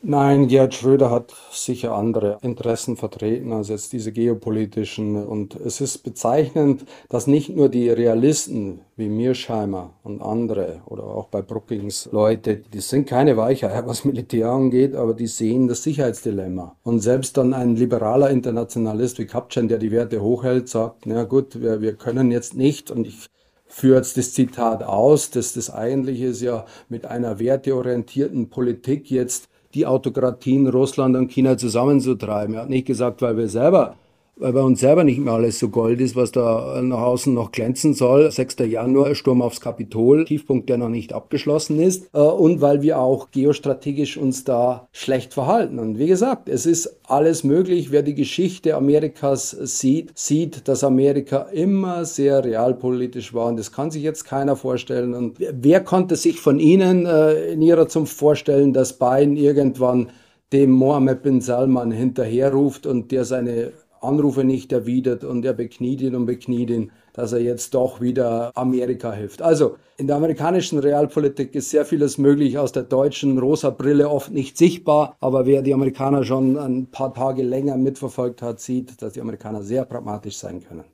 Nein, 0.03 0.48
Gerhard 0.48 0.74
Schröder 0.74 1.11
hat 1.11 1.35
sicher 1.53 1.94
andere 1.94 2.38
Interessen 2.40 2.96
vertreten 2.96 3.53
als 3.53 3.68
jetzt 3.68 3.92
diese 3.92 4.12
geopolitischen. 4.12 5.26
Und 5.26 5.57
es 5.57 5.83
ist 5.83 5.98
bezeichnend, 5.98 6.87
dass 7.11 7.26
nicht 7.26 7.55
nur 7.55 7.68
die 7.68 7.90
Realisten 7.90 8.81
wie 8.96 9.11
Mearsheimer 9.11 9.92
und 10.03 10.22
andere 10.22 10.81
oder 10.87 11.05
auch 11.05 11.29
bei 11.29 11.42
Brookings 11.42 12.09
Leute, 12.12 12.57
die 12.57 12.81
sind 12.81 13.07
keine 13.09 13.37
Weicheier, 13.37 13.87
was 13.87 14.07
Militär 14.07 14.48
angeht, 14.48 14.94
aber 14.94 15.12
die 15.12 15.26
sehen 15.26 15.68
das 15.68 15.83
Sicherheitsdilemma. 15.83 16.76
Und 16.83 17.00
selbst 17.00 17.37
dann 17.37 17.53
ein 17.53 17.76
liberaler 17.76 18.31
Internationalist 18.31 19.18
wie 19.18 19.26
Kapchan, 19.26 19.68
der 19.68 19.76
die 19.76 19.90
Werte 19.90 20.22
hochhält, 20.22 20.70
sagt, 20.70 21.05
na 21.05 21.24
gut, 21.24 21.61
wir, 21.61 21.83
wir 21.83 21.92
können 21.92 22.31
jetzt 22.31 22.55
nicht 22.55 22.90
und 22.90 23.07
ich 23.07 23.29
führt 23.71 24.17
das 24.17 24.35
Zitat 24.35 24.83
aus, 24.83 25.31
dass 25.31 25.55
das 25.55 25.71
eigentlich 25.71 26.21
ist 26.21 26.43
ja 26.43 26.67
mit 26.89 27.07
einer 27.07 27.39
werteorientierten 27.39 28.51
Politik 28.51 29.11
jetzt 29.11 29.49
die 29.75 29.87
Autokratien 29.87 30.67
Russland 30.67 31.17
und 31.17 31.31
China 31.31 31.57
zusammenzutreiben. 31.57 32.57
Er 32.57 32.63
hat 32.63 32.69
nicht 32.69 32.87
gesagt, 32.87 33.23
weil 33.23 33.37
wir 33.37 33.49
selber 33.49 33.97
weil 34.40 34.53
bei 34.55 34.62
uns 34.62 34.81
selber 34.81 35.05
nicht 35.05 35.18
mehr 35.18 35.35
alles 35.35 35.59
so 35.59 35.68
Gold 35.68 36.00
ist, 36.00 36.16
was 36.16 36.33
da 36.33 36.81
nach 36.83 37.00
außen 37.00 37.33
noch 37.33 37.53
glänzen 37.53 37.94
soll. 37.94 38.31
6. 38.31 38.57
Januar, 38.61 39.14
Sturm 39.14 39.42
aufs 39.42 39.61
Kapitol, 39.61 40.24
Tiefpunkt, 40.24 40.68
der 40.68 40.79
noch 40.79 40.88
nicht 40.88 41.12
abgeschlossen 41.12 41.79
ist. 41.79 42.09
Äh, 42.14 42.20
und 42.20 42.61
weil 42.61 42.83
wir 42.83 42.98
auch 42.98 43.31
geostrategisch 43.31 44.16
uns 44.16 44.44
da 44.44 44.88
schlecht 44.92 45.35
verhalten. 45.35 45.79
Und 45.79 45.98
wie 45.98 46.07
gesagt, 46.07 46.48
es 46.48 46.64
ist 46.64 47.00
alles 47.07 47.44
möglich. 47.44 47.92
Wer 47.92 48.03
die 48.03 48.14
Geschichte 48.14 48.74
Amerikas 48.74 49.50
sieht, 49.50 50.12
sieht, 50.14 50.66
dass 50.68 50.85
Amerika 50.85 51.42
immer 51.53 52.05
sehr 52.05 52.42
realpolitisch 52.42 53.35
war. 53.35 53.46
Und 53.46 53.59
das 53.59 53.72
kann 53.72 53.90
sich 53.90 54.03
jetzt 54.03 54.24
keiner 54.24 54.57
vorstellen. 54.57 55.14
Und 55.14 55.37
wer 55.38 55.85
konnte 55.85 56.16
sich 56.16 56.40
von 56.40 56.59
Ihnen 56.59 57.05
äh, 57.05 57.53
in 57.53 57.61
Ihrer 57.61 57.88
Zunft 57.88 58.16
vorstellen, 58.16 58.72
dass 58.72 58.98
Biden 58.98 59.37
irgendwann 59.37 60.09
dem 60.53 60.70
Mohammed 60.70 61.22
bin 61.22 61.40
Salman 61.40 61.90
hinterherruft 61.92 62.87
und 62.87 63.12
der 63.12 63.24
seine 63.24 63.72
Anrufe 64.01 64.45
nicht 64.45 64.73
erwidert 64.73 65.25
und 65.25 65.45
er 65.45 65.53
bekniet 65.53 66.01
ihn 66.01 66.15
und 66.15 66.27
bekniet 66.27 66.71
ihn, 66.71 66.93
dass 67.13 67.33
er 67.33 67.41
jetzt 67.41 67.75
doch 67.75 68.01
wieder 68.01 68.53
Amerika 68.55 69.13
hilft. 69.13 69.43
Also 69.43 69.77
in 69.97 70.07
der 70.07 70.17
amerikanischen 70.17 70.79
Realpolitik 70.79 71.55
ist 71.55 71.71
sehr 71.71 71.85
vieles 71.85 72.19
möglich, 72.19 72.59
aus 72.59 72.73
der 72.73 72.85
deutschen 72.85 73.39
rosa 73.39 73.71
Brille 73.71 74.09
oft 74.09 74.33
nicht 74.33 74.57
sichtbar, 74.57 75.17
aber 75.21 75.47
wer 75.47 75.63
die 75.63 75.75
Amerikaner 75.75 76.25
schon 76.25 76.57
ein 76.57 76.87
paar 76.87 77.13
Tage 77.13 77.43
länger 77.43 77.77
mitverfolgt 77.77 78.43
hat, 78.43 78.61
sieht, 78.61 79.03
dass 79.03 79.13
die 79.13 79.21
Amerikaner 79.21 79.63
sehr 79.63 79.85
pragmatisch 79.85 80.37
sein 80.37 80.63
können. 80.67 80.85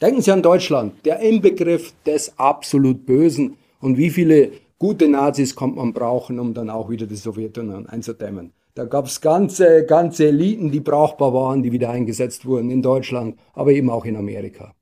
Denken 0.00 0.22
Sie 0.22 0.32
an 0.32 0.42
Deutschland, 0.42 0.94
der 1.04 1.20
Inbegriff 1.20 1.92
des 2.06 2.38
absolut 2.38 3.04
Bösen 3.04 3.56
und 3.80 3.98
wie 3.98 4.10
viele 4.10 4.52
gute 4.78 5.08
Nazis 5.08 5.54
kommt 5.54 5.76
man 5.76 5.92
brauchen, 5.92 6.40
um 6.40 6.54
dann 6.54 6.70
auch 6.70 6.88
wieder 6.88 7.06
die 7.06 7.16
Sowjetunion 7.16 7.86
einzudämmen. 7.86 8.52
Da 8.80 8.86
gab 8.86 9.04
es 9.04 9.20
ganze, 9.20 9.84
ganze 9.84 10.28
Eliten, 10.28 10.70
die 10.70 10.80
brauchbar 10.80 11.34
waren, 11.34 11.62
die 11.62 11.70
wieder 11.70 11.90
eingesetzt 11.90 12.46
wurden 12.46 12.70
in 12.70 12.80
Deutschland, 12.80 13.38
aber 13.52 13.72
eben 13.72 13.90
auch 13.90 14.06
in 14.06 14.16
Amerika. 14.16 14.74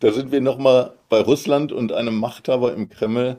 Da 0.00 0.12
sind 0.12 0.30
wir 0.30 0.42
nochmal 0.42 0.92
bei 1.08 1.22
Russland 1.22 1.72
und 1.72 1.90
einem 1.90 2.16
Machthaber 2.16 2.74
im 2.74 2.90
Kreml, 2.90 3.38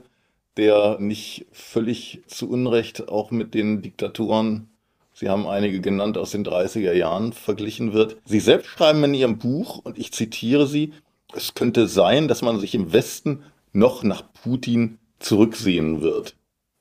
der 0.58 0.98
nicht 1.00 1.46
völlig 1.52 2.24
zu 2.26 2.50
Unrecht 2.50 3.10
auch 3.10 3.30
mit 3.30 3.54
den 3.54 3.84
Diktatoren, 3.84 4.72
Sie 5.14 5.30
haben 5.30 5.46
einige 5.46 5.80
genannt 5.82 6.18
aus 6.18 6.32
den 6.32 6.44
30er 6.44 6.94
Jahren, 6.94 7.32
verglichen 7.32 7.94
wird. 7.94 8.18
Sie 8.26 8.40
selbst 8.40 8.70
schreiben 8.70 9.04
in 9.04 9.14
Ihrem 9.14 9.38
Buch, 9.38 9.82
und 9.84 10.00
ich 10.00 10.12
zitiere 10.12 10.66
Sie, 10.66 10.94
es 11.36 11.54
könnte 11.54 11.88
sein, 11.88 12.28
dass 12.28 12.42
man 12.42 12.60
sich 12.60 12.74
im 12.74 12.92
Westen 12.92 13.44
noch 13.72 14.02
nach 14.02 14.24
Putin 14.34 14.98
zurücksehen 15.20 16.02
wird. 16.02 16.36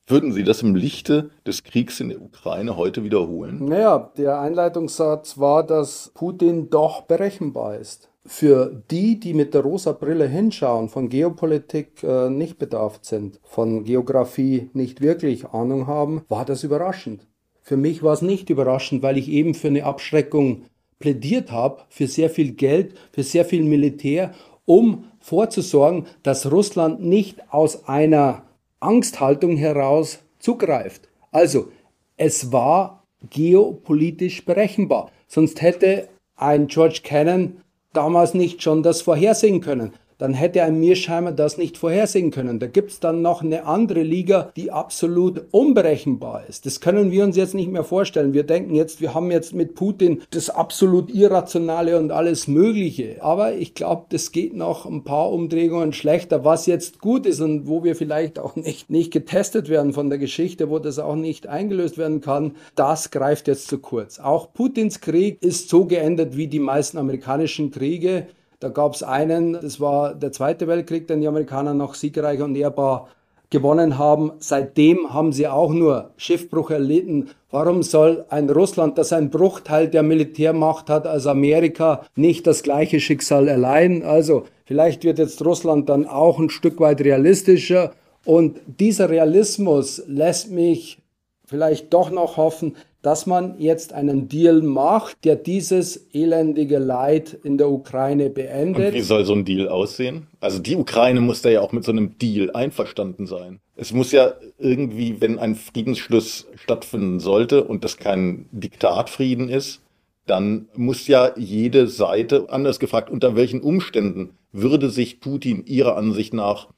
Würden 0.07 0.33
Sie 0.33 0.45
das 0.45 0.61
im 0.61 0.75
Lichte 0.75 1.31
des 1.47 1.65
Kriegs 1.65 1.99
in 1.99 2.11
der 2.11 2.21
Ukraine 2.21 2.77
heute 2.77 3.05
wiederholen? 3.05 3.65
Naja, 3.65 4.13
der 4.19 4.39
Einleitungssatz 4.39 5.39
war, 5.39 5.65
dass 5.65 6.11
Putin 6.13 6.69
doch 6.69 7.03
berechenbar 7.03 7.79
ist. 7.79 8.11
Für 8.27 8.83
die, 8.91 9.19
die 9.19 9.33
mit 9.33 9.55
der 9.55 9.63
rosa 9.63 9.93
Brille 9.93 10.29
hinschauen, 10.29 10.91
von 10.91 11.09
Geopolitik 11.09 12.03
äh, 12.03 12.29
nicht 12.29 12.59
bedarft 12.59 13.07
sind, 13.07 13.41
von 13.45 13.85
Geografie 13.85 14.69
nicht 14.75 15.01
wirklich 15.01 15.47
Ahnung 15.47 15.87
haben, 15.87 16.23
war 16.29 16.45
das 16.45 16.65
überraschend. 16.65 17.27
Für 17.63 17.79
mich 17.79 18.03
war 18.03 18.13
es 18.13 18.21
nicht 18.21 18.51
überraschend, 18.51 19.03
weil 19.03 19.17
ich 19.17 19.29
eben 19.31 19.55
für 19.55 19.69
eine 19.69 19.85
Abschreckung 19.85 20.65
plädiert 20.99 21.51
habe, 21.51 21.83
für 21.89 22.09
sehr 22.09 22.29
viel 22.29 22.53
Geld, 22.53 22.95
für 23.13 23.23
sehr 23.23 23.47
viel 23.47 23.65
Militär, 23.65 24.33
um 24.67 25.05
vorzusorgen, 25.19 26.07
dass 26.23 26.51
Russland 26.51 27.03
nicht 27.03 27.53
aus 27.53 27.89
einer 27.89 28.44
Angsthaltung 28.85 29.57
heraus 29.57 30.21
zugreift. 30.39 31.09
Also, 31.33 31.69
es 32.17 32.53
war 32.53 33.05
geopolitisch 33.31 34.45
berechenbar. 34.45 35.11
Sonst 35.27 35.63
hätte 35.63 36.09
ein 36.37 36.67
George 36.67 37.01
Cannon 37.03 37.57
damals 37.93 38.35
nicht 38.35 38.63
schon 38.63 38.83
das 38.83 39.03
vorhersehen 39.03 39.61
können 39.61 39.93
dann 40.19 40.35
hätte 40.35 40.63
ein 40.63 40.79
Mearsheimer 40.79 41.33
das 41.33 41.59
nicht 41.59 41.77
vorhersehen 41.77 42.31
können. 42.31 42.59
Da 42.59 42.67
gibt 42.67 42.91
es 42.91 43.01
dann 43.01 43.23
noch 43.23 43.43
eine 43.43 43.67
andere 43.67 44.03
Liga, 44.03 44.53
die 44.57 44.71
absolut 44.71 45.45
unberechenbar 45.51 46.45
ist. 46.49 46.67
Das 46.67 46.81
können 46.81 47.11
wir 47.11 47.25
uns 47.25 47.37
jetzt 47.37 47.55
nicht 47.55 47.71
mehr 47.71 47.85
vorstellen. 47.85 48.33
Wir 48.33 48.45
denken 48.45 48.75
jetzt, 48.75 49.01
wir 49.01 49.15
haben 49.15 49.31
jetzt 49.31 49.55
mit 49.55 49.75
Putin 49.75 50.23
das 50.31 50.51
absolut 50.51 51.11
Irrationale 51.13 51.99
und 51.99 52.13
alles 52.13 52.49
Mögliche. 52.49 53.17
Aber 53.21 53.55
ich 53.55 53.75
glaube, 53.75 54.07
das 54.11 54.33
geht 54.33 54.55
noch 54.55 54.87
ein 54.87 55.05
paar 55.05 55.31
Umdrehungen 55.33 55.93
schlechter, 55.93 56.45
was 56.45 56.67
jetzt 56.67 57.01
gut 57.01 57.27
ist 57.27 57.41
und 57.41 57.67
wo 57.67 57.85
wir 57.85 57.97
vielleicht 57.97 58.39
auch 58.39 58.57
nicht, 58.57 58.91
nicht 58.91 59.13
getestet 59.13 59.69
werden 59.69 59.93
von 59.93 60.11
der 60.11 60.19
Geschichte, 60.19 60.71
wo 60.71 60.79
das 60.79 60.99
auch 60.99 61.17
nicht 61.17 61.47
eingelöst 61.47 61.99
werden 61.99 62.21
kann. 62.21 62.57
Das 62.75 63.11
greift 63.11 63.49
jetzt 63.49 63.69
zu 63.69 63.79
kurz. 63.79 64.19
Auch 64.19 64.53
Putins 64.53 65.01
Krieg 65.01 65.43
ist 65.43 65.69
so 65.69 65.87
geendet 65.87 66.37
wie 66.37 66.47
die 66.47 66.61
meisten 66.61 66.99
amerikanischen 66.99 67.71
Kriege. 67.71 68.27
Da 68.61 68.69
gab 68.69 68.95
es 68.95 69.03
einen, 69.03 69.55
das 69.55 69.81
war 69.81 70.15
der 70.15 70.33
Zweite 70.33 70.67
Weltkrieg, 70.67 71.07
den 71.07 71.21
die 71.21 71.29
Amerikaner 71.29 71.75
noch 71.75 71.95
siegreich 71.95 72.41
und 72.41 72.57
ehrbar 72.57 73.09
gewonnen 73.51 73.99
haben. 73.99 74.33
Seitdem 74.39 75.15
haben 75.15 75.33
sie 75.33 75.47
auch 75.47 75.73
nur 75.73 76.11
Schiffbruch 76.17 76.71
erlitten. 76.71 77.31
Warum 77.51 77.83
soll 77.83 78.25
ein 78.29 78.51
Russland, 78.51 78.99
das 78.99 79.13
ein 79.13 79.31
Bruchteil 79.31 79.89
der 79.89 80.03
Militärmacht 80.03 80.91
hat 80.91 81.07
als 81.07 81.27
Amerika, 81.27 82.05
nicht 82.17 82.47
das 82.47 82.63
gleiche 82.63 82.99
Schicksal 83.01 83.47
erleiden? 83.47 84.03
Also 84.03 84.45
vielleicht 84.65 85.05
wird 85.05 85.19
jetzt 85.19 85.45
Russland 85.45 85.89
dann 85.89 86.07
auch 86.07 86.39
ein 86.39 86.51
Stück 86.51 86.81
weit 86.81 87.01
realistischer. 87.01 87.93
Und 88.25 88.59
dieser 88.67 89.09
Realismus 89.09 90.03
lässt 90.09 90.51
mich 90.51 90.99
vielleicht 91.47 91.93
doch 91.93 92.11
noch 92.11 92.37
hoffen, 92.37 92.75
dass 93.05 93.27
man 93.27 93.59
jetzt 93.59 93.93
einen 93.93 94.29
Deal 94.29 94.63
macht, 94.63 95.23
der 95.25 95.37
dieses 95.37 96.09
elendige 96.15 96.79
Leid 96.79 97.39
in 97.45 97.59
der 97.59 97.69
Ukraine 97.69 98.31
beendet. 98.31 98.89
Und 98.89 98.95
wie 98.95 99.03
soll 99.03 99.27
so 99.27 99.35
ein 99.35 99.45
Deal 99.45 99.69
aussehen? 99.69 100.27
Also 100.41 100.59
die 100.59 100.75
Ukraine 100.75 101.21
muss 101.21 101.43
da 101.43 101.51
ja 101.51 101.61
auch 101.61 101.73
mit 101.73 101.85
so 101.85 101.93
einem 101.93 102.17
Deal 102.17 102.51
einverstanden 102.53 103.27
sein. 103.27 103.61
Es 103.77 103.93
muss 103.93 104.11
ja 104.11 104.33
irgendwie, 104.59 105.21
wenn 105.21 105.39
ein 105.39 105.55
Friedensschluss 105.55 106.47
stattfinden 106.55 107.21
sollte 107.21 107.65
und 107.65 107.85
das 107.85 107.99
kein 107.99 108.47
Diktatfrieden 108.53 109.51
ist, 109.51 109.83
dann 110.25 110.69
muss 110.75 111.07
ja 111.07 111.33
jede 111.37 111.89
Seite, 111.89 112.47
anders 112.49 112.79
gefragt, 112.79 113.11
unter 113.11 113.37
welchen 113.37 113.61
Umständen 113.61 114.31
würde 114.51 114.89
sich 114.89 115.21
Putin 115.21 115.67
ihrer 115.67 115.99
Ansicht 115.99 116.33
nach 116.33 116.69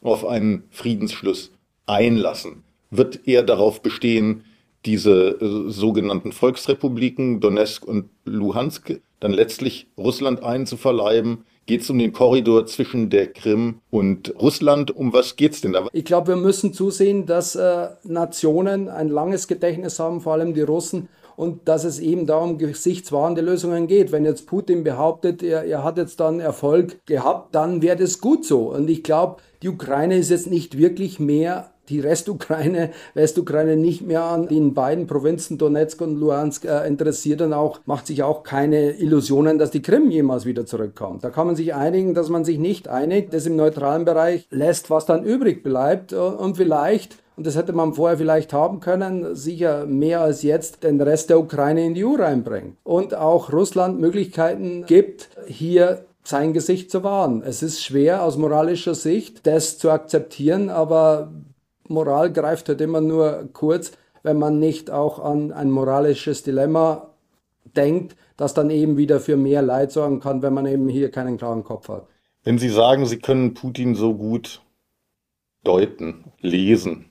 auf 0.00 0.24
einen 0.24 0.62
Friedensschluss 0.70 1.50
einlassen? 1.86 2.62
Wird 2.92 3.26
er 3.26 3.42
darauf 3.42 3.82
bestehen, 3.82 4.44
diese 4.84 5.40
äh, 5.40 5.70
sogenannten 5.70 6.32
Volksrepubliken 6.32 7.40
Donetsk 7.40 7.84
und 7.84 8.10
Luhansk 8.24 9.00
dann 9.20 9.32
letztlich 9.32 9.88
Russland 9.96 10.42
einzuverleiben? 10.42 11.44
Geht 11.66 11.82
es 11.82 11.90
um 11.90 11.98
den 11.98 12.12
Korridor 12.12 12.66
zwischen 12.66 13.08
der 13.08 13.28
Krim 13.28 13.76
und 13.90 14.34
Russland? 14.40 14.90
Um 14.90 15.12
was 15.12 15.36
geht 15.36 15.52
es 15.52 15.60
denn 15.60 15.72
da? 15.72 15.86
Ich 15.92 16.04
glaube, 16.04 16.28
wir 16.28 16.36
müssen 16.36 16.72
zusehen, 16.72 17.24
dass 17.24 17.54
äh, 17.54 17.88
Nationen 18.02 18.88
ein 18.88 19.08
langes 19.08 19.46
Gedächtnis 19.46 20.00
haben, 20.00 20.20
vor 20.20 20.32
allem 20.32 20.54
die 20.54 20.62
Russen, 20.62 21.08
und 21.36 21.68
dass 21.68 21.84
es 21.84 21.98
eben 22.00 22.26
da 22.26 22.38
um 22.38 22.58
gesichtswahrende 22.58 23.40
Lösungen 23.40 23.86
geht. 23.86 24.12
Wenn 24.12 24.24
jetzt 24.24 24.46
Putin 24.46 24.84
behauptet, 24.84 25.42
er, 25.42 25.64
er 25.64 25.84
hat 25.84 25.98
jetzt 25.98 26.20
dann 26.20 26.40
Erfolg 26.40 27.04
gehabt, 27.06 27.54
dann 27.54 27.80
wäre 27.80 27.96
das 27.96 28.20
gut 28.20 28.44
so. 28.44 28.72
Und 28.72 28.90
ich 28.90 29.02
glaube, 29.02 29.36
die 29.62 29.68
Ukraine 29.68 30.16
ist 30.16 30.30
jetzt 30.30 30.50
nicht 30.50 30.76
wirklich 30.78 31.20
mehr 31.20 31.72
die 31.92 32.00
Restukraine, 32.00 32.90
Westukraine 33.14 33.76
nicht 33.76 34.02
mehr 34.02 34.24
an 34.24 34.48
den 34.48 34.74
beiden 34.74 35.06
Provinzen 35.06 35.58
Donetsk 35.58 36.00
und 36.00 36.16
Luhansk 36.18 36.64
äh, 36.64 36.86
interessiert 36.86 37.42
und 37.42 37.52
auch 37.52 37.80
macht 37.84 38.06
sich 38.06 38.22
auch 38.22 38.42
keine 38.42 38.92
Illusionen, 38.92 39.58
dass 39.58 39.70
die 39.70 39.82
Krim 39.82 40.10
jemals 40.10 40.46
wieder 40.46 40.64
zurückkommt. 40.64 41.22
Da 41.22 41.30
kann 41.30 41.46
man 41.46 41.56
sich 41.56 41.74
einigen, 41.74 42.14
dass 42.14 42.30
man 42.30 42.44
sich 42.44 42.58
nicht 42.58 42.88
einigt, 42.88 43.34
das 43.34 43.46
im 43.46 43.56
neutralen 43.56 44.04
Bereich 44.04 44.46
lässt, 44.50 44.88
was 44.88 45.06
dann 45.06 45.24
übrig 45.24 45.62
bleibt 45.62 46.12
und 46.12 46.56
vielleicht 46.56 47.18
und 47.34 47.46
das 47.46 47.56
hätte 47.56 47.72
man 47.72 47.94
vorher 47.94 48.18
vielleicht 48.18 48.52
haben 48.52 48.80
können, 48.80 49.34
sicher 49.34 49.86
mehr 49.86 50.20
als 50.20 50.42
jetzt 50.42 50.84
den 50.84 51.00
Rest 51.00 51.30
der 51.30 51.40
Ukraine 51.40 51.86
in 51.86 51.94
die 51.94 52.04
EU 52.04 52.14
reinbringen. 52.14 52.76
Und 52.84 53.14
auch 53.14 53.52
Russland 53.52 53.98
Möglichkeiten 53.98 54.84
gibt, 54.86 55.30
hier 55.46 56.04
sein 56.24 56.52
Gesicht 56.52 56.90
zu 56.90 57.02
wahren. 57.02 57.42
Es 57.44 57.62
ist 57.62 57.82
schwer 57.82 58.22
aus 58.22 58.36
moralischer 58.36 58.94
Sicht, 58.94 59.46
das 59.46 59.78
zu 59.78 59.90
akzeptieren, 59.90 60.70
aber 60.70 61.32
Moral 61.88 62.32
greift 62.32 62.68
halt 62.68 62.80
immer 62.80 63.00
nur 63.00 63.48
kurz, 63.52 63.92
wenn 64.22 64.38
man 64.38 64.58
nicht 64.58 64.90
auch 64.90 65.18
an 65.18 65.52
ein 65.52 65.70
moralisches 65.70 66.42
Dilemma 66.42 67.10
denkt, 67.76 68.16
das 68.36 68.54
dann 68.54 68.70
eben 68.70 68.96
wieder 68.96 69.20
für 69.20 69.36
mehr 69.36 69.62
Leid 69.62 69.92
sorgen 69.92 70.20
kann, 70.20 70.42
wenn 70.42 70.54
man 70.54 70.66
eben 70.66 70.88
hier 70.88 71.10
keinen 71.10 71.38
klaren 71.38 71.64
Kopf 71.64 71.88
hat. 71.88 72.06
Wenn 72.44 72.58
Sie 72.58 72.68
sagen, 72.68 73.06
Sie 73.06 73.18
können 73.18 73.54
Putin 73.54 73.94
so 73.94 74.14
gut 74.14 74.62
deuten, 75.64 76.32
lesen, 76.40 77.06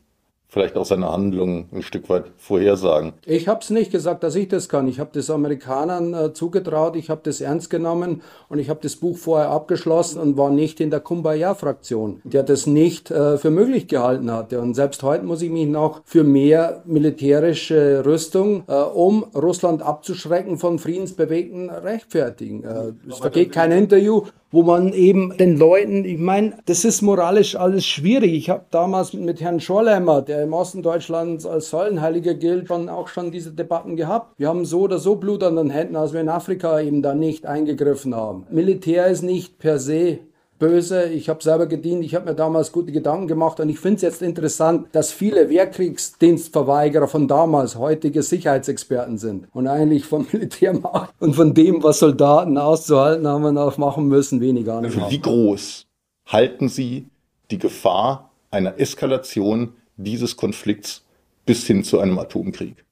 vielleicht 0.51 0.75
auch 0.75 0.83
seine 0.83 1.09
Handlungen 1.09 1.69
ein 1.71 1.81
Stück 1.81 2.09
weit 2.09 2.25
vorhersagen. 2.37 3.13
Ich 3.25 3.47
habe 3.47 3.61
es 3.61 3.69
nicht 3.69 3.89
gesagt, 3.89 4.21
dass 4.21 4.35
ich 4.35 4.49
das 4.49 4.67
kann. 4.67 4.89
Ich 4.89 4.99
habe 4.99 5.09
das 5.13 5.29
Amerikanern 5.29 6.13
äh, 6.13 6.33
zugetraut, 6.33 6.97
ich 6.97 7.09
habe 7.09 7.21
das 7.23 7.39
ernst 7.39 7.69
genommen 7.69 8.21
und 8.49 8.59
ich 8.59 8.69
habe 8.69 8.81
das 8.83 8.97
Buch 8.97 9.17
vorher 9.17 9.49
abgeschlossen 9.49 10.19
und 10.19 10.35
war 10.35 10.49
nicht 10.49 10.81
in 10.81 10.89
der 10.89 10.99
Kumbaya-Fraktion, 10.99 12.19
der 12.25 12.43
das 12.43 12.67
nicht 12.67 13.09
äh, 13.11 13.37
für 13.37 13.49
möglich 13.49 13.87
gehalten 13.87 14.29
hatte. 14.29 14.59
Und 14.59 14.73
selbst 14.73 15.03
heute 15.03 15.23
muss 15.23 15.41
ich 15.41 15.49
mich 15.49 15.67
noch 15.67 16.01
für 16.03 16.25
mehr 16.25 16.83
militärische 16.85 18.05
Rüstung, 18.05 18.65
äh, 18.67 18.73
um 18.73 19.23
Russland 19.33 19.81
abzuschrecken 19.81 20.57
von 20.57 20.79
Friedensbewegten, 20.79 21.69
rechtfertigen. 21.69 22.65
Äh, 22.65 22.91
es 23.09 23.19
vergeht 23.19 23.53
kein 23.53 23.71
Interview, 23.71 24.23
wo 24.51 24.63
man 24.63 24.91
eben 24.91 25.37
den 25.37 25.57
Leuten, 25.57 26.03
ich 26.03 26.17
meine, 26.17 26.57
das 26.65 26.83
ist 26.83 27.01
moralisch 27.01 27.55
alles 27.55 27.85
schwierig. 27.85 28.33
Ich 28.33 28.49
habe 28.49 28.65
damals 28.69 29.13
mit 29.13 29.39
Herrn 29.39 29.61
Schorleimer, 29.61 30.21
der 30.21 30.40
im 30.43 30.53
Osten 30.53 30.81
Deutschlands 30.83 31.45
als 31.45 31.69
Säulenheiliger 31.69 32.33
gilt, 32.33 32.67
schon 32.67 32.89
auch 32.89 33.07
schon 33.07 33.31
diese 33.31 33.51
Debatten 33.51 33.95
gehabt. 33.95 34.33
Wir 34.37 34.47
haben 34.47 34.65
so 34.65 34.81
oder 34.81 34.99
so 34.99 35.15
Blut 35.15 35.43
an 35.43 35.55
den 35.55 35.69
Händen, 35.69 35.95
als 35.95 36.13
wir 36.13 36.21
in 36.21 36.29
Afrika 36.29 36.79
eben 36.79 37.01
da 37.01 37.13
nicht 37.13 37.45
eingegriffen 37.45 38.15
haben. 38.15 38.45
Militär 38.49 39.07
ist 39.07 39.21
nicht 39.21 39.59
per 39.59 39.79
se 39.79 40.19
böse. 40.61 41.05
Ich 41.05 41.27
habe 41.27 41.43
selber 41.43 41.65
gedient, 41.65 42.05
ich 42.05 42.15
habe 42.15 42.25
mir 42.25 42.35
damals 42.35 42.71
gute 42.71 42.91
Gedanken 42.91 43.27
gemacht 43.27 43.59
und 43.59 43.67
ich 43.67 43.79
finde 43.79 43.95
es 43.95 44.01
jetzt 44.03 44.21
interessant, 44.21 44.87
dass 44.93 45.11
viele 45.11 45.49
Wehrkriegsdienstverweigerer 45.49 47.07
von 47.07 47.27
damals 47.27 47.75
heutige 47.75 48.21
Sicherheitsexperten 48.21 49.17
sind 49.17 49.47
und 49.53 49.67
eigentlich 49.67 50.05
vom 50.05 50.27
Militärmacht 50.31 51.13
und 51.19 51.35
von 51.35 51.53
dem, 51.53 51.83
was 51.83 51.99
Soldaten 51.99 52.57
auszuhalten 52.57 53.27
haben 53.27 53.43
und 53.43 53.57
auch 53.57 53.77
machen 53.77 54.07
müssen, 54.07 54.39
weniger. 54.39 54.77
Also 54.77 55.09
wie 55.09 55.19
groß 55.19 55.87
halten 56.27 56.69
Sie 56.69 57.07
die 57.49 57.57
Gefahr 57.57 58.31
einer 58.51 58.79
Eskalation 58.79 59.73
dieses 60.01 60.37
Konflikts 60.37 61.03
bis 61.45 61.65
hin 61.65 61.83
zu 61.83 61.99
einem 61.99 62.19
Atomkrieg? 62.19 62.83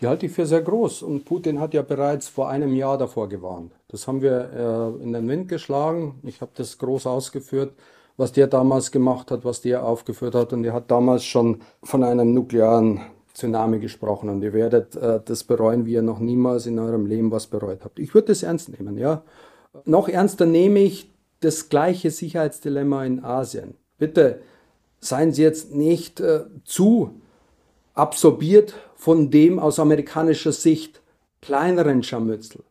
Die 0.00 0.08
halte 0.08 0.26
ich 0.26 0.32
für 0.32 0.46
sehr 0.46 0.62
groß. 0.62 1.02
Und 1.02 1.24
Putin 1.24 1.60
hat 1.60 1.74
ja 1.74 1.82
bereits 1.82 2.28
vor 2.28 2.48
einem 2.48 2.74
Jahr 2.74 2.98
davor 2.98 3.28
gewarnt. 3.28 3.72
Das 3.88 4.08
haben 4.08 4.20
wir 4.20 4.50
äh, 5.00 5.02
in 5.02 5.12
den 5.12 5.28
Wind 5.28 5.48
geschlagen. 5.48 6.20
Ich 6.24 6.40
habe 6.40 6.50
das 6.54 6.78
groß 6.78 7.06
ausgeführt, 7.06 7.74
was 8.16 8.32
der 8.32 8.48
damals 8.48 8.90
gemacht 8.90 9.30
hat, 9.30 9.44
was 9.44 9.60
der 9.60 9.84
aufgeführt 9.84 10.34
hat. 10.34 10.52
Und 10.52 10.64
er 10.64 10.72
hat 10.72 10.90
damals 10.90 11.24
schon 11.24 11.60
von 11.84 12.02
einem 12.02 12.34
nuklearen 12.34 13.00
Tsunami 13.32 13.78
gesprochen. 13.78 14.28
Und 14.28 14.42
ihr 14.42 14.52
werdet 14.52 14.96
äh, 14.96 15.20
das 15.24 15.44
bereuen, 15.44 15.86
wie 15.86 15.92
ihr 15.92 16.02
noch 16.02 16.18
niemals 16.18 16.66
in 16.66 16.80
eurem 16.80 17.06
Leben 17.06 17.30
was 17.30 17.46
bereut 17.46 17.84
habt. 17.84 18.00
Ich 18.00 18.12
würde 18.12 18.28
das 18.28 18.42
ernst 18.42 18.76
nehmen, 18.76 18.98
ja. 18.98 19.22
Noch 19.84 20.08
ernster 20.08 20.46
nehme 20.46 20.80
ich 20.80 21.10
das 21.40 21.68
gleiche 21.68 22.10
Sicherheitsdilemma 22.10 23.04
in 23.04 23.24
Asien. 23.24 23.74
Bitte 23.98 24.40
seien 25.02 25.32
Sie 25.32 25.42
jetzt 25.42 25.74
nicht 25.74 26.20
äh, 26.20 26.44
zu 26.64 27.20
absorbiert 27.92 28.74
von 28.94 29.30
dem 29.30 29.58
aus 29.58 29.78
amerikanischer 29.78 30.52
Sicht 30.52 31.02
kleineren 31.42 32.02
Scharmützel. 32.02 32.62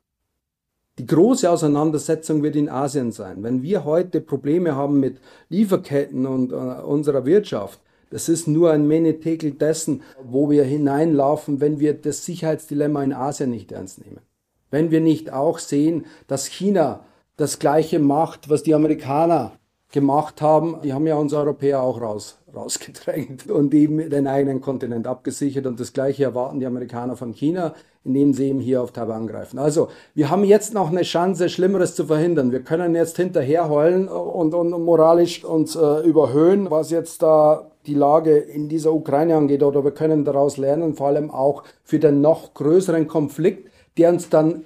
Die 0.98 1.06
große 1.06 1.50
Auseinandersetzung 1.50 2.42
wird 2.42 2.56
in 2.56 2.70
Asien 2.70 3.12
sein. 3.12 3.44
Wenn 3.44 3.62
wir 3.62 3.86
heute 3.86 4.22
Probleme 4.22 4.76
haben 4.76 5.00
mit 5.00 5.20
Lieferketten 5.50 6.26
und 6.26 6.52
äh, 6.52 6.56
unserer 6.56 7.26
Wirtschaft, 7.26 7.80
das 8.10 8.28
ist 8.28 8.48
nur 8.48 8.72
ein 8.72 8.88
Menetekel 8.88 9.52
dessen, 9.52 10.02
wo 10.24 10.50
wir 10.50 10.64
hineinlaufen, 10.64 11.62
wenn 11.62 11.80
wir 11.80 11.94
das 11.94 12.26
Sicherheitsdilemma 12.26 13.04
in 13.04 13.14
Asien 13.14 13.52
nicht 13.52 13.72
ernst 13.72 14.04
nehmen. 14.04 14.20
Wenn 14.70 14.92
wir 14.92 15.02
nicht 15.02 15.32
auch 15.32 15.60
sehen, 15.60 16.06
dass 16.28 16.46
China 16.46 17.06
das 17.38 17.60
Gleiche 17.60 18.00
macht, 18.00 18.50
was 18.50 18.64
die 18.64 18.76
Amerikaner 18.76 19.54
gemacht 19.92 20.42
haben, 20.42 20.78
die 20.84 20.94
haben 20.94 21.08
ja 21.08 21.16
uns 21.16 21.34
Europäer 21.34 21.82
auch 21.82 22.02
raus, 22.02 22.38
rausgedrängt 22.56 23.50
und 23.50 23.74
eben 23.74 24.10
den 24.10 24.28
eigenen 24.28 24.62
Kontinent 24.62 25.08
abgesichert. 25.08 25.66
Und 25.66 25.80
das 25.80 25.94
Gleiche 25.94 26.24
erwarten 26.24 26.60
die 26.60 26.66
Amerikaner 26.66 27.16
von 27.16 27.34
China, 27.34 27.74
indem 28.04 28.34
sie 28.34 28.50
eben 28.50 28.60
hier 28.60 28.82
auf 28.82 28.92
Taiwan 28.92 29.28
greifen. 29.28 29.60
Also, 29.60 29.90
wir 30.16 30.30
haben 30.30 30.44
jetzt 30.44 30.74
noch 30.74 30.90
eine 30.90 31.04
Chance, 31.04 31.50
Schlimmeres 31.50 31.94
zu 31.96 32.06
verhindern. 32.06 32.52
Wir 32.52 32.62
können 32.62 32.96
jetzt 32.96 33.18
hinterherheulen 33.18 34.08
und, 34.08 34.54
und 34.54 34.72
moralisch 34.72 35.44
uns 35.44 35.76
äh, 35.76 36.00
überhöhen, 36.08 36.72
was 36.72 36.90
jetzt 36.90 37.22
da 37.22 37.68
die 37.86 37.94
Lage 37.94 38.38
in 38.38 38.70
dieser 38.70 38.94
Ukraine 38.94 39.36
angeht. 39.36 39.64
Oder 39.64 39.84
wir 39.84 39.92
können 39.92 40.26
daraus 40.26 40.58
lernen, 40.58 40.96
vor 40.96 41.08
allem 41.08 41.30
auch 41.32 41.64
für 41.84 42.00
den 42.00 42.22
noch 42.22 42.54
größeren 42.54 43.08
Konflikt, 43.08 43.70
der 43.98 44.10
uns 44.10 44.30
dann 44.30 44.64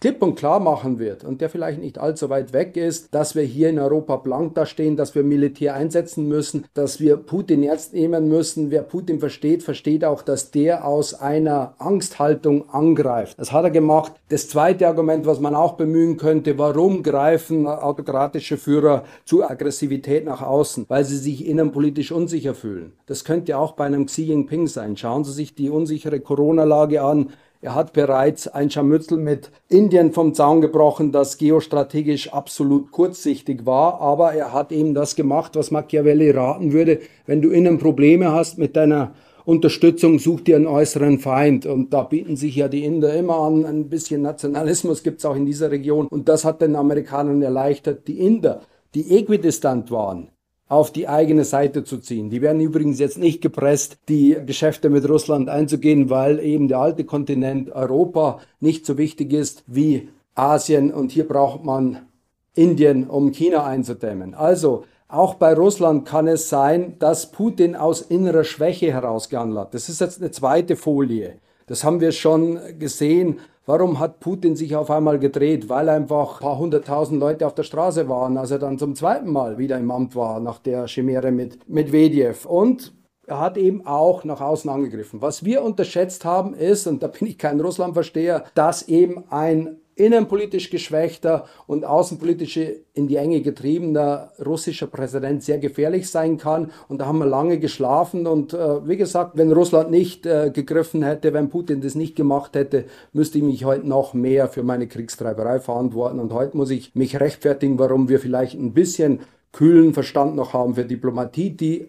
klipp 0.00 0.22
und 0.22 0.36
klar 0.36 0.60
machen 0.60 0.98
wird 0.98 1.24
und 1.24 1.40
der 1.40 1.48
vielleicht 1.48 1.80
nicht 1.80 1.98
allzu 1.98 2.28
weit 2.30 2.52
weg 2.52 2.76
ist, 2.76 3.14
dass 3.14 3.34
wir 3.34 3.42
hier 3.42 3.70
in 3.70 3.78
Europa 3.78 4.16
blank 4.16 4.54
dastehen, 4.54 4.96
dass 4.96 5.14
wir 5.14 5.22
Militär 5.22 5.74
einsetzen 5.74 6.28
müssen, 6.28 6.66
dass 6.74 7.00
wir 7.00 7.16
Putin 7.16 7.62
ernst 7.62 7.94
nehmen 7.94 8.28
müssen. 8.28 8.70
Wer 8.70 8.82
Putin 8.82 9.20
versteht, 9.20 9.62
versteht 9.62 10.04
auch, 10.04 10.22
dass 10.22 10.50
der 10.50 10.86
aus 10.86 11.14
einer 11.14 11.74
Angsthaltung 11.78 12.68
angreift. 12.70 13.38
Das 13.38 13.52
hat 13.52 13.64
er 13.64 13.70
gemacht. 13.70 14.12
Das 14.28 14.48
zweite 14.48 14.86
Argument, 14.86 15.26
was 15.26 15.40
man 15.40 15.54
auch 15.54 15.74
bemühen 15.74 16.16
könnte, 16.16 16.58
warum 16.58 17.02
greifen 17.02 17.66
autokratische 17.66 18.56
Führer 18.56 19.04
zu 19.24 19.48
Aggressivität 19.48 20.24
nach 20.24 20.42
außen? 20.42 20.86
Weil 20.88 21.04
sie 21.04 21.16
sich 21.16 21.46
innenpolitisch 21.46 22.12
unsicher 22.12 22.54
fühlen. 22.54 22.92
Das 23.06 23.24
könnte 23.24 23.56
auch 23.58 23.72
bei 23.72 23.86
einem 23.86 24.06
Xi 24.06 24.24
Jinping 24.24 24.66
sein. 24.66 24.96
Schauen 24.96 25.24
Sie 25.24 25.32
sich 25.32 25.54
die 25.54 25.70
unsichere 25.70 26.20
Corona-Lage 26.20 27.02
an. 27.02 27.30
Er 27.66 27.74
hat 27.74 27.94
bereits 27.94 28.46
ein 28.46 28.70
Scharmützel 28.70 29.18
mit 29.18 29.50
Indien 29.68 30.12
vom 30.12 30.34
Zaun 30.34 30.60
gebrochen, 30.60 31.10
das 31.10 31.36
geostrategisch 31.36 32.32
absolut 32.32 32.92
kurzsichtig 32.92 33.66
war, 33.66 34.00
aber 34.00 34.34
er 34.34 34.52
hat 34.52 34.70
eben 34.70 34.94
das 34.94 35.16
gemacht, 35.16 35.56
was 35.56 35.72
Machiavelli 35.72 36.30
raten 36.30 36.72
würde, 36.72 37.00
wenn 37.26 37.42
du 37.42 37.50
innen 37.50 37.78
Probleme 37.78 38.30
hast 38.30 38.56
mit 38.56 38.76
deiner 38.76 39.14
Unterstützung, 39.44 40.20
such 40.20 40.42
dir 40.42 40.54
einen 40.54 40.68
äußeren 40.68 41.18
Feind. 41.18 41.66
Und 41.66 41.92
da 41.92 42.04
bieten 42.04 42.36
sich 42.36 42.54
ja 42.54 42.68
die 42.68 42.84
Inder 42.84 43.12
immer 43.14 43.40
an. 43.40 43.66
Ein 43.66 43.88
bisschen 43.88 44.22
Nationalismus 44.22 45.02
gibt 45.02 45.18
es 45.18 45.24
auch 45.24 45.34
in 45.34 45.46
dieser 45.46 45.72
Region. 45.72 46.06
Und 46.06 46.28
das 46.28 46.44
hat 46.44 46.62
den 46.62 46.76
Amerikanern 46.76 47.42
erleichtert. 47.42 48.06
Die 48.06 48.20
Inder, 48.20 48.60
die 48.94 49.10
äquidistant 49.10 49.90
waren, 49.90 50.28
auf 50.68 50.90
die 50.90 51.08
eigene 51.08 51.44
Seite 51.44 51.84
zu 51.84 51.98
ziehen. 51.98 52.28
Die 52.28 52.42
werden 52.42 52.60
übrigens 52.60 52.98
jetzt 52.98 53.18
nicht 53.18 53.40
gepresst, 53.40 53.98
die 54.08 54.36
Geschäfte 54.44 54.90
mit 54.90 55.08
Russland 55.08 55.48
einzugehen, 55.48 56.10
weil 56.10 56.40
eben 56.40 56.68
der 56.68 56.78
alte 56.78 57.04
Kontinent 57.04 57.70
Europa 57.70 58.40
nicht 58.58 58.84
so 58.84 58.98
wichtig 58.98 59.32
ist 59.32 59.62
wie 59.66 60.08
Asien 60.34 60.92
und 60.92 61.12
hier 61.12 61.26
braucht 61.26 61.64
man 61.64 62.06
Indien, 62.54 63.08
um 63.08 63.30
China 63.32 63.64
einzudämmen. 63.64 64.34
Also 64.34 64.84
auch 65.08 65.34
bei 65.34 65.54
Russland 65.54 66.04
kann 66.04 66.26
es 66.26 66.48
sein, 66.48 66.96
dass 66.98 67.30
Putin 67.30 67.76
aus 67.76 68.00
innerer 68.00 68.42
Schwäche 68.42 68.92
herausgehandelt 68.92 69.60
hat. 69.60 69.74
Das 69.74 69.88
ist 69.88 70.00
jetzt 70.00 70.20
eine 70.20 70.32
zweite 70.32 70.74
Folie. 70.74 71.38
Das 71.66 71.84
haben 71.84 72.00
wir 72.00 72.12
schon 72.12 72.58
gesehen 72.78 73.38
Warum 73.68 73.98
hat 73.98 74.20
Putin 74.20 74.54
sich 74.54 74.76
auf 74.76 74.92
einmal 74.92 75.18
gedreht? 75.18 75.68
Weil 75.68 75.88
einfach 75.88 76.36
ein 76.36 76.40
paar 76.40 76.58
hunderttausend 76.58 77.18
Leute 77.18 77.44
auf 77.44 77.54
der 77.54 77.64
Straße 77.64 78.08
waren, 78.08 78.38
als 78.38 78.52
er 78.52 78.60
dann 78.60 78.78
zum 78.78 78.94
zweiten 78.94 79.28
Mal 79.32 79.58
wieder 79.58 79.76
im 79.76 79.90
Amt 79.90 80.14
war, 80.14 80.38
nach 80.38 80.60
der 80.60 80.86
Chimäre 80.86 81.32
mit 81.32 81.68
Medvedev. 81.68 82.46
Und 82.46 82.94
er 83.26 83.40
hat 83.40 83.58
eben 83.58 83.84
auch 83.84 84.22
nach 84.22 84.40
außen 84.40 84.70
angegriffen. 84.70 85.20
Was 85.20 85.44
wir 85.44 85.64
unterschätzt 85.64 86.24
haben 86.24 86.54
ist, 86.54 86.86
und 86.86 87.02
da 87.02 87.08
bin 87.08 87.26
ich 87.26 87.38
kein 87.38 87.60
Russlandversteher, 87.60 88.44
dass 88.54 88.86
eben 88.86 89.24
ein 89.30 89.80
innenpolitisch 89.96 90.68
geschwächter 90.68 91.46
und 91.66 91.84
außenpolitisch 91.84 92.60
in 92.92 93.08
die 93.08 93.16
Enge 93.16 93.40
getriebener 93.40 94.30
russischer 94.44 94.86
Präsident 94.86 95.42
sehr 95.42 95.58
gefährlich 95.58 96.10
sein 96.10 96.36
kann. 96.36 96.70
Und 96.86 96.98
da 97.00 97.06
haben 97.06 97.18
wir 97.18 97.26
lange 97.26 97.58
geschlafen. 97.58 98.26
Und 98.26 98.52
äh, 98.52 98.86
wie 98.86 98.98
gesagt, 98.98 99.32
wenn 99.36 99.50
Russland 99.50 99.90
nicht 99.90 100.26
äh, 100.26 100.50
gegriffen 100.52 101.02
hätte, 101.02 101.32
wenn 101.32 101.48
Putin 101.48 101.80
das 101.80 101.94
nicht 101.94 102.14
gemacht 102.14 102.54
hätte, 102.54 102.84
müsste 103.14 103.38
ich 103.38 103.44
mich 103.44 103.64
heute 103.64 103.88
noch 103.88 104.12
mehr 104.12 104.48
für 104.48 104.62
meine 104.62 104.86
Kriegstreiberei 104.86 105.60
verantworten. 105.60 106.20
Und 106.20 106.32
heute 106.32 106.56
muss 106.56 106.70
ich 106.70 106.94
mich 106.94 107.18
rechtfertigen, 107.18 107.78
warum 107.78 108.10
wir 108.10 108.20
vielleicht 108.20 108.54
ein 108.54 108.74
bisschen 108.74 109.20
kühlen 109.50 109.94
Verstand 109.94 110.36
noch 110.36 110.52
haben 110.52 110.74
für 110.74 110.84
Diplomatie, 110.84 111.50
die 111.50 111.88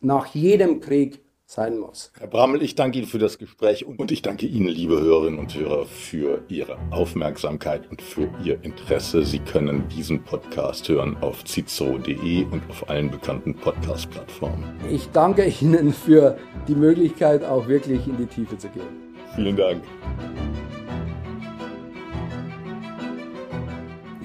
nach 0.00 0.26
jedem 0.28 0.80
Krieg 0.80 1.20
sein 1.52 1.78
muss. 1.78 2.10
Herr 2.18 2.28
Brammel, 2.28 2.62
ich 2.62 2.74
danke 2.74 2.98
Ihnen 2.98 3.06
für 3.06 3.18
das 3.18 3.38
Gespräch 3.38 3.84
und 3.84 4.10
ich 4.10 4.22
danke 4.22 4.46
Ihnen, 4.46 4.68
liebe 4.68 4.98
Hörerinnen 4.98 5.38
und 5.38 5.54
Hörer, 5.54 5.84
für 5.84 6.42
Ihre 6.48 6.78
Aufmerksamkeit 6.90 7.90
und 7.90 8.00
für 8.00 8.28
Ihr 8.42 8.62
Interesse. 8.62 9.22
Sie 9.22 9.38
können 9.38 9.86
diesen 9.88 10.22
Podcast 10.22 10.88
hören 10.88 11.16
auf 11.20 11.44
cicero.de 11.44 12.44
und 12.44 12.62
auf 12.70 12.88
allen 12.88 13.10
bekannten 13.10 13.54
Podcast-Plattformen. 13.54 14.64
Ich 14.90 15.10
danke 15.10 15.44
Ihnen 15.60 15.92
für 15.92 16.38
die 16.68 16.74
Möglichkeit, 16.74 17.44
auch 17.44 17.68
wirklich 17.68 18.06
in 18.06 18.16
die 18.16 18.26
Tiefe 18.26 18.56
zu 18.56 18.68
gehen. 18.68 19.14
Vielen 19.34 19.56
Dank. 19.56 19.82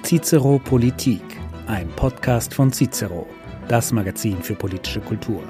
Cicero 0.03 0.61
Politik, 0.63 1.21
ein 1.67 1.89
Podcast 1.97 2.53
von 2.53 2.71
Cicero, 2.71 3.27
das 3.67 3.91
Magazin 3.91 4.41
für 4.41 4.55
politische 4.55 5.01
Kultur. 5.01 5.43